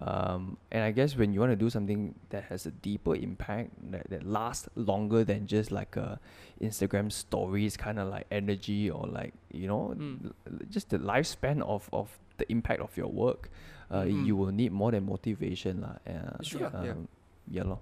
Um, 0.00 0.56
and 0.72 0.82
I 0.82 0.90
guess 0.90 1.16
when 1.16 1.32
you 1.32 1.38
want 1.40 1.52
to 1.52 1.56
do 1.56 1.70
something 1.70 2.14
that 2.30 2.44
has 2.44 2.66
a 2.66 2.72
deeper 2.72 3.14
impact, 3.14 3.70
that, 3.92 4.10
that 4.10 4.26
lasts 4.26 4.68
longer 4.74 5.22
than 5.24 5.46
just 5.46 5.70
like 5.70 5.94
a 5.96 6.18
Instagram 6.60 7.10
stories 7.12 7.76
kind 7.76 7.98
of 8.00 8.08
like 8.08 8.26
energy 8.30 8.90
or 8.90 9.06
like, 9.06 9.32
you 9.52 9.66
know, 9.68 9.94
Mm. 9.96 10.26
l- 10.26 10.58
just 10.70 10.90
the 10.90 10.98
lifespan 10.98 11.62
of, 11.62 11.88
of 11.92 12.18
the 12.38 12.50
impact 12.50 12.80
of 12.80 12.96
your 12.96 13.08
work, 13.08 13.48
uh, 13.92 14.08
Mm. 14.08 14.24
you 14.26 14.34
will 14.34 14.50
need 14.50 14.72
more 14.72 14.90
than 14.90 15.04
motivation. 15.04 15.84
lah. 15.84 16.00
Uh, 16.08 16.40
It's 16.40 16.48
true, 16.48 16.64
yeah. 16.64 16.96
um, 16.96 17.04
yeah. 17.46 17.68
lor. 17.68 17.78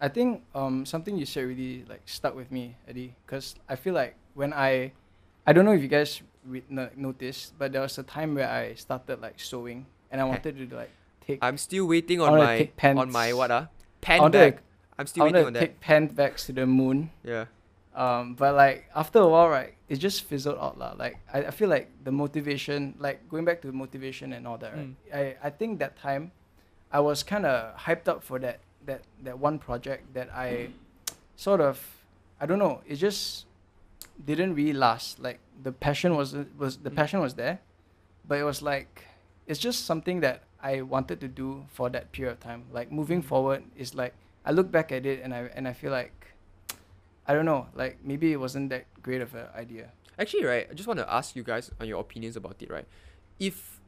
I 0.00 0.08
think 0.08 0.40
um 0.56 0.86
something 0.88 1.18
you 1.18 1.26
said 1.28 1.44
really 1.44 1.84
like 1.84 2.00
stuck 2.08 2.32
with 2.32 2.48
me, 2.48 2.76
Eddie, 2.88 3.12
because 3.26 3.54
I 3.68 3.76
feel 3.76 3.92
like 3.92 4.16
when 4.32 4.54
I, 4.56 4.92
I 5.44 5.52
don't 5.52 5.66
know 5.68 5.76
if 5.76 5.82
you 5.84 5.92
guys 5.92 6.22
re- 6.46 6.64
no- 6.72 6.88
noticed, 6.96 7.52
but 7.60 7.72
there 7.76 7.82
was 7.84 7.98
a 8.00 8.06
time 8.06 8.32
where 8.34 8.48
I 8.48 8.72
started 8.80 9.20
like 9.20 9.36
sewing, 9.36 9.84
and 10.08 10.20
I 10.20 10.24
wanted 10.24 10.56
to 10.56 10.64
like 10.72 10.88
take. 11.26 11.44
I'm 11.44 11.58
still 11.60 11.84
waiting 11.84 12.20
on 12.24 12.32
my 12.38 12.70
take 12.70 12.72
on 12.96 13.12
my 13.12 13.36
what 13.36 13.50
ah 13.52 13.68
I 13.68 14.00
pen 14.00 14.20
wanted 14.24 14.38
bag 14.38 14.54
to- 14.56 14.62
I'm 14.96 15.06
still 15.06 15.24
wanted 15.28 15.34
waiting 15.36 15.44
to 15.44 15.46
on 15.48 15.52
that 15.52 15.60
take 15.68 15.80
pen 15.84 16.02
back 16.16 16.36
to 16.48 16.52
the 16.56 16.64
moon. 16.64 17.10
yeah 17.20 17.44
Um, 17.92 18.38
but 18.38 18.54
like 18.56 18.86
after 18.96 19.18
a 19.20 19.28
while, 19.28 19.50
right, 19.50 19.74
it 19.90 19.98
just 19.98 20.22
fizzled 20.22 20.56
out 20.62 20.78
lah. 20.78 20.94
Like 20.96 21.18
I, 21.34 21.50
I 21.50 21.50
feel 21.50 21.68
like 21.68 21.90
the 22.06 22.12
motivation, 22.14 22.94
like 23.02 23.28
going 23.28 23.44
back 23.44 23.60
to 23.62 23.72
motivation 23.74 24.32
and 24.32 24.46
all 24.46 24.56
that, 24.62 24.72
right? 24.72 24.94
I, 25.12 25.36
I 25.42 25.50
think 25.50 25.80
that 25.82 25.98
time, 25.98 26.30
I 26.94 27.00
was 27.00 27.22
kind 27.26 27.44
of 27.44 27.76
hyped 27.76 28.06
up 28.06 28.22
for 28.22 28.38
that 28.38 28.60
that 28.86 29.02
that 29.26 29.36
one 29.38 29.58
project 29.58 30.14
that 30.14 30.30
I, 30.32 30.70
sort 31.36 31.60
of, 31.60 31.82
I 32.40 32.46
don't 32.46 32.58
know, 32.62 32.80
it 32.86 32.96
just 33.02 33.46
didn't 34.24 34.54
really 34.54 34.72
last. 34.78 35.18
Like 35.18 35.40
the 35.62 35.72
passion 35.72 36.14
was 36.14 36.38
was 36.56 36.78
the 36.86 36.90
Mm. 36.90 36.96
passion 36.96 37.18
was 37.20 37.34
there, 37.34 37.58
but 38.26 38.38
it 38.38 38.44
was 38.46 38.62
like, 38.62 39.04
it's 39.50 39.58
just 39.58 39.84
something 39.90 40.20
that 40.22 40.44
I 40.62 40.82
wanted 40.86 41.18
to 41.20 41.28
do 41.28 41.66
for 41.66 41.90
that 41.90 42.12
period 42.12 42.32
of 42.38 42.40
time. 42.40 42.66
Like 42.70 42.92
moving 42.94 43.22
Mm. 43.22 43.26
forward 43.26 43.62
is 43.74 43.94
like 43.94 44.14
I 44.46 44.52
look 44.54 44.70
back 44.70 44.92
at 44.94 45.02
it 45.04 45.18
and 45.24 45.34
I 45.34 45.50
and 45.58 45.66
I 45.66 45.74
feel 45.74 45.90
like 45.90 46.14
I 47.28 47.34
don't 47.34 47.46
know, 47.46 47.66
like 47.74 47.98
maybe 48.04 48.32
it 48.32 48.38
wasn't 48.40 48.70
that 48.70 48.86
great 49.02 49.20
of 49.20 49.34
an 49.34 49.46
idea. 49.54 49.90
Actually, 50.18 50.44
right, 50.44 50.66
I 50.70 50.74
just 50.74 50.86
want 50.86 50.98
to 50.98 51.12
ask 51.12 51.34
you 51.34 51.42
guys 51.42 51.70
on 51.80 51.86
your 51.86 52.00
opinions 52.00 52.36
about 52.36 52.56
it, 52.60 52.70
right? 52.70 52.86
If 53.38 53.80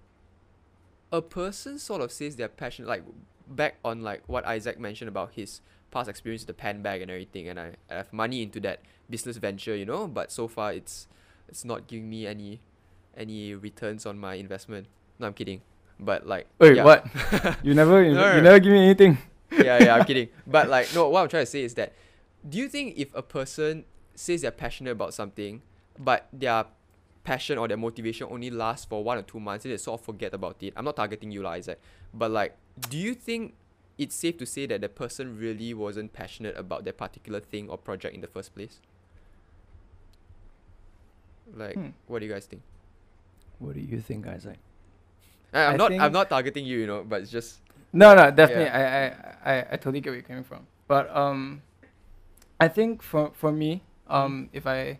a 1.12 1.20
person 1.20 1.78
sort 1.78 2.00
of 2.00 2.10
says 2.10 2.36
they're 2.36 2.48
passionate, 2.48 2.88
like 2.88 3.04
back 3.46 3.76
on 3.84 4.02
like 4.02 4.22
what 4.26 4.46
Isaac 4.46 4.80
mentioned 4.80 5.08
about 5.08 5.32
his 5.32 5.60
past 5.90 6.08
experience 6.08 6.42
with 6.42 6.46
the 6.48 6.54
pan 6.54 6.82
bag 6.82 7.02
and 7.02 7.10
everything, 7.10 7.48
and 7.48 7.60
I, 7.60 7.76
I 7.90 7.94
have 7.96 8.12
money 8.12 8.42
into 8.42 8.60
that 8.60 8.80
business 9.10 9.36
venture, 9.36 9.76
you 9.76 9.84
know, 9.84 10.08
but 10.08 10.32
so 10.32 10.48
far 10.48 10.72
it's 10.72 11.06
it's 11.48 11.64
not 11.64 11.86
giving 11.86 12.08
me 12.08 12.26
any 12.26 12.60
any 13.14 13.54
returns 13.54 14.06
on 14.06 14.18
my 14.18 14.34
investment. 14.34 14.86
No, 15.18 15.26
I'm 15.26 15.34
kidding. 15.34 15.60
But 16.00 16.26
like, 16.26 16.46
Wait, 16.58 16.76
yeah. 16.76 16.84
what? 16.84 17.06
you 17.62 17.74
never, 17.74 18.02
No, 18.04 18.14
no, 18.14 18.36
you 18.36 18.40
never 18.42 18.58
give 18.58 18.72
me 18.72 18.84
anything. 18.84 19.18
yeah, 19.52 19.82
yeah, 19.82 19.94
I'm 19.96 20.04
kidding. 20.04 20.28
But 20.46 20.68
like, 20.68 20.92
no, 20.94 21.08
what 21.10 21.20
I'm 21.22 21.28
trying 21.28 21.42
to 21.44 21.50
say 21.50 21.62
is 21.62 21.74
that, 21.74 21.92
do 22.48 22.58
you 22.58 22.68
think 22.68 22.94
if 22.96 23.14
a 23.14 23.22
person 23.22 23.84
says 24.14 24.42
they're 24.42 24.50
passionate 24.50 24.90
about 24.92 25.14
something, 25.14 25.62
but 25.98 26.28
their 26.32 26.64
passion 27.24 27.58
or 27.58 27.68
their 27.68 27.76
motivation 27.76 28.26
only 28.30 28.50
lasts 28.50 28.84
for 28.86 29.02
one 29.04 29.18
or 29.18 29.22
two 29.22 29.38
months, 29.40 29.64
and 29.64 29.72
they 29.72 29.76
sort 29.78 30.00
of 30.00 30.04
forget 30.04 30.34
about 30.34 30.56
it? 30.62 30.72
I'm 30.76 30.84
not 30.84 30.96
targeting 30.96 31.30
you, 31.30 31.42
lah, 31.42 31.52
Isaac. 31.52 31.80
But 32.12 32.30
like, 32.30 32.56
do 32.88 32.98
you 32.98 33.14
think 33.14 33.54
it's 33.98 34.14
safe 34.14 34.36
to 34.38 34.46
say 34.46 34.66
that 34.66 34.80
the 34.80 34.88
person 34.88 35.38
really 35.38 35.74
wasn't 35.74 36.12
passionate 36.12 36.56
about 36.56 36.84
their 36.84 36.92
particular 36.92 37.40
thing 37.40 37.68
or 37.68 37.76
project 37.78 38.14
in 38.14 38.20
the 38.20 38.26
first 38.26 38.54
place. 38.54 38.80
Like, 41.54 41.74
Hmm. 41.76 41.88
what 42.06 42.20
do 42.20 42.26
you 42.26 42.32
guys 42.32 42.46
think? 42.46 42.62
What 43.58 43.74
do 43.74 43.80
you 43.80 44.00
think, 44.00 44.26
Isaac? 44.26 44.58
I- 45.52 45.66
I'm 45.66 45.74
I 45.74 45.76
not. 45.76 45.92
I'm 45.92 46.12
not 46.12 46.28
targeting 46.30 46.64
you, 46.64 46.78
you 46.78 46.86
know, 46.86 47.04
but 47.04 47.20
it's 47.22 47.30
just. 47.30 47.60
No, 47.92 48.14
no, 48.14 48.30
definitely. 48.30 48.68
I, 48.70 48.80
I, 48.82 49.14
I, 49.44 49.58
I 49.72 49.76
totally 49.76 50.00
get 50.00 50.10
where 50.10 50.16
you're 50.16 50.22
coming 50.22 50.44
from. 50.44 50.66
But 50.88 51.14
um, 51.14 51.60
I 52.58 52.68
think 52.68 53.02
for 53.02 53.30
for 53.34 53.52
me, 53.52 53.82
um, 54.12 54.48
if 54.52 54.66
I, 54.66 54.98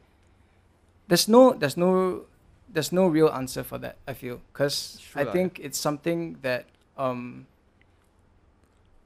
there's 1.08 1.28
no, 1.28 1.52
there's 1.52 1.76
no, 1.76 2.24
there's 2.72 2.92
no 2.92 3.06
real 3.06 3.28
answer 3.28 3.62
for 3.62 3.78
that. 3.78 3.96
I 4.08 4.14
feel, 4.14 4.40
cause 4.52 4.98
True 5.00 5.22
I 5.22 5.24
think 5.32 5.60
it's 5.62 5.78
something 5.78 6.38
that 6.42 6.66
um. 6.96 7.46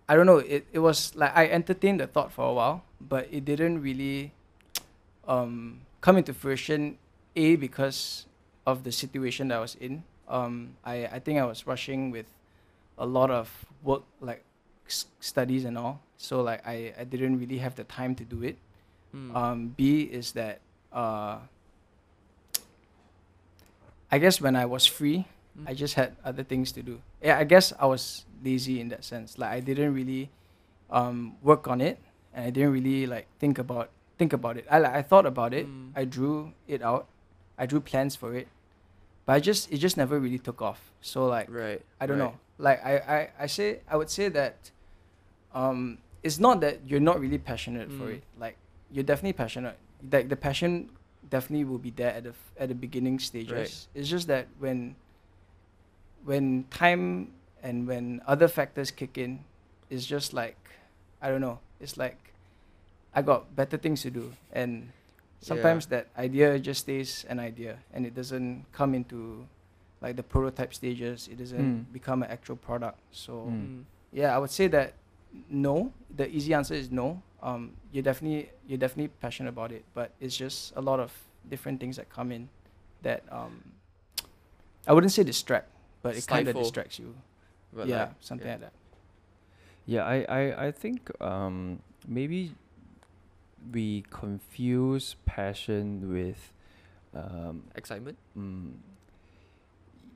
I 0.09 0.15
don't 0.15 0.27
know. 0.27 0.39
It 0.39 0.67
it 0.73 0.79
was 0.79 1.15
like 1.17 1.37
I 1.37 1.49
entertained 1.49 1.99
the 1.99 2.07
thought 2.07 2.31
for 2.31 2.47
a 2.47 2.53
while, 2.53 2.85
but 3.01 3.27
it 3.33 3.45
didn't 3.45 3.83
really, 3.83 4.31
um, 5.27 5.81
come 6.01 6.17
into 6.17 6.33
fruition. 6.33 6.99
A 7.35 7.57
because 7.57 8.25
of 8.65 8.83
the 8.85 8.91
situation 8.93 9.49
that 9.49 9.59
I 9.59 9.61
was 9.61 9.75
in. 9.75 10.05
Um, 10.29 10.77
I 10.85 11.07
I 11.07 11.19
think 11.19 11.39
I 11.39 11.45
was 11.45 11.67
rushing 11.67 12.11
with 12.11 12.27
a 12.99 13.05
lot 13.05 13.31
of 13.31 13.67
work 13.83 14.05
like 14.21 14.43
s- 14.89 15.07
studies 15.21 15.65
and 15.65 15.77
all 15.77 16.01
so 16.17 16.41
like 16.41 16.67
I, 16.67 16.95
I 16.99 17.05
didn't 17.05 17.39
really 17.39 17.59
have 17.59 17.75
the 17.75 17.85
time 17.85 18.15
to 18.17 18.25
do 18.25 18.43
it 18.43 18.57
Mm. 19.15 19.35
um, 19.37 19.59
b 19.77 20.03
is 20.03 20.33
that 20.33 20.61
uh, 20.93 21.39
i 24.11 24.19
guess 24.19 24.41
when 24.41 24.57
i 24.57 24.65
was 24.67 24.87
free 24.87 25.27
i 25.67 25.73
Mm. 25.73 25.77
just 25.77 25.95
had 25.95 26.13
other 26.25 26.45
things 26.45 26.71
to 26.73 26.83
do 26.83 27.01
yeah 27.23 27.39
i 27.39 27.45
guess 27.45 27.73
i 27.81 27.87
was 27.87 28.27
lazy 28.45 28.77
in 28.81 28.89
that 28.93 29.05
sense 29.05 29.39
like 29.39 29.51
i 29.51 29.61
didn't 29.61 29.95
really 29.95 30.29
um, 30.91 31.37
work 31.43 31.67
on 31.67 31.81
it 31.81 31.99
and 32.35 32.45
i 32.45 32.51
didn't 32.51 32.73
really 32.73 33.07
like 33.07 33.27
think 33.41 33.59
about 33.59 33.89
think 34.19 34.33
about 34.35 34.57
it 34.59 34.67
i, 34.71 34.79
like, 34.79 34.93
I 34.93 35.01
thought 35.03 35.25
about 35.25 35.55
it 35.55 35.67
Mm. 35.67 35.93
i 35.97 36.05
drew 36.05 36.53
it 36.69 36.83
out 36.83 37.07
i 37.57 37.65
drew 37.65 37.81
plans 37.81 38.15
for 38.15 38.35
it 38.37 38.49
but 39.25 39.33
i 39.33 39.41
just 39.41 39.73
it 39.73 39.79
just 39.79 39.97
never 39.97 40.21
really 40.21 40.39
took 40.39 40.61
off 40.61 40.93
so 41.01 41.25
like 41.27 41.49
right. 41.49 41.81
I 42.01 42.07
don't 42.07 42.19
right. 42.19 42.33
know. 42.33 42.39
Like 42.59 42.85
I, 42.85 42.93
I, 42.99 43.19
I 43.41 43.47
say 43.47 43.81
I 43.89 43.97
would 43.97 44.11
say 44.11 44.29
that 44.29 44.71
um 45.55 45.99
it's 46.23 46.39
not 46.39 46.61
that 46.61 46.81
you're 46.87 47.01
not 47.05 47.21
really 47.21 47.39
passionate 47.39 47.89
for 47.93 48.09
Mm. 48.13 48.15
it. 48.21 48.23
Like 48.41 48.57
you're 48.91 49.05
definitely 49.05 49.32
passionate. 49.34 49.76
Like 50.12 50.28
the 50.28 50.37
passion 50.37 50.91
definitely 51.28 51.64
will 51.64 51.78
be 51.78 51.91
there 51.91 52.12
at 52.12 52.22
the 52.24 52.30
f- 52.30 52.53
at 52.59 52.68
the 52.68 52.74
beginning 52.74 53.18
stages. 53.18 53.89
It's 53.95 54.09
just 54.09 54.26
that 54.28 54.47
when 54.59 54.95
when 56.24 56.64
time 56.70 57.32
and 57.62 57.87
when 57.87 58.20
other 58.26 58.49
factors 58.49 58.91
kick 58.91 59.18
in, 59.18 59.41
it's 59.91 60.07
just 60.07 60.32
like 60.34 60.57
I 61.22 61.28
don't 61.30 61.41
know. 61.41 61.59
It's 61.80 61.97
like 61.97 62.16
I 63.14 63.22
got 63.22 63.55
better 63.57 63.76
things 63.76 64.03
to 64.03 64.11
do 64.11 64.32
and 64.53 64.91
sometimes 65.41 65.87
that 65.87 66.09
idea 66.18 66.59
just 66.59 66.80
stays 66.80 67.24
an 67.28 67.39
idea 67.41 67.78
and 67.95 68.05
it 68.05 68.14
doesn't 68.14 68.64
come 68.72 68.95
into 68.95 69.47
like 70.03 70.16
the 70.16 70.22
prototype 70.22 70.74
stages 70.74 71.28
it 71.30 71.39
doesn't 71.39 71.59
Mm. 71.89 71.93
become 71.93 72.22
an 72.22 72.30
actual 72.30 72.57
product 72.57 72.99
so. 73.12 73.47
Mm. 73.49 73.84
yeah 74.12 74.34
i 74.34 74.39
would 74.39 74.51
say 74.51 74.66
that 74.68 74.93
no 75.49 75.93
the 76.14 76.28
easy 76.28 76.53
answer 76.53 76.74
is 76.74 76.91
no 76.91 77.22
um 77.43 77.72
you're 77.93 78.03
definitely 78.03 78.51
you're 78.66 78.78
definitely 78.78 79.09
passionate 79.20 79.51
about 79.51 79.72
it 79.72 79.84
but 79.95 80.12
it's 80.20 80.37
just 80.37 80.72
a 80.76 80.80
lot 80.80 81.01
of 81.01 81.12
different 81.49 81.80
things 81.80 81.97
that 81.97 82.09
come 82.11 82.32
in 82.32 82.49
that 83.03 83.22
um 83.30 83.62
i 84.87 84.93
wouldn't 84.93 85.12
say 85.12 85.22
distract 85.22 85.68
but 86.03 86.16
it 86.16 86.26
kind 86.26 86.49
of 86.49 86.57
distracts 86.57 86.99
you 86.99 87.14
But 87.72 87.89
yeah 87.89 87.99
like, 87.99 88.11
something 88.20 88.47
yeah. 88.47 88.53
like 88.53 88.61
that 88.61 88.72
Yeah, 89.87 90.05
I, 90.05 90.24
I, 90.28 90.66
I 90.66 90.70
think 90.72 91.11
um, 91.20 91.80
maybe 92.07 92.53
we 93.72 94.05
confuse 94.11 95.16
passion 95.24 96.12
with 96.12 96.53
um, 97.14 97.64
excitement. 97.74 98.18
mm, 98.37 98.72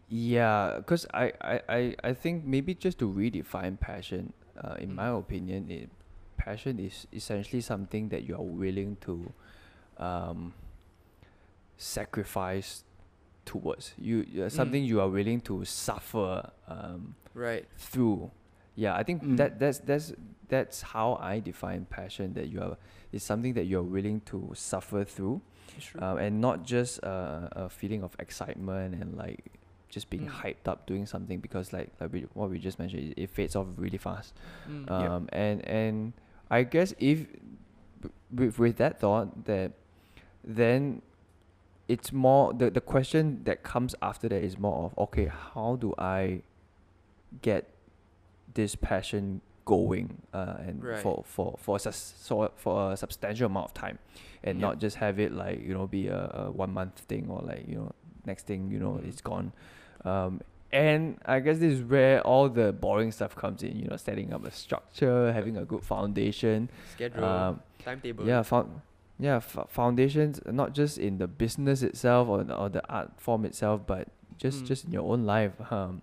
yeah, 0.08 0.74
because 0.78 1.06
I, 1.14 1.32
I, 1.40 1.60
I, 1.68 1.96
I 2.04 2.14
think 2.14 2.44
maybe 2.44 2.74
just 2.74 2.98
to 2.98 3.08
redefine 3.08 3.78
passion, 3.78 4.32
uh, 4.62 4.74
in 4.78 4.94
my 4.94 5.08
Mm. 5.08 5.18
opinion, 5.18 5.70
it, 5.70 5.90
passion 6.44 6.78
is 6.78 7.06
essentially 7.12 7.60
something 7.60 8.08
that 8.08 8.22
you 8.28 8.34
are 8.34 8.42
willing 8.62 8.96
to 9.06 9.32
um, 9.98 10.52
sacrifice 11.76 12.84
towards. 13.44 13.92
You 13.98 14.44
uh, 14.44 14.48
something 14.48 14.84
you 14.84 15.00
are 15.00 15.08
willing 15.08 15.40
to 15.42 15.64
suffer 15.64 16.50
um, 16.68 17.14
Right. 17.34 17.66
through. 17.78 18.30
Yeah, 18.76 18.94
I 18.96 19.02
think 19.02 19.22
Mm. 19.22 19.36
that 19.36 19.58
that's 19.58 19.78
that's 19.78 20.12
that's 20.48 20.82
how 20.82 21.14
I 21.20 21.40
define 21.40 21.86
passion. 21.90 22.34
That 22.34 22.48
you 22.48 22.60
are 22.60 22.76
is 23.12 23.22
something 23.22 23.54
that 23.54 23.64
you're 23.66 23.82
willing 23.96 24.20
to 24.32 24.50
suffer 24.54 25.04
through, 25.04 25.40
True. 25.80 26.00
um, 26.02 26.18
and 26.18 26.40
not 26.40 26.64
just 26.64 27.02
uh, 27.04 27.48
a 27.52 27.68
feeling 27.68 28.02
of 28.02 28.14
excitement 28.18 28.94
and 29.02 29.16
like 29.16 29.44
just 29.88 30.08
being 30.10 30.26
Mm. 30.26 30.40
hyped 30.42 30.66
up 30.70 30.86
doing 30.86 31.04
something 31.06 31.40
because 31.40 31.72
like 31.72 31.90
like 32.00 32.12
we, 32.12 32.20
what 32.34 32.48
we 32.50 32.58
just 32.58 32.78
mentioned, 32.78 33.12
it, 33.16 33.22
it 33.24 33.30
fades 33.30 33.56
off 33.56 33.66
really 33.76 33.98
fast. 33.98 34.32
Mm. 34.70 34.86
Yep. 34.86 35.10
Um, 35.10 35.28
and 35.32 35.56
and 35.68 36.12
I 36.50 36.64
guess 36.64 36.94
if 36.98 37.26
with 38.34 38.58
with 38.58 38.76
that 38.76 38.98
thought 39.00 39.44
that 39.44 39.72
then 40.44 41.02
it's 41.88 42.12
more 42.12 42.52
the 42.52 42.70
the 42.70 42.80
question 42.80 43.42
that 43.44 43.62
comes 43.62 43.94
after 44.02 44.28
that 44.28 44.42
is 44.42 44.58
more 44.58 44.84
of 44.86 44.98
okay 44.98 45.26
how 45.26 45.76
do 45.76 45.94
I 45.98 46.42
get 47.42 47.68
this 48.54 48.74
passion 48.74 49.40
going 49.64 50.22
uh, 50.34 50.56
and 50.66 50.82
Right. 50.82 50.98
for 51.02 51.22
for 51.26 51.56
for 51.58 51.76
a 51.76 51.78
sus- 51.78 52.14
for 52.56 52.92
a 52.92 52.96
substantial 52.96 53.46
amount 53.46 53.66
of 53.66 53.74
time 53.74 53.98
and 54.42 54.58
Yep. 54.58 54.62
not 54.68 54.80
just 54.80 54.96
have 54.96 55.20
it 55.20 55.32
like 55.32 55.60
you 55.62 55.74
know 55.74 55.86
be 55.86 56.08
a, 56.08 56.30
a 56.46 56.50
one 56.50 56.72
month 56.72 56.98
thing 57.00 57.28
or 57.30 57.40
like 57.42 57.66
you 57.68 57.76
know 57.76 57.92
next 58.26 58.46
thing 58.46 58.70
you 58.70 58.78
know 58.78 58.92
Mhm. 58.94 59.06
it's 59.08 59.20
gone 59.20 59.52
um, 60.04 60.40
and 60.72 61.18
I 61.26 61.40
guess 61.40 61.58
this 61.58 61.72
is 61.74 61.82
where 61.82 62.20
all 62.22 62.48
the 62.48 62.72
boring 62.72 63.10
stuff 63.12 63.34
comes 63.34 63.62
in 63.62 63.76
you 63.78 63.88
know 63.88 63.96
setting 63.96 64.32
up 64.32 64.44
a 64.44 64.50
structure 64.50 65.32
having 65.32 65.56
a 65.56 65.64
good 65.64 65.82
foundation 65.82 66.70
Schedule. 66.94 67.24
um, 67.24 67.60
timetable. 67.84 68.26
yeah, 68.26 68.42
found, 68.42 68.80
yeah, 69.18 69.36
f- 69.36 69.66
foundations 69.68 70.40
not 70.46 70.72
just 70.74 70.98
in 70.98 71.18
the 71.18 71.26
business 71.26 71.82
itself 71.82 72.28
or 72.28 72.44
the, 72.44 72.54
or 72.56 72.68
the 72.68 72.82
art 72.88 73.10
form 73.18 73.44
itself, 73.44 73.82
but 73.86 74.08
just 74.38 74.64
Mm. 74.64 74.66
just 74.68 74.84
in 74.86 74.92
your 74.92 75.02
own 75.12 75.24
life. 75.26 75.52
Um, 75.72 76.02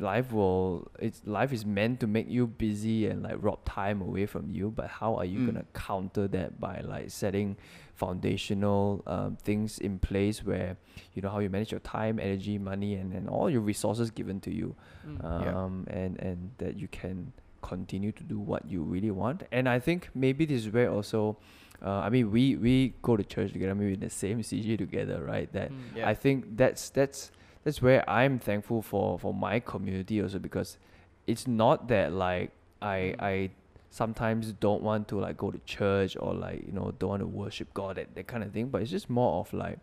life 0.00 0.32
will 0.32 0.90
it's 0.98 1.20
life 1.26 1.52
is 1.52 1.66
meant 1.66 2.00
to 2.00 2.06
make 2.06 2.28
you 2.28 2.46
busy 2.46 3.06
and 3.06 3.22
like 3.22 3.36
rob 3.40 3.62
time 3.64 4.00
away 4.00 4.24
from 4.26 4.50
you. 4.50 4.70
But 4.70 4.88
how 4.88 5.16
are 5.16 5.24
you 5.24 5.40
Mm. 5.40 5.46
gonna 5.46 5.64
counter 5.74 6.26
that 6.28 6.58
by 6.60 6.80
like 6.80 7.10
setting 7.10 7.56
foundational 7.94 9.02
um, 9.06 9.36
things 9.42 9.78
in 9.78 9.98
place 9.98 10.44
where 10.44 10.76
you 11.14 11.22
know 11.22 11.30
how 11.30 11.38
you 11.40 11.50
manage 11.50 11.70
your 11.72 11.80
time, 11.80 12.18
energy, 12.18 12.58
money, 12.58 12.94
and 12.94 13.12
and 13.12 13.28
all 13.28 13.48
your 13.50 13.60
resources 13.60 14.10
given 14.10 14.40
to 14.40 14.50
you 14.50 14.74
Mm. 15.06 15.18
Yeah. 15.44 15.64
um, 15.64 15.84
and 15.90 16.18
and 16.20 16.38
that 16.58 16.76
you 16.76 16.86
can 16.88 17.32
continue 17.60 18.12
to 18.12 18.22
do 18.24 18.38
what 18.38 18.62
you 18.70 18.82
really 18.82 19.10
want. 19.10 19.42
And 19.52 19.68
I 19.68 19.78
think 19.80 20.08
maybe 20.14 20.44
this 20.46 20.60
is 20.66 20.70
where 20.72 20.90
also, 20.90 21.36
uh, 21.84 22.06
I 22.06 22.08
mean, 22.10 22.30
we 22.30 22.56
we 22.56 22.94
go 23.02 23.16
to 23.16 23.24
church 23.24 23.52
together, 23.52 23.74
maybe 23.74 23.94
in 23.94 24.00
the 24.00 24.10
same 24.10 24.38
CG 24.42 24.76
together, 24.78 25.18
right? 25.24 25.52
That 25.52 25.70
Mm. 25.70 25.96
Yeah. 25.96 26.08
I 26.08 26.14
think 26.14 26.56
that's 26.56 26.90
that's 26.90 27.30
that's 27.64 27.80
where 27.80 28.08
I'm 28.08 28.38
thankful 28.38 28.82
for 28.82 29.18
for 29.18 29.32
my 29.32 29.60
community 29.60 30.20
also 30.22 30.38
because 30.38 30.78
it's 31.26 31.46
not 31.46 31.88
that 31.88 32.12
like 32.12 32.50
I 32.80 32.96
Mm. 33.18 33.22
I 33.22 33.50
sometimes 33.90 34.52
don't 34.52 34.82
want 34.82 35.06
to 35.08 35.20
like 35.20 35.36
go 35.36 35.50
to 35.50 35.58
church 35.66 36.16
or 36.18 36.32
like 36.34 36.64
you 36.66 36.72
know 36.72 36.92
don't 36.98 37.10
want 37.10 37.20
to 37.22 37.26
worship 37.26 37.72
God 37.74 37.96
that, 37.96 38.14
that 38.14 38.26
kind 38.26 38.42
of 38.42 38.50
thing 38.52 38.68
but 38.68 38.80
it's 38.82 38.90
just 38.90 39.10
more 39.10 39.40
of 39.40 39.52
like 39.52 39.78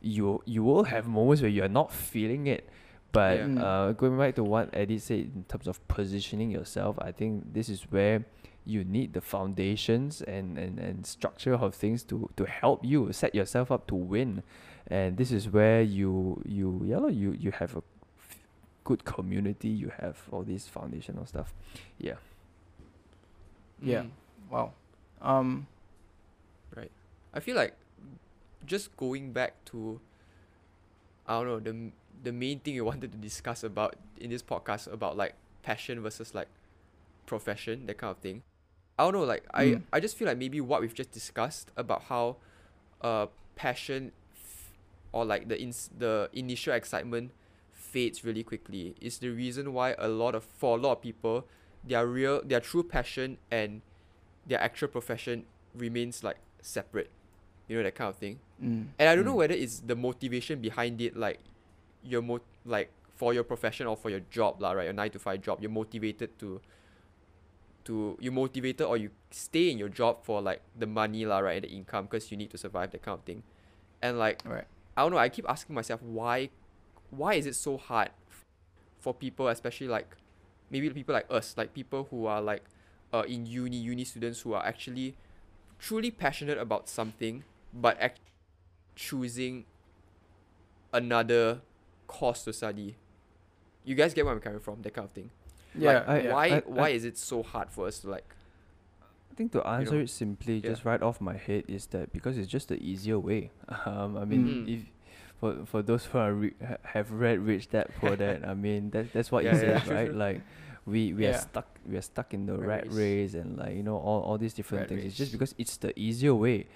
you 0.00 0.42
you 0.46 0.62
will 0.64 0.84
have 0.84 1.06
moments 1.06 1.42
where 1.42 1.50
you're 1.50 1.68
not 1.68 1.92
feeling 1.92 2.46
it 2.46 2.68
but 3.12 3.38
Yeah. 3.38 3.62
Uh, 3.62 3.92
going 3.92 4.16
back 4.18 4.34
to 4.36 4.42
what 4.44 4.70
Eddie 4.72 4.98
said 4.98 5.30
in 5.36 5.44
terms 5.46 5.68
of 5.68 5.86
positioning 5.88 6.50
yourself 6.50 6.96
I 7.00 7.12
think 7.12 7.52
this 7.52 7.68
is 7.68 7.82
where 7.90 8.24
you 8.64 8.84
need 8.84 9.12
the 9.12 9.20
foundations 9.20 10.22
and, 10.22 10.56
and, 10.58 10.78
and 10.78 11.06
structure 11.06 11.54
of 11.54 11.74
things 11.74 12.02
to, 12.04 12.30
to 12.36 12.44
help 12.44 12.84
you 12.84 13.12
set 13.12 13.34
yourself 13.34 13.70
up 13.70 13.86
to 13.86 13.94
win 13.94 14.42
and 14.86 15.16
this 15.16 15.30
is 15.32 15.48
where 15.48 15.82
you 15.82 16.42
you 16.46 16.82
yeah 16.84 16.98
lor, 16.98 17.10
you 17.10 17.32
you 17.32 17.50
have 17.52 17.76
a 17.76 17.82
good 18.84 19.04
community 19.04 19.68
you 19.68 19.90
have 20.00 20.22
all 20.32 20.42
these 20.42 20.66
foundational 20.68 21.24
stuff 21.26 21.54
yeah 21.98 22.14
Yeah. 23.82 24.02
Mm. 24.02 24.10
wow 24.50 24.72
um 25.20 25.66
Right. 26.74 26.90
I 27.34 27.40
feel 27.40 27.56
like 27.56 27.74
just 28.64 28.96
going 28.96 29.32
back 29.32 29.62
to 29.66 30.00
I 31.26 31.34
don't 31.38 31.46
know 31.46 31.60
the 31.60 31.90
the 32.24 32.32
main 32.32 32.60
thing 32.60 32.74
you 32.74 32.84
wanted 32.90 33.12
to 33.12 33.18
discuss 33.18 33.62
about 33.62 33.96
in 34.18 34.30
this 34.30 34.42
podcast 34.42 34.90
about 34.92 35.16
like 35.16 35.34
passion 35.62 36.00
versus 36.02 36.34
like 36.34 36.48
profession 37.26 37.86
that 37.86 37.98
kind 37.98 38.10
of 38.10 38.18
thing. 38.18 38.42
I 38.98 39.04
don't 39.04 39.12
know 39.14 39.24
like 39.24 39.44
I 39.52 39.64
Mm. 39.64 39.82
I 39.92 40.00
just 40.00 40.16
feel 40.16 40.28
like 40.28 40.38
maybe 40.38 40.60
what 40.60 40.80
we've 40.80 40.94
just 40.94 41.10
discussed 41.10 41.70
about 41.76 42.02
how 42.04 42.36
uh 43.00 43.26
passion 43.56 44.12
f- 44.34 44.70
or 45.12 45.24
like 45.24 45.48
the 45.48 45.60
ins- 45.60 45.90
the 45.96 46.28
initial 46.32 46.72
excitement 46.74 47.32
fades 47.72 48.24
really 48.24 48.42
quickly 48.42 48.94
is 49.00 49.18
the 49.18 49.28
reason 49.30 49.72
why 49.72 49.94
a 49.98 50.08
lot 50.08 50.34
of 50.34 50.44
for 50.44 50.78
a 50.78 50.80
lot 50.80 50.92
of 50.92 51.00
people 51.02 51.46
their 51.84 52.06
real 52.06 52.40
their 52.44 52.60
true 52.60 52.82
passion 52.82 53.38
and 53.50 53.80
their 54.46 54.60
actual 54.60 54.88
profession 54.88 55.44
remains 55.74 56.22
like 56.22 56.36
separate. 56.60 57.10
You 57.68 57.76
know 57.78 57.82
that 57.84 57.94
kind 57.94 58.08
of 58.10 58.16
thing. 58.16 58.38
Mm. 58.62 58.86
And 58.98 59.08
I 59.08 59.14
don't 59.16 59.24
know 59.24 59.32
Mm. 59.34 59.42
whether 59.42 59.54
it's 59.54 59.80
the 59.80 59.96
motivation 59.96 60.60
behind 60.60 61.00
it, 61.00 61.16
like 61.16 61.40
your 62.04 62.22
mo- 62.22 62.40
like 62.64 62.90
for 63.16 63.32
your 63.34 63.44
profession 63.44 63.86
or 63.86 63.96
for 63.96 64.10
your 64.10 64.20
job, 64.30 64.60
lah, 64.60 64.72
right? 64.72 64.84
Your 64.84 64.92
nine 64.92 65.10
to 65.12 65.18
five 65.18 65.40
job, 65.42 65.60
you're 65.62 65.70
motivated 65.70 66.38
to 66.40 66.60
to 67.84 68.16
you 68.20 68.30
motivated 68.30 68.86
or 68.86 68.96
you 68.96 69.10
stay 69.30 69.70
in 69.70 69.78
your 69.78 69.88
job 69.88 70.24
for 70.24 70.40
like 70.40 70.62
the 70.78 70.86
money, 70.86 71.24
lah, 71.24 71.38
right, 71.38 71.62
the 71.62 71.68
income 71.68 72.04
because 72.04 72.30
you 72.30 72.36
need 72.36 72.50
to 72.50 72.58
survive 72.58 72.90
that 72.92 73.02
kind 73.02 73.18
of 73.18 73.24
thing. 73.24 73.42
And 74.00 74.18
like 74.18 74.42
Right. 74.44 74.64
I 74.96 75.02
don't 75.02 75.12
know, 75.12 75.18
I 75.18 75.28
keep 75.28 75.48
asking 75.48 75.74
myself 75.74 76.02
why 76.02 76.50
why 77.10 77.34
is 77.34 77.46
it 77.46 77.54
so 77.54 77.76
hard 77.76 78.10
for 78.98 79.12
people, 79.12 79.48
especially 79.48 79.88
like 79.88 80.16
maybe 80.70 80.88
people 80.90 81.14
like 81.14 81.26
us, 81.30 81.54
like 81.56 81.74
people 81.74 82.08
who 82.10 82.26
are 82.26 82.40
like 82.40 82.64
uh, 83.12 83.24
in 83.28 83.46
uni, 83.46 83.76
uni 83.76 84.04
students 84.04 84.40
who 84.40 84.54
are 84.54 84.64
actually 84.64 85.14
truly 85.78 86.10
passionate 86.10 86.58
about 86.58 86.88
something, 86.88 87.44
but 87.74 88.00
act- 88.00 88.20
choosing 88.94 89.64
another 90.92 91.60
course 92.06 92.44
to 92.44 92.52
study. 92.52 92.96
You 93.84 93.94
guys 93.94 94.14
get 94.14 94.24
where 94.24 94.34
I'm 94.34 94.40
coming 94.40 94.60
from, 94.60 94.82
that 94.82 94.94
kind 94.94 95.06
of 95.06 95.12
thing. 95.12 95.30
Yeah. 95.74 96.04
I- 96.06 96.20
yeah. 96.20 96.32
Why 96.32 96.46
I- 96.46 96.62
why 96.66 96.86
I- 96.88 96.90
is 96.90 97.04
it 97.04 97.16
so 97.18 97.42
hard 97.42 97.70
for 97.70 97.86
us 97.86 98.00
to 98.00 98.10
like 98.10 98.28
I 99.30 99.34
think 99.34 99.52
to 99.52 99.66
answer 99.66 99.94
know, 99.94 100.00
it 100.02 100.10
simply, 100.10 100.56
yeah. 100.56 100.70
just 100.70 100.84
right 100.84 101.00
off 101.00 101.18
my 101.20 101.36
head, 101.36 101.64
is 101.66 101.86
that 101.86 102.12
because 102.12 102.36
it's 102.36 102.48
just 102.48 102.68
the 102.68 102.76
easier 102.82 103.18
way. 103.18 103.50
Um, 103.86 104.16
I 104.18 104.24
mean, 104.26 104.44
Mm. 104.46 104.68
if 104.74 104.80
for 105.40 105.64
for 105.66 105.82
those 105.82 106.04
who 106.04 106.18
are 106.18 106.32
re- 106.34 106.54
have 106.84 107.10
read 107.10 107.40
Rich 107.40 107.70
Dad 107.70 107.88
Poor 107.98 108.14
Dad, 108.22 108.44
I 108.44 108.54
mean 108.54 108.90
that 108.90 109.12
that's 109.12 109.32
what 109.32 109.44
Yeah, 109.44 109.56
he 109.56 109.66
yeah, 109.66 109.80
says, 109.80 109.88
right? 109.88 110.12
Like 110.14 110.42
we 110.86 111.12
we 111.14 111.26
are 111.26 111.38
stuck 111.38 111.66
we 111.88 111.96
are 111.96 112.02
stuck 112.02 112.34
in 112.34 112.44
the 112.46 112.58
Rat 112.58 112.68
rat 112.68 112.84
race. 112.92 113.32
race 113.32 113.34
and 113.34 113.56
like 113.56 113.74
you 113.74 113.82
know 113.82 113.96
all, 113.96 114.20
all 114.22 114.36
these 114.38 114.52
different 114.52 114.82
Rat 114.82 114.88
things. 114.90 115.04
It's 115.04 115.16
just 115.16 115.32
because 115.32 115.54
it's 115.58 115.78
the 115.78 115.96
easier 115.98 116.34
way, 116.34 116.66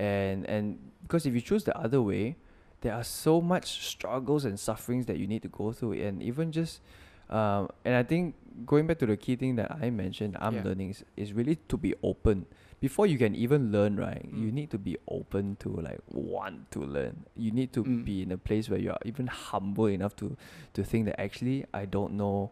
and 0.00 0.46
and 0.48 0.78
because 1.02 1.26
if 1.26 1.34
you 1.34 1.40
choose 1.42 1.64
the 1.64 1.76
other 1.76 2.00
way, 2.00 2.36
there 2.80 2.94
are 2.94 3.04
so 3.04 3.40
much 3.42 3.84
struggles 3.86 4.44
and 4.46 4.58
sufferings 4.58 5.04
that 5.06 5.18
you 5.18 5.26
need 5.26 5.42
to 5.42 5.48
go 5.48 5.70
through, 5.72 5.92
and 6.00 6.22
even 6.22 6.50
just. 6.50 6.80
Um, 7.28 7.68
and 7.84 7.94
I 7.96 8.04
think 8.04 8.34
going 8.64 8.86
back 8.86 8.98
to 9.00 9.06
the 9.06 9.16
key 9.16 9.36
thing 9.36 9.56
that 9.56 9.70
I 9.70 9.90
mentioned, 9.90 10.36
I'm 10.40 10.54
Yeah. 10.56 10.64
learning 10.64 10.90
is, 10.90 11.04
is 11.16 11.32
really 11.32 11.56
to 11.68 11.76
be 11.76 11.94
open 12.02 12.46
before 12.80 13.06
you 13.06 13.16
can 13.18 13.34
even 13.34 13.72
learn 13.72 13.96
right 13.96 14.22
you 14.30 14.48
Mm. 14.50 14.52
need 14.52 14.70
to 14.70 14.78
be 14.78 14.96
open 15.08 15.56
to 15.60 15.70
like 15.80 15.98
want 16.12 16.70
to 16.70 16.80
learn 16.80 17.24
you 17.34 17.50
need 17.50 17.72
to 17.72 17.82
Mm. 17.82 18.04
be 18.04 18.20
in 18.22 18.30
a 18.32 18.36
place 18.36 18.68
where 18.68 18.78
you're 18.78 18.98
even 19.04 19.26
humble 19.28 19.86
enough 19.86 20.14
to 20.16 20.36
to 20.74 20.84
think 20.84 21.06
that 21.06 21.18
actually 21.18 21.64
i 21.72 21.86
don't 21.86 22.12
know 22.12 22.50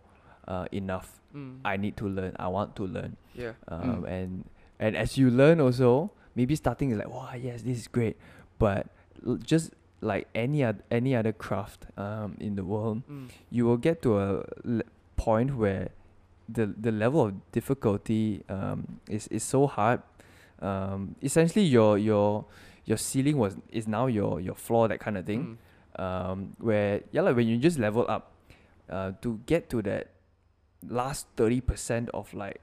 uh, 0.49 0.65
enough 0.73 1.21
mm, 1.37 1.59
i 1.65 1.77
need 1.77 1.95
to 1.99 2.09
learn 2.09 2.33
i 2.39 2.49
want 2.49 2.75
to 2.75 2.87
learn 2.87 3.17
yeah. 3.35 3.53
um, 3.69 4.03
Mm. 4.03 4.09
and 4.09 4.45
and 4.81 4.97
as 4.97 5.19
you 5.19 5.29
learn 5.31 5.61
also 5.61 6.11
maybe 6.35 6.57
starting 6.57 6.91
is 6.91 6.97
like 6.97 7.09
wow 7.13 7.33
yes 7.37 7.61
this 7.63 7.77
is 7.79 7.87
great 7.87 8.17
but 8.59 8.89
l- 9.27 9.37
just 9.37 9.73
like 10.01 10.27
any 10.35 10.65
other 10.65 10.81
any 10.91 11.15
other 11.15 11.33
craft 11.33 11.85
um, 11.99 12.35
in 12.41 12.57
the 12.57 12.65
world 12.65 13.03
Mm, 13.09 13.29
you 13.51 13.67
will 13.67 13.77
get 13.77 14.01
to 14.03 14.19
a 14.19 14.43
point 15.25 15.57
where 15.57 15.89
the 16.49 16.67
the 16.87 16.93
level 16.93 17.21
of 17.27 17.33
difficulty 17.53 18.45
um, 18.53 19.01
is 19.09 19.27
is 19.29 19.43
so 19.43 19.67
hard. 19.67 20.03
Um, 20.61 21.17
essentially, 21.23 21.65
your 21.65 21.97
your 21.99 22.45
your 22.85 22.99
ceiling 22.99 23.37
was 23.41 23.57
is 23.73 23.89
now 23.89 24.07
your 24.07 24.41
your 24.41 24.55
floor 24.55 24.89
that 24.89 25.01
kind 25.01 25.17
of 25.17 25.25
thing. 25.25 25.43
mm, 25.57 25.59
Um, 25.95 26.39
where 26.59 27.01
yeah, 27.15 27.23
like 27.23 27.37
when 27.39 27.47
you 27.49 27.57
just 27.57 27.79
level 27.79 28.05
up, 28.11 28.33
uh, 28.91 29.13
to 29.23 29.39
get 29.47 29.71
to 29.71 29.81
that 29.89 30.11
last 31.01 31.27
thirty 31.39 31.61
percent 31.63 32.11
of 32.13 32.35
like 32.35 32.61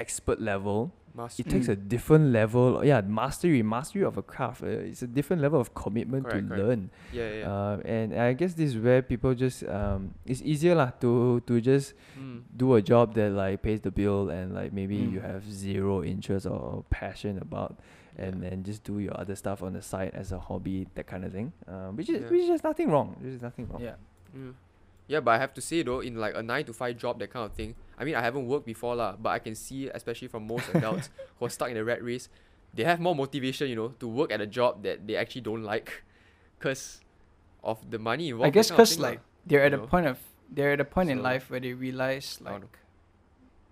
expert 0.00 0.40
level, 0.40 0.90
master. 1.14 1.42
it 1.42 1.50
takes 1.52 1.68
a 1.68 1.76
different 1.76 2.32
level. 2.32 2.80
Yeah, 2.84 3.00
mastery 3.04 3.62
mastery 3.62 4.02
of 4.02 4.16
a 4.16 4.22
craft. 4.24 4.62
Uh, 4.64 4.88
it's 4.90 5.02
a 5.02 5.06
different 5.06 5.42
level 5.42 5.60
of 5.60 5.74
commitment 5.74 6.24
Correct, 6.24 6.48
to 6.48 6.48
correct. 6.48 6.64
learn. 6.64 6.80
yeah, 7.12 7.28
yeah. 7.28 7.38
yeah. 7.44 7.52
Uh, 7.52 7.76
and 7.84 8.06
I 8.16 8.32
guess 8.32 8.54
this 8.54 8.70
is 8.72 8.76
where 8.80 9.02
people 9.02 9.34
just 9.34 9.62
um, 9.68 10.14
it's 10.24 10.40
easier 10.42 10.74
lah 10.74 10.90
to 11.04 11.40
to 11.46 11.60
just 11.60 11.92
mm, 12.18 12.40
do 12.56 12.74
a 12.74 12.82
job 12.82 13.12
that 13.20 13.30
like 13.36 13.60
pays 13.62 13.80
the 13.84 13.90
bill 13.92 14.30
and 14.32 14.54
like 14.56 14.72
maybe 14.72 14.96
you 14.96 15.20
Mm. 15.20 15.28
have 15.30 15.42
zero 15.44 16.00
interest 16.02 16.46
or 16.48 16.84
passion 16.88 17.36
about, 17.42 17.76
and 18.16 18.40
yeah. 18.42 18.50
then 18.50 18.64
just 18.64 18.80
do 18.88 18.98
your 19.04 19.12
other 19.20 19.36
stuff 19.36 19.60
on 19.62 19.72
the 19.76 19.82
side 19.84 20.10
as 20.16 20.32
a 20.32 20.40
hobby, 20.40 20.88
that 20.96 21.06
kind 21.06 21.24
of 21.28 21.32
thing. 21.36 21.52
Um, 21.68 21.96
which 21.98 22.08
is 22.08 22.22
Yeah. 22.24 22.30
which 22.32 22.48
is 22.48 22.62
nothing 22.64 22.88
wrong. 22.88 23.16
There's 23.20 23.42
nothing 23.42 23.68
wrong. 23.68 23.82
Yeah. 23.84 23.98
Mm. 24.32 24.54
Yeah, 25.10 25.18
but 25.18 25.32
I 25.32 25.38
have 25.38 25.52
to 25.54 25.60
say 25.60 25.82
though, 25.82 25.98
in 25.98 26.14
like 26.22 26.36
a 26.36 26.42
nine 26.42 26.64
to 26.66 26.72
five 26.72 26.96
job, 26.96 27.18
that 27.18 27.34
kind 27.34 27.44
of 27.44 27.50
thing. 27.52 27.74
I 27.98 28.04
mean, 28.04 28.14
I 28.14 28.22
haven't 28.22 28.46
worked 28.46 28.64
before 28.64 28.94
lah, 28.94 29.18
but 29.18 29.30
I 29.30 29.40
can 29.42 29.58
see, 29.58 29.90
especially 29.90 30.28
from 30.28 30.46
most 30.46 30.70
adults 30.72 31.10
who 31.36 31.46
are 31.46 31.50
stuck 31.50 31.66
in 31.66 31.74
the 31.74 31.82
rat 31.82 31.98
race, 31.98 32.30
they 32.72 32.84
have 32.84 33.00
more 33.02 33.16
motivation, 33.18 33.66
you 33.66 33.74
know, 33.74 33.88
to 33.98 34.06
work 34.06 34.30
at 34.30 34.40
a 34.40 34.46
job 34.46 34.84
that 34.84 35.08
they 35.10 35.16
actually 35.16 35.40
don't 35.42 35.66
like, 35.66 36.04
cause 36.62 37.02
of 37.64 37.90
the 37.90 37.98
money 37.98 38.28
involved. 38.30 38.46
I 38.46 38.50
guess 38.54 38.70
because 38.70 38.94
thing 38.94 39.02
like 39.02 39.20
they're 39.44 39.66
at 39.66 39.72
you 39.72 39.82
a 39.82 39.86
point 39.90 40.06
of 40.06 40.22
they're 40.46 40.78
at 40.78 40.80
a 40.80 40.86
point 40.86 41.10
in 41.10 41.26
life 41.26 41.50
where 41.50 41.58
they 41.58 41.74
realize 41.74 42.38
like 42.40 42.62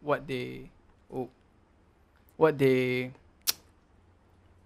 what 0.03 0.27
they 0.27 0.75
oh, 1.15 1.31
what 2.35 2.59
they 2.59 3.15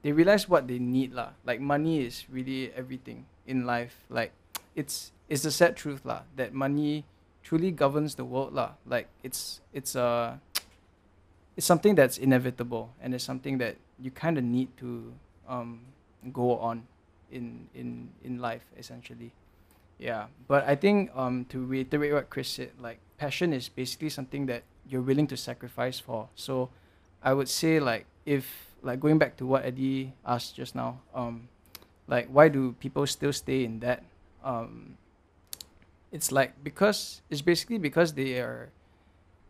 they 0.01 0.13
realize 0.13 0.49
what 0.49 0.67
they 0.73 0.81
need 0.81 1.13
lah. 1.13 1.37
Like 1.45 1.61
money 1.61 2.01
is 2.01 2.25
really 2.33 2.73
everything 2.73 3.29
in 3.47 3.69
life. 3.69 4.09
Like 4.09 4.33
it's 4.75 5.13
it's 5.33 5.49
the 5.49 5.51
sad 5.51 5.73
truth 5.81 6.05
lah 6.05 6.29
that 6.37 6.53
money 6.53 7.09
truly 7.43 7.73
governs 7.73 8.21
the 8.21 8.25
world 8.25 8.53
lah. 8.53 8.77
Like 8.85 9.09
it's 9.25 9.65
it's 9.73 9.97
uh 9.97 10.37
it's 11.57 11.65
something 11.65 11.97
that's 11.97 12.21
inevitable 12.21 12.93
and 13.01 13.17
it's 13.17 13.25
something 13.25 13.57
that 13.57 13.81
you 13.97 14.13
kind 14.13 14.37
of 14.37 14.45
need 14.45 14.69
to 14.77 15.17
um 15.49 15.89
go 16.37 16.61
on 16.61 16.85
in 17.33 17.73
in 17.73 18.13
in 18.21 18.45
life 18.45 18.69
essentially. 18.77 19.33
Yeah, 19.97 20.29
but 20.53 20.69
I 20.69 20.77
think 20.77 21.09
um 21.17 21.49
to 21.49 21.65
reiterate 21.65 22.13
what 22.13 22.29
Chris 22.29 22.61
said, 22.61 22.77
like 22.77 23.01
passion 23.17 23.57
is 23.57 23.73
basically 23.73 24.13
something 24.13 24.45
that 24.53 24.69
you're 24.85 25.01
willing 25.01 25.27
to 25.33 25.37
sacrifice 25.41 25.97
for. 25.97 26.29
So 26.37 26.69
I 27.25 27.33
would 27.33 27.49
say 27.49 27.81
like 27.81 28.05
if 28.29 28.77
like 28.85 29.01
going 29.01 29.17
back 29.17 29.41
to 29.41 29.49
what 29.49 29.65
Eddie 29.65 30.13
asked 30.29 30.61
just 30.61 30.77
now, 30.77 31.01
um 31.17 31.49
like 32.05 32.29
why 32.29 32.53
do 32.53 32.77
people 32.85 33.09
still 33.09 33.33
stay 33.33 33.65
in 33.65 33.81
that? 33.81 34.05
Um 34.45 35.01
it's 36.13 36.31
like 36.31 36.63
because 36.63 37.23
it's 37.31 37.43
basically 37.43 37.79
because 37.79 38.13
they 38.13 38.39
are 38.39 38.71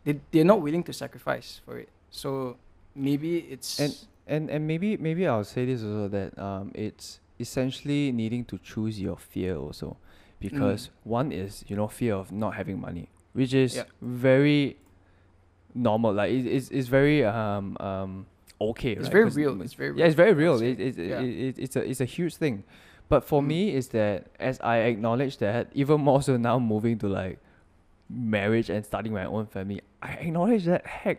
they 0.04 0.20
they're 0.30 0.44
not 0.44 0.62
willing 0.62 0.82
to 0.84 0.92
sacrifice 0.92 1.60
for 1.64 1.78
it. 1.78 1.88
So 2.10 2.56
maybe 2.94 3.38
it's 3.50 3.78
And 3.80 3.92
and 4.26 4.50
and 4.50 4.66
maybe 4.66 4.96
maybe 4.96 5.26
I'll 5.26 5.44
say 5.44 5.66
this 5.66 5.82
also 5.82 6.08
that 6.08 6.38
um 6.38 6.70
it's 6.74 7.20
essentially 7.40 8.12
needing 8.12 8.44
to 8.46 8.58
choose 8.58 9.00
your 9.00 9.16
fear 9.16 9.56
also, 9.56 9.96
because 10.38 10.90
one 11.04 11.32
is 11.32 11.64
you 11.66 11.76
know 11.76 11.88
fear 11.88 12.14
of 12.14 12.30
not 12.30 12.54
having 12.54 12.80
money, 12.80 13.08
which 13.32 13.52
is 13.54 13.76
Yep. 13.76 13.88
very 14.00 14.76
normal. 15.74 16.12
Like 16.12 16.30
it, 16.30 16.46
it's 16.46 16.70
it's 16.70 16.88
very 16.88 17.24
um 17.24 17.76
um 17.80 18.26
okay. 18.60 18.92
it's 18.92 19.04
right? 19.04 19.12
very 19.12 19.30
real. 19.30 19.60
It's 19.62 19.74
very 19.74 19.90
real. 19.90 19.98
yeah, 20.00 20.06
it's 20.06 20.14
very 20.14 20.34
real. 20.34 20.58
say. 20.58 20.70
It, 20.72 20.80
it, 20.80 20.96
Yeah. 20.98 21.20
it, 21.20 21.48
it, 21.48 21.58
it's 21.58 21.76
a 21.76 21.82
it's 21.82 22.00
a 22.00 22.04
huge 22.06 22.36
thing. 22.36 22.62
But 23.12 23.24
for 23.24 23.42
Mm. 23.42 23.46
me 23.52 23.60
is 23.78 23.88
that 23.88 24.16
as 24.40 24.56
I 24.60 24.76
acknowledge 24.90 25.36
that 25.44 25.68
even 25.74 26.00
more 26.00 26.22
so 26.22 26.38
now 26.38 26.58
moving 26.58 26.96
to 27.04 27.08
like 27.08 27.36
marriage 28.08 28.70
and 28.70 28.82
starting 28.90 29.12
my 29.12 29.26
own 29.26 29.46
family, 29.46 29.80
I 30.02 30.12
acknowledge 30.24 30.64
that 30.64 30.86
heck 30.86 31.18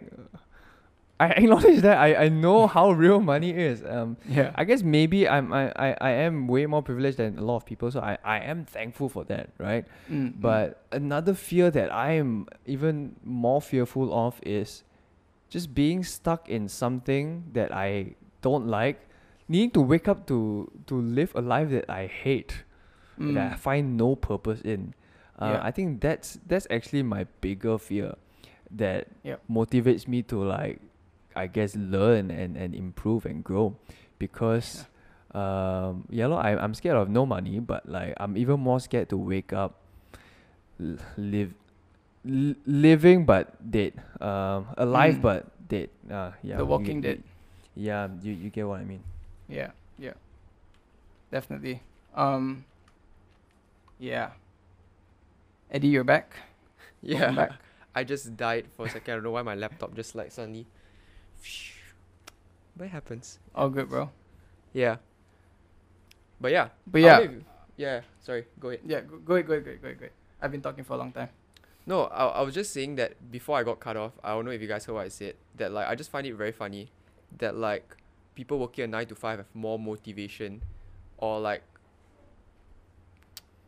I 1.20 1.28
acknowledge 1.42 1.82
that 1.82 1.98
I, 1.98 2.10
I 2.26 2.30
know 2.30 2.66
how 2.76 2.92
real 2.92 3.20
money 3.20 3.52
is. 3.52 3.84
Um 3.96 4.18
yeah. 4.28 4.52
I 4.56 4.64
guess 4.70 4.82
maybe 4.82 5.30
I'm 5.30 5.54
I, 5.54 5.64
I, 5.86 5.90
I 6.02 6.12
am 6.26 6.48
way 6.48 6.66
more 6.66 6.82
privileged 6.82 7.18
than 7.18 7.38
a 7.38 7.46
lot 7.50 7.58
of 7.58 7.66
people, 7.72 7.92
so 7.92 8.00
I, 8.02 8.18
I 8.26 8.40
am 8.52 8.66
thankful 8.66 9.08
for 9.08 9.24
that, 9.26 9.52
right? 9.60 9.86
Mm, 10.10 10.18
mm. 10.34 10.42
But 10.42 10.66
another 10.92 11.34
fear 11.36 11.70
that 11.72 11.90
I 11.94 12.14
am 12.14 12.48
even 12.66 13.16
more 13.24 13.62
fearful 13.62 14.08
of 14.26 14.40
is 14.42 14.84
just 15.50 15.76
being 15.76 16.04
stuck 16.04 16.50
in 16.50 16.68
something 16.68 17.44
that 17.54 17.70
I 17.72 18.16
don't 18.42 18.68
like, 18.68 18.98
needing 19.54 19.70
to 19.78 19.82
wake 19.86 20.10
up 20.10 20.26
to 20.34 20.66
to 20.90 20.98
live 20.98 21.30
a 21.38 21.42
life 21.46 21.70
that 21.70 21.86
I 21.86 22.10
hate, 22.10 22.66
that 23.22 23.38
I 23.38 23.54
Mm. 23.54 23.60
find 23.62 23.86
no 23.94 24.18
purpose 24.18 24.66
in. 24.66 24.98
Uh, 25.38 25.54
Yeah. 25.58 25.62
I 25.62 25.70
think 25.70 26.02
that's 26.02 26.42
that's 26.50 26.66
actually 26.74 27.06
my 27.06 27.30
bigger 27.46 27.78
fear 27.78 28.18
that 28.74 29.14
Yep. 29.22 29.38
motivates 29.46 30.10
me 30.10 30.26
to 30.34 30.42
like 30.42 30.82
I 31.38 31.46
guess 31.50 31.74
learn 31.78 32.30
and, 32.34 32.58
and 32.58 32.74
improve 32.74 33.26
and 33.30 33.42
grow 33.46 33.78
because 34.22 34.86
um 35.34 36.06
yeah 36.14 36.30
lor, 36.30 36.38
I, 36.42 36.54
I'm 36.58 36.74
scared 36.78 36.98
of 36.98 37.10
no 37.10 37.26
money 37.26 37.58
but 37.58 37.90
like 37.90 38.14
I'm 38.22 38.38
even 38.38 38.62
more 38.62 38.78
scared 38.82 39.10
to 39.10 39.18
wake 39.18 39.50
up 39.54 39.82
live 41.18 41.54
l- 42.26 42.56
living 42.66 43.26
but 43.26 43.58
dead 43.66 43.94
um 44.22 44.70
alive 44.78 45.18
Mm. 45.18 45.26
but 45.26 45.40
dead 45.70 45.90
uh 46.10 46.32
yeah 46.46 46.58
The 46.62 46.66
Walking 46.66 47.02
get- 47.02 47.18
Dead. 47.18 47.24
yeah 47.74 48.08
you, 48.22 48.34
you 48.34 48.50
get 48.54 48.68
what 48.70 48.80
I 48.82 48.86
mean 48.86 49.02
Yeah, 49.48 49.72
yeah. 49.98 50.14
Definitely. 51.32 51.82
Um 52.16 52.66
yeah. 54.00 54.32
Eddie, 55.72 55.88
you're 55.90 56.04
back. 56.04 56.34
Yeah. 57.02 57.32
back. 57.32 57.52
I 57.96 58.04
just 58.06 58.36
died 58.38 58.66
for 58.78 58.86
a 58.86 58.90
second. 58.90 59.12
I 59.12 59.16
don't 59.18 59.24
know 59.26 59.32
why 59.32 59.42
my 59.42 59.56
laptop 59.56 59.94
just 59.96 60.16
like 60.16 60.32
suddenly. 60.32 60.66
But 62.78 62.86
it 62.86 62.90
happens. 62.92 63.38
All 63.54 63.70
good, 63.70 63.90
bro. 63.90 64.10
Yeah. 64.74 64.98
But 66.42 66.52
yeah. 66.52 66.70
But 66.88 67.02
yeah, 67.02 67.20
don't 67.20 67.32
know 67.34 67.38
if- 67.40 67.44
yeah. 67.78 68.02
Sorry. 68.22 68.46
Go 68.60 68.70
ahead. 68.70 68.80
yeah. 68.86 69.02
Go, 69.02 69.18
go 69.18 69.34
ahead, 69.36 69.48
go 69.48 69.54
ahead, 69.54 69.66
go 69.66 69.70
ahead, 69.72 69.82
go 69.82 69.88
ahead, 69.90 70.00
go 70.00 70.06
ahead. 70.06 70.14
I've 70.42 70.52
been 70.52 70.62
talking 70.62 70.84
for 70.84 70.94
a 70.94 70.98
long 70.98 71.12
time. 71.12 71.30
No, 71.86 72.06
I, 72.06 72.26
I 72.28 72.42
was 72.42 72.54
just 72.56 72.72
saying 72.74 72.96
that 72.96 73.32
before 73.32 73.58
I 73.60 73.64
got 73.64 73.80
cut 73.80 73.98
off, 73.98 74.14
I 74.24 74.30
don't 74.32 74.46
know 74.46 74.52
if 74.52 74.62
you 74.62 74.68
guys 74.68 74.86
heard 74.86 74.94
what 74.94 75.06
I 75.06 75.10
said. 75.10 75.36
That 75.58 75.72
like 75.72 75.88
I 75.88 75.96
just 75.96 76.10
find 76.10 76.26
it 76.26 76.34
very 76.34 76.52
funny 76.52 76.90
that 77.38 77.56
like 77.58 77.96
people 78.36 78.60
working 78.60 78.86
a 78.86 78.88
nine 78.88 79.08
to 79.08 79.16
five 79.16 79.40
have 79.40 79.54
more 79.54 79.78
motivation, 79.80 80.62
or 81.18 81.40
like 81.40 81.64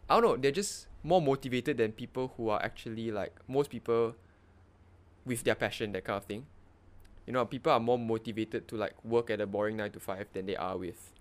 I 0.09 0.16
don't 0.16 0.24
know, 0.24 0.38
they're 0.38 0.51
just 0.51 0.88
more 1.03 1.22
motivated 1.22 1.78
than 1.78 1.91
people 1.91 2.34
who 2.38 2.49
are 2.49 2.61
actually 2.63 3.11
like 3.11 3.34
most 3.47 3.70
people 3.70 4.16
with 5.26 5.43
their 5.43 5.55
passion 5.55 5.91
that 5.93 6.03
kind 6.05 6.18
of 6.18 6.26
thing. 6.26 6.45
You 7.26 7.34
know, 7.34 7.45
people 7.45 7.72
are 7.72 7.80
more 7.80 7.97
motivated 7.97 8.68
to 8.68 8.76
like 8.78 8.93
work 9.03 9.30
at 9.32 9.41
a 9.41 9.47
boring 9.47 9.78
nine 9.78 9.91
to 9.91 9.99
five 9.99 10.28
than 10.34 10.45
they 10.45 10.55
are 10.55 10.78
with 10.78 11.11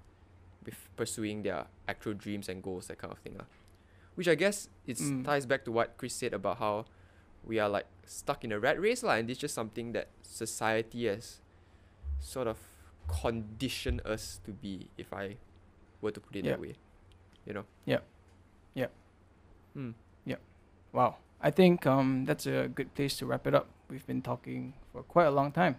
with 0.64 0.76
pursuing 0.96 1.42
their 1.42 1.66
actual 1.88 2.14
dreams 2.14 2.48
and 2.48 2.62
goals, 2.62 2.86
that 2.88 2.98
kind 2.98 3.12
of 3.12 3.18
thing. 3.18 3.36
lah. 3.36 3.44
Which 4.14 4.28
I 4.28 4.34
guess 4.34 4.68
it 4.86 4.96
Mm. 4.98 5.24
ties 5.24 5.44
back 5.44 5.64
to 5.64 5.72
what 5.72 5.96
Chris 5.96 6.14
said 6.14 6.32
about 6.32 6.58
how 6.58 6.86
we 7.44 7.58
are 7.58 7.68
like 7.68 7.86
stuck 8.06 8.44
in 8.44 8.52
a 8.52 8.58
rat 8.60 8.80
race, 8.80 9.02
lah, 9.02 9.14
and 9.16 9.28
it's 9.28 9.40
just 9.40 9.54
something 9.54 9.92
that 9.92 10.08
society 10.22 11.06
has 11.06 11.40
sort 12.20 12.46
of 12.48 12.56
conditioned 13.08 14.00
us 14.04 14.40
to 14.44 14.52
be, 14.52 14.88
if 14.96 15.12
I 15.12 15.36
were 16.00 16.10
to 16.10 16.20
put 16.20 16.36
it 16.36 16.44
that 16.44 16.60
way. 16.60 16.74
You 17.46 17.54
know? 17.54 17.64
Yeah. 17.84 18.00
Yeah. 18.74 18.86
Hmm. 19.74 19.90
Yeah. 20.24 20.36
Wow. 20.92 21.16
I 21.40 21.50
think 21.50 21.86
um 21.86 22.24
that's 22.24 22.46
a 22.46 22.68
good 22.68 22.94
place 22.94 23.16
to 23.18 23.26
wrap 23.26 23.46
it 23.46 23.54
up. 23.54 23.68
We've 23.90 24.06
been 24.06 24.22
talking 24.22 24.72
for 24.92 25.02
quite 25.02 25.26
a 25.26 25.30
long 25.30 25.52
time. 25.52 25.76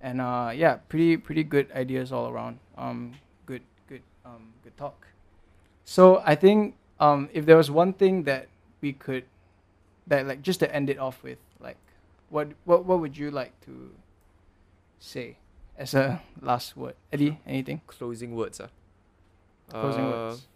And 0.00 0.20
uh 0.20 0.50
yeah, 0.54 0.78
pretty 0.88 1.16
pretty 1.16 1.44
good 1.44 1.70
ideas 1.72 2.12
all 2.12 2.28
around. 2.28 2.58
Um 2.76 3.14
good 3.46 3.62
good 3.88 4.02
um 4.24 4.54
good 4.64 4.76
talk. 4.76 5.06
So 5.84 6.22
I 6.24 6.34
think 6.34 6.74
um 6.98 7.28
if 7.32 7.46
there 7.46 7.56
was 7.56 7.70
one 7.70 7.92
thing 7.92 8.24
that 8.24 8.48
we 8.80 8.92
could 8.92 9.24
that 10.06 10.26
like 10.26 10.42
just 10.42 10.60
to 10.60 10.74
end 10.74 10.90
it 10.90 10.98
off 10.98 11.22
with, 11.22 11.38
like 11.60 11.78
what 12.30 12.48
what 12.64 12.84
what 12.84 12.98
would 13.00 13.16
you 13.16 13.30
like 13.30 13.54
to 13.66 13.94
say 14.98 15.36
as 15.78 15.94
a 15.94 16.20
last 16.42 16.76
word? 16.76 16.94
Eddie, 17.12 17.38
anything? 17.46 17.80
Closing 17.86 18.34
words, 18.34 18.60
ah. 18.60 18.68
Closing 19.70 20.04
Uh, 20.04 20.10
words. 20.10 20.46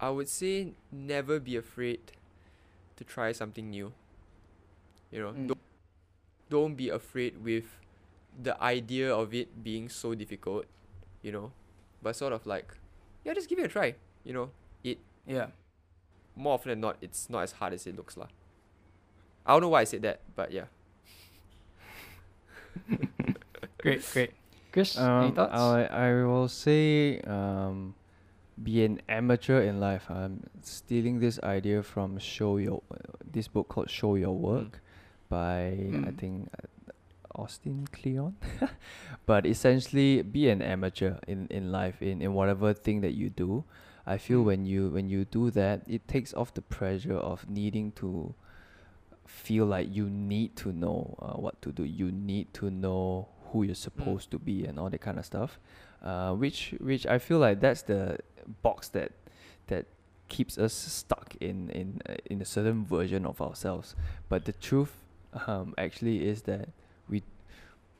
I 0.00 0.10
would 0.10 0.28
say 0.28 0.74
never 0.90 1.38
be 1.38 1.54
afraid 1.56 2.00
to 2.96 3.04
try 3.04 3.30
something 3.32 3.70
new. 3.70 3.92
You 5.12 5.20
know, 5.22 5.32
Mm. 5.32 5.46
don't, 5.48 5.60
don't 6.48 6.74
be 6.74 6.88
afraid 6.88 7.38
with 7.44 7.78
the 8.34 8.56
idea 8.62 9.12
of 9.14 9.34
it 9.34 9.62
being 9.62 9.88
so 9.88 10.14
difficult, 10.14 10.64
you 11.22 11.30
know, 11.30 11.52
but 12.02 12.16
sort 12.16 12.32
of 12.32 12.46
like, 12.46 12.74
yeah, 13.24 13.34
just 13.34 13.48
give 13.48 13.58
it 13.60 13.66
a 13.66 13.68
try. 13.68 13.94
You 14.24 14.32
know, 14.32 14.50
it. 14.82 14.98
Yeah. 15.26 15.50
more 16.34 16.54
often 16.54 16.70
than 16.70 16.80
not, 16.80 16.96
it's 17.02 17.28
not 17.28 17.42
as 17.44 17.52
hard 17.60 17.74
as 17.74 17.86
it 17.86 17.94
looks, 17.94 18.16
lah. 18.16 18.26
I 19.44 19.52
don't 19.52 19.60
know 19.60 19.68
why 19.68 19.82
I 19.82 19.84
said 19.84 20.00
that, 20.02 20.20
but 20.34 20.50
yeah. 20.50 20.64
Great, 23.78 24.02
great. 24.12 24.30
Chris, 24.72 24.96
any 24.96 25.06
Um, 25.28 25.34
thoughts? 25.34 25.52
I 25.54 25.84
I 25.84 26.24
will 26.24 26.48
say 26.48 27.20
um, 27.26 27.94
be 28.62 28.84
an 28.84 29.00
amateur 29.08 29.60
in 29.60 29.80
life. 29.80 30.08
I'm 30.10 30.44
stealing 30.62 31.18
this 31.20 31.38
idea 31.42 31.82
from 31.82 32.18
Show 32.18 32.56
Your 32.58 32.82
this 33.24 33.48
book 33.48 33.68
called 33.68 33.90
Show 33.90 34.14
Your 34.14 34.32
Work 34.36 34.80
by 35.28 35.76
I 36.06 36.12
Mm. 36.12 36.16
think 36.18 36.48
uh, 36.56 36.92
Austin 37.34 37.88
Kleon. 37.92 38.36
but 39.26 39.44
essentially, 39.46 40.22
be 40.22 40.48
an 40.48 40.62
amateur 40.62 41.18
in 41.26 41.46
in 41.50 41.72
life 41.72 42.00
in 42.00 42.22
in 42.22 42.32
whatever 42.34 42.72
thing 42.72 43.00
that 43.02 43.12
you 43.12 43.28
do. 43.30 43.64
I 44.06 44.16
feel 44.18 44.40
Mm. 44.42 44.46
when 44.46 44.60
you 44.66 44.88
when 44.90 45.08
you 45.10 45.24
do 45.26 45.50
that, 45.50 45.82
it 45.86 46.06
takes 46.08 46.32
off 46.34 46.54
the 46.54 46.62
pressure 46.62 47.18
of 47.18 47.48
needing 47.50 47.92
to 48.00 48.34
feel 49.26 49.66
like 49.66 49.88
you 49.94 50.08
need 50.08 50.56
to 50.56 50.72
know 50.72 51.16
uh, 51.20 51.40
what 51.40 51.60
to 51.62 51.72
do. 51.72 51.84
You 51.84 52.10
need 52.10 52.52
to 52.54 52.70
know 52.70 53.28
who 53.50 53.62
you're 53.64 53.74
supposed 53.74 54.30
to 54.30 54.38
be 54.38 54.64
and 54.64 54.78
all 54.78 54.90
that 54.90 55.00
kind 55.00 55.18
of 55.18 55.24
stuff. 55.24 55.58
Uh, 56.02 56.32
which 56.32 56.74
which 56.80 57.06
I 57.06 57.18
feel 57.18 57.38
like 57.38 57.60
that's 57.60 57.82
the 57.82 58.18
box 58.62 58.88
that 58.88 59.12
that 59.68 59.86
keeps 60.28 60.58
us 60.58 60.72
stuck 60.72 61.36
in 61.40 61.70
in 61.70 62.00
uh, 62.08 62.14
in 62.26 62.42
a 62.42 62.44
certain 62.44 62.84
version 62.84 63.24
of 63.26 63.40
ourselves. 63.40 63.94
But 64.28 64.44
the 64.44 64.52
truth 64.52 64.94
um, 65.46 65.74
actually 65.78 66.26
is 66.26 66.42
that 66.42 66.68
we 67.08 67.22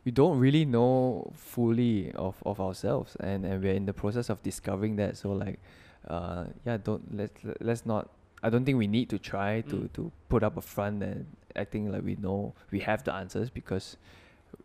we 0.04 0.10
don't 0.10 0.38
really 0.38 0.64
know 0.64 1.32
fully 1.36 2.12
of, 2.12 2.42
of 2.44 2.60
ourselves 2.60 3.16
and, 3.20 3.44
and 3.44 3.62
we're 3.62 3.72
in 3.74 3.86
the 3.86 3.92
process 3.92 4.28
of 4.28 4.42
discovering 4.42 4.96
that 4.96 5.16
so 5.16 5.30
like 5.30 5.60
uh 6.08 6.44
yeah 6.66 6.76
don't 6.76 7.16
let's 7.16 7.32
let's 7.60 7.86
not 7.86 8.10
I 8.42 8.50
don't 8.50 8.64
think 8.64 8.78
we 8.78 8.86
need 8.86 9.08
to 9.10 9.18
try 9.18 9.60
to, 9.62 9.76
Mm. 9.76 9.92
to 9.94 10.12
put 10.28 10.42
up 10.42 10.56
a 10.56 10.60
front 10.62 11.02
and 11.02 11.26
acting 11.54 11.92
like 11.92 12.02
we 12.04 12.16
know 12.16 12.54
we 12.70 12.80
have 12.80 13.04
the 13.04 13.12
answers 13.14 13.50
because 13.50 13.96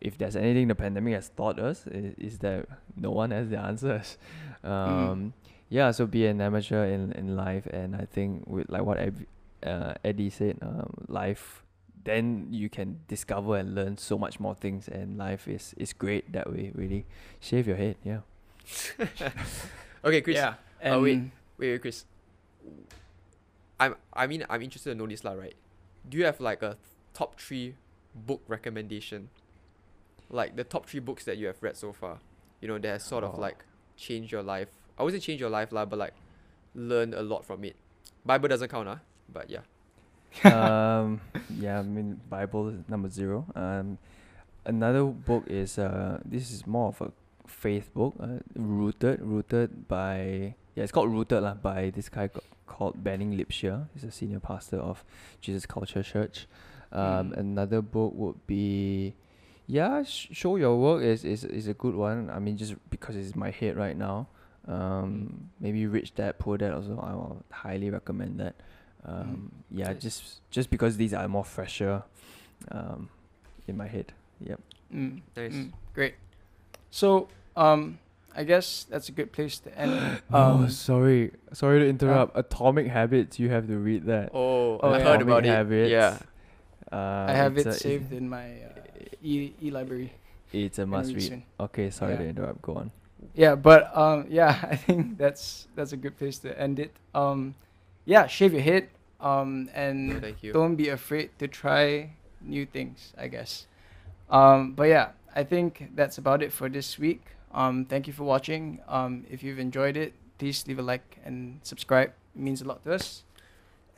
if 0.00 0.16
there's 0.18 0.36
anything 0.36 0.68
the 0.68 0.74
pandemic 0.74 1.14
has 1.14 1.28
taught 1.30 1.58
us 1.58 1.86
is, 1.86 2.14
is 2.18 2.38
that 2.38 2.66
no 2.96 3.10
one 3.10 3.30
has 3.30 3.48
the 3.50 3.58
answers. 3.58 4.16
Um, 4.64 5.32
Yeah, 5.70 5.90
so 5.92 6.06
be 6.06 6.26
an 6.26 6.40
amateur 6.40 6.84
in, 6.86 7.12
in 7.12 7.36
life, 7.36 7.66
and 7.66 7.94
I 7.94 8.06
think 8.06 8.44
with 8.46 8.70
like 8.70 8.82
what 8.82 8.98
Eb- 8.98 9.26
uh, 9.62 9.94
Eddie 10.02 10.30
said, 10.30 10.56
um, 10.62 10.90
life, 11.08 11.62
then 12.04 12.48
you 12.50 12.68
can 12.70 13.00
discover 13.06 13.56
and 13.58 13.74
learn 13.74 13.98
so 13.98 14.16
much 14.18 14.40
more 14.40 14.54
things, 14.54 14.88
and 14.88 15.18
life 15.18 15.46
is, 15.46 15.74
is 15.76 15.92
great 15.92 16.32
that 16.32 16.50
way. 16.50 16.72
Really, 16.74 17.04
shave 17.38 17.66
your 17.68 17.76
head. 17.76 17.96
Yeah. 18.02 18.20
Okay, 20.04 20.20
Chris. 20.22 20.36
yeah. 20.36 20.54
wait. 20.96 21.20
Wait, 21.58 21.70
wait, 21.72 21.80
Chris. 21.82 22.04
I'm. 23.80 23.94
I 24.12 24.26
mean, 24.26 24.44
I'm 24.50 24.62
interested 24.62 24.90
to 24.90 24.94
know 24.96 25.06
this, 25.06 25.24
lah. 25.24 25.32
Right? 25.32 25.54
Do 26.08 26.18
you 26.18 26.24
have 26.24 26.40
like 26.40 26.62
a 26.62 26.76
top 27.14 27.38
three 27.40 27.74
book 28.14 28.42
recommendation? 28.48 29.28
Like 30.30 30.56
the 30.56 30.64
top 30.64 30.86
three 30.86 31.00
books 31.00 31.24
that 31.24 31.38
you 31.38 31.46
have 31.46 31.56
read 31.62 31.76
so 31.76 31.92
far. 31.92 32.18
You 32.60 32.68
know, 32.68 32.78
that 32.78 32.88
has 32.88 33.04
sort 33.04 33.24
of 33.24 33.36
Oh. 33.36 33.40
like 33.40 33.64
changed 33.96 34.32
your 34.32 34.42
life. 34.42 34.68
I 34.98 35.02
wouldn't 35.02 35.22
say 35.22 35.26
change 35.32 35.40
your 35.40 35.50
life, 35.50 35.72
lah, 35.72 35.84
but 35.86 35.98
like 35.98 36.14
learn 36.74 37.14
a 37.14 37.22
lot 37.22 37.44
from 37.46 37.64
it. 37.64 37.76
Bible 38.26 38.48
doesn't 38.48 38.68
count, 38.68 38.88
huh? 38.88 38.96
But 39.32 39.48
yeah. 39.48 39.62
um, 40.44 41.20
yeah, 41.56 41.78
I 41.80 41.82
mean 41.82 42.20
Bible 42.28 42.74
number 42.88 43.08
zero. 43.08 43.46
Um, 43.56 43.96
another 44.66 45.04
book 45.04 45.44
is 45.46 45.78
uh, 45.78 46.20
this 46.24 46.50
is 46.50 46.66
more 46.66 46.88
of 46.88 47.00
a 47.00 47.10
faith 47.46 47.88
book. 47.94 48.14
Uh, 48.20 48.38
rooted, 48.54 49.22
rooted 49.22 49.88
by 49.88 50.54
yeah, 50.74 50.82
it's 50.84 50.92
called 50.92 51.10
Rooted 51.10 51.42
lah 51.42 51.54
by 51.54 51.90
this 51.90 52.08
guy 52.08 52.28
ca- 52.28 52.44
called 52.68 53.02
Banning 53.02 53.32
Liebscher. 53.36 53.88
He's 53.94 54.04
a 54.04 54.10
senior 54.12 54.40
pastor 54.40 54.76
of 54.78 55.02
Jesus 55.40 55.66
Culture 55.66 56.02
Church. 56.02 56.46
Um, 56.92 57.30
Mm. 57.32 57.36
another 57.38 57.82
book 57.82 58.12
would 58.14 58.46
be. 58.46 59.14
Yeah, 59.66 60.02
sh- 60.04 60.28
show 60.32 60.56
your 60.56 60.76
work 60.80 61.02
is, 61.02 61.24
is 61.24 61.44
is 61.44 61.68
a 61.68 61.74
good 61.74 61.94
one. 61.94 62.30
I 62.30 62.38
mean, 62.38 62.56
just 62.56 62.74
because 62.90 63.16
it's 63.16 63.34
my 63.36 63.50
head 63.50 63.76
right 63.76 63.96
now. 63.96 64.28
Um, 64.66 65.50
maybe 65.60 65.86
Rich 65.86 66.14
Dad 66.14 66.38
Poor 66.38 66.56
Dad 66.58 66.72
also. 66.72 66.98
I 67.00 67.12
will 67.12 67.42
highly 67.50 67.90
recommend 67.90 68.40
that. 68.40 68.54
Um, 69.04 69.52
yeah, 69.70 69.92
Nice. 69.92 70.02
just 70.02 70.20
just 70.50 70.70
because 70.70 70.96
these 70.96 71.12
are 71.14 71.28
more 71.28 71.44
fresher, 71.44 72.02
um, 72.72 73.08
in 73.66 73.76
my 73.76 73.86
head. 73.86 74.12
Yep. 74.40 74.60
Mm, 74.94 75.20
Nice. 75.36 75.52
mm, 75.54 75.72
great. 75.94 76.14
So, 76.90 77.28
um, 77.56 77.98
I 78.38 78.44
guess 78.46 78.86
that's 78.88 79.08
a 79.10 79.12
good 79.12 79.32
place 79.34 79.58
to 79.66 79.70
end. 79.74 80.22
oh, 80.32 80.62
Um, 80.62 80.70
sorry, 80.70 81.32
sorry 81.52 81.80
to 81.82 81.88
interrupt. 81.90 82.38
Atomic 82.38 82.86
Habits. 82.86 83.38
You 83.42 83.50
have 83.50 83.66
to 83.66 83.76
read 83.78 84.06
that. 84.06 84.30
Oh, 84.32 84.78
Oh, 84.78 84.94
I 84.94 84.98
yeah. 84.98 85.04
heard 85.04 85.20
Atomic 85.22 85.26
about 85.26 85.44
it. 85.46 85.50
Habits. 85.58 85.90
Yeah. 85.90 86.18
Uh, 86.90 87.26
I 87.28 87.32
have 87.34 87.58
it 87.58 87.66
a- 87.66 87.72
saved 87.74 88.12
in 88.14 88.28
my 88.30 88.46
uh, 88.62 89.18
e 89.22 89.52
e 89.60 89.70
library. 89.74 90.14
It's 90.54 90.78
a 90.78 90.86
must 90.86 91.08
read 91.10 91.16
read. 91.18 91.28
soon. 91.28 91.42
Okay, 91.60 91.90
sorry 91.90 92.16
to 92.16 92.24
interrupt. 92.24 92.62
Go 92.62 92.76
on. 92.78 92.90
Yeah, 93.34 93.56
but 93.58 93.90
um, 93.92 94.24
yeah, 94.30 94.54
I 94.70 94.76
think 94.76 95.18
that's 95.18 95.66
that's 95.74 95.92
a 95.92 95.98
good 95.98 96.16
place 96.16 96.38
to 96.46 96.54
end 96.54 96.78
it. 96.78 96.94
Um, 97.14 97.54
yeah, 98.06 98.26
shave 98.30 98.54
your 98.54 98.62
head. 98.62 98.88
Um, 99.20 99.68
and 99.74 100.22
Thank 100.22 100.46
you. 100.46 100.54
don't 100.54 100.76
be 100.78 100.88
afraid 100.94 101.34
to 101.42 101.48
try 101.50 102.14
new 102.40 102.64
things. 102.64 103.12
I 103.18 103.26
guess. 103.28 103.66
Um, 104.30 104.72
but 104.78 104.86
yeah, 104.88 105.12
I 105.34 105.42
think 105.44 105.90
that's 105.98 106.16
about 106.16 106.40
it 106.40 106.52
for 106.54 106.70
this 106.70 106.96
week. 106.98 107.34
Um, 107.52 107.84
thank 107.84 108.06
you 108.06 108.12
for 108.12 108.24
watching. 108.24 108.80
Um, 108.88 109.24
if 109.30 109.42
you've 109.42 109.58
enjoyed 109.58 109.96
it, 109.96 110.12
please 110.38 110.64
leave 110.66 110.78
a 110.78 110.82
like 110.82 111.18
and 111.24 111.60
subscribe. 111.62 112.12
It 112.36 112.40
means 112.40 112.62
a 112.62 112.64
lot 112.66 112.82
to 112.84 112.94
us. 112.94 113.24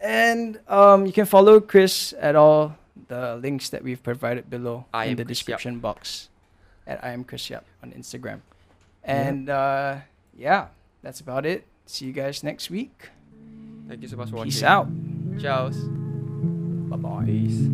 And 0.00 0.60
um, 0.68 1.04
you 1.06 1.12
can 1.12 1.26
follow 1.26 1.60
Chris 1.60 2.14
at 2.18 2.34
all 2.36 2.76
the 3.08 3.36
links 3.36 3.68
that 3.70 3.82
we've 3.82 4.02
provided 4.02 4.48
below 4.48 4.86
I 4.94 5.06
in 5.06 5.16
the 5.16 5.24
Chris 5.24 5.40
Yap. 5.40 5.58
description 5.58 5.78
box. 5.80 6.28
At 6.86 7.04
I 7.04 7.10
am 7.12 7.24
Chris 7.24 7.50
Yap 7.50 7.64
on 7.82 7.92
Instagram. 7.92 8.40
And 9.04 9.48
uh, 9.50 9.98
yeah, 10.36 10.68
that's 11.02 11.20
about 11.20 11.44
it. 11.44 11.66
See 11.86 12.06
you 12.06 12.12
guys 12.12 12.42
next 12.42 12.70
week. 12.70 13.10
Thank 13.88 14.02
you 14.02 14.08
so 14.08 14.16
much 14.16 14.30
for 14.30 14.44
Peace 14.44 14.62
watching. 14.62 15.38
out. 15.38 15.40
Ciao. 15.40 15.68
Bye 16.88 16.96
bye. 16.96 17.24
Peace. 17.26 17.68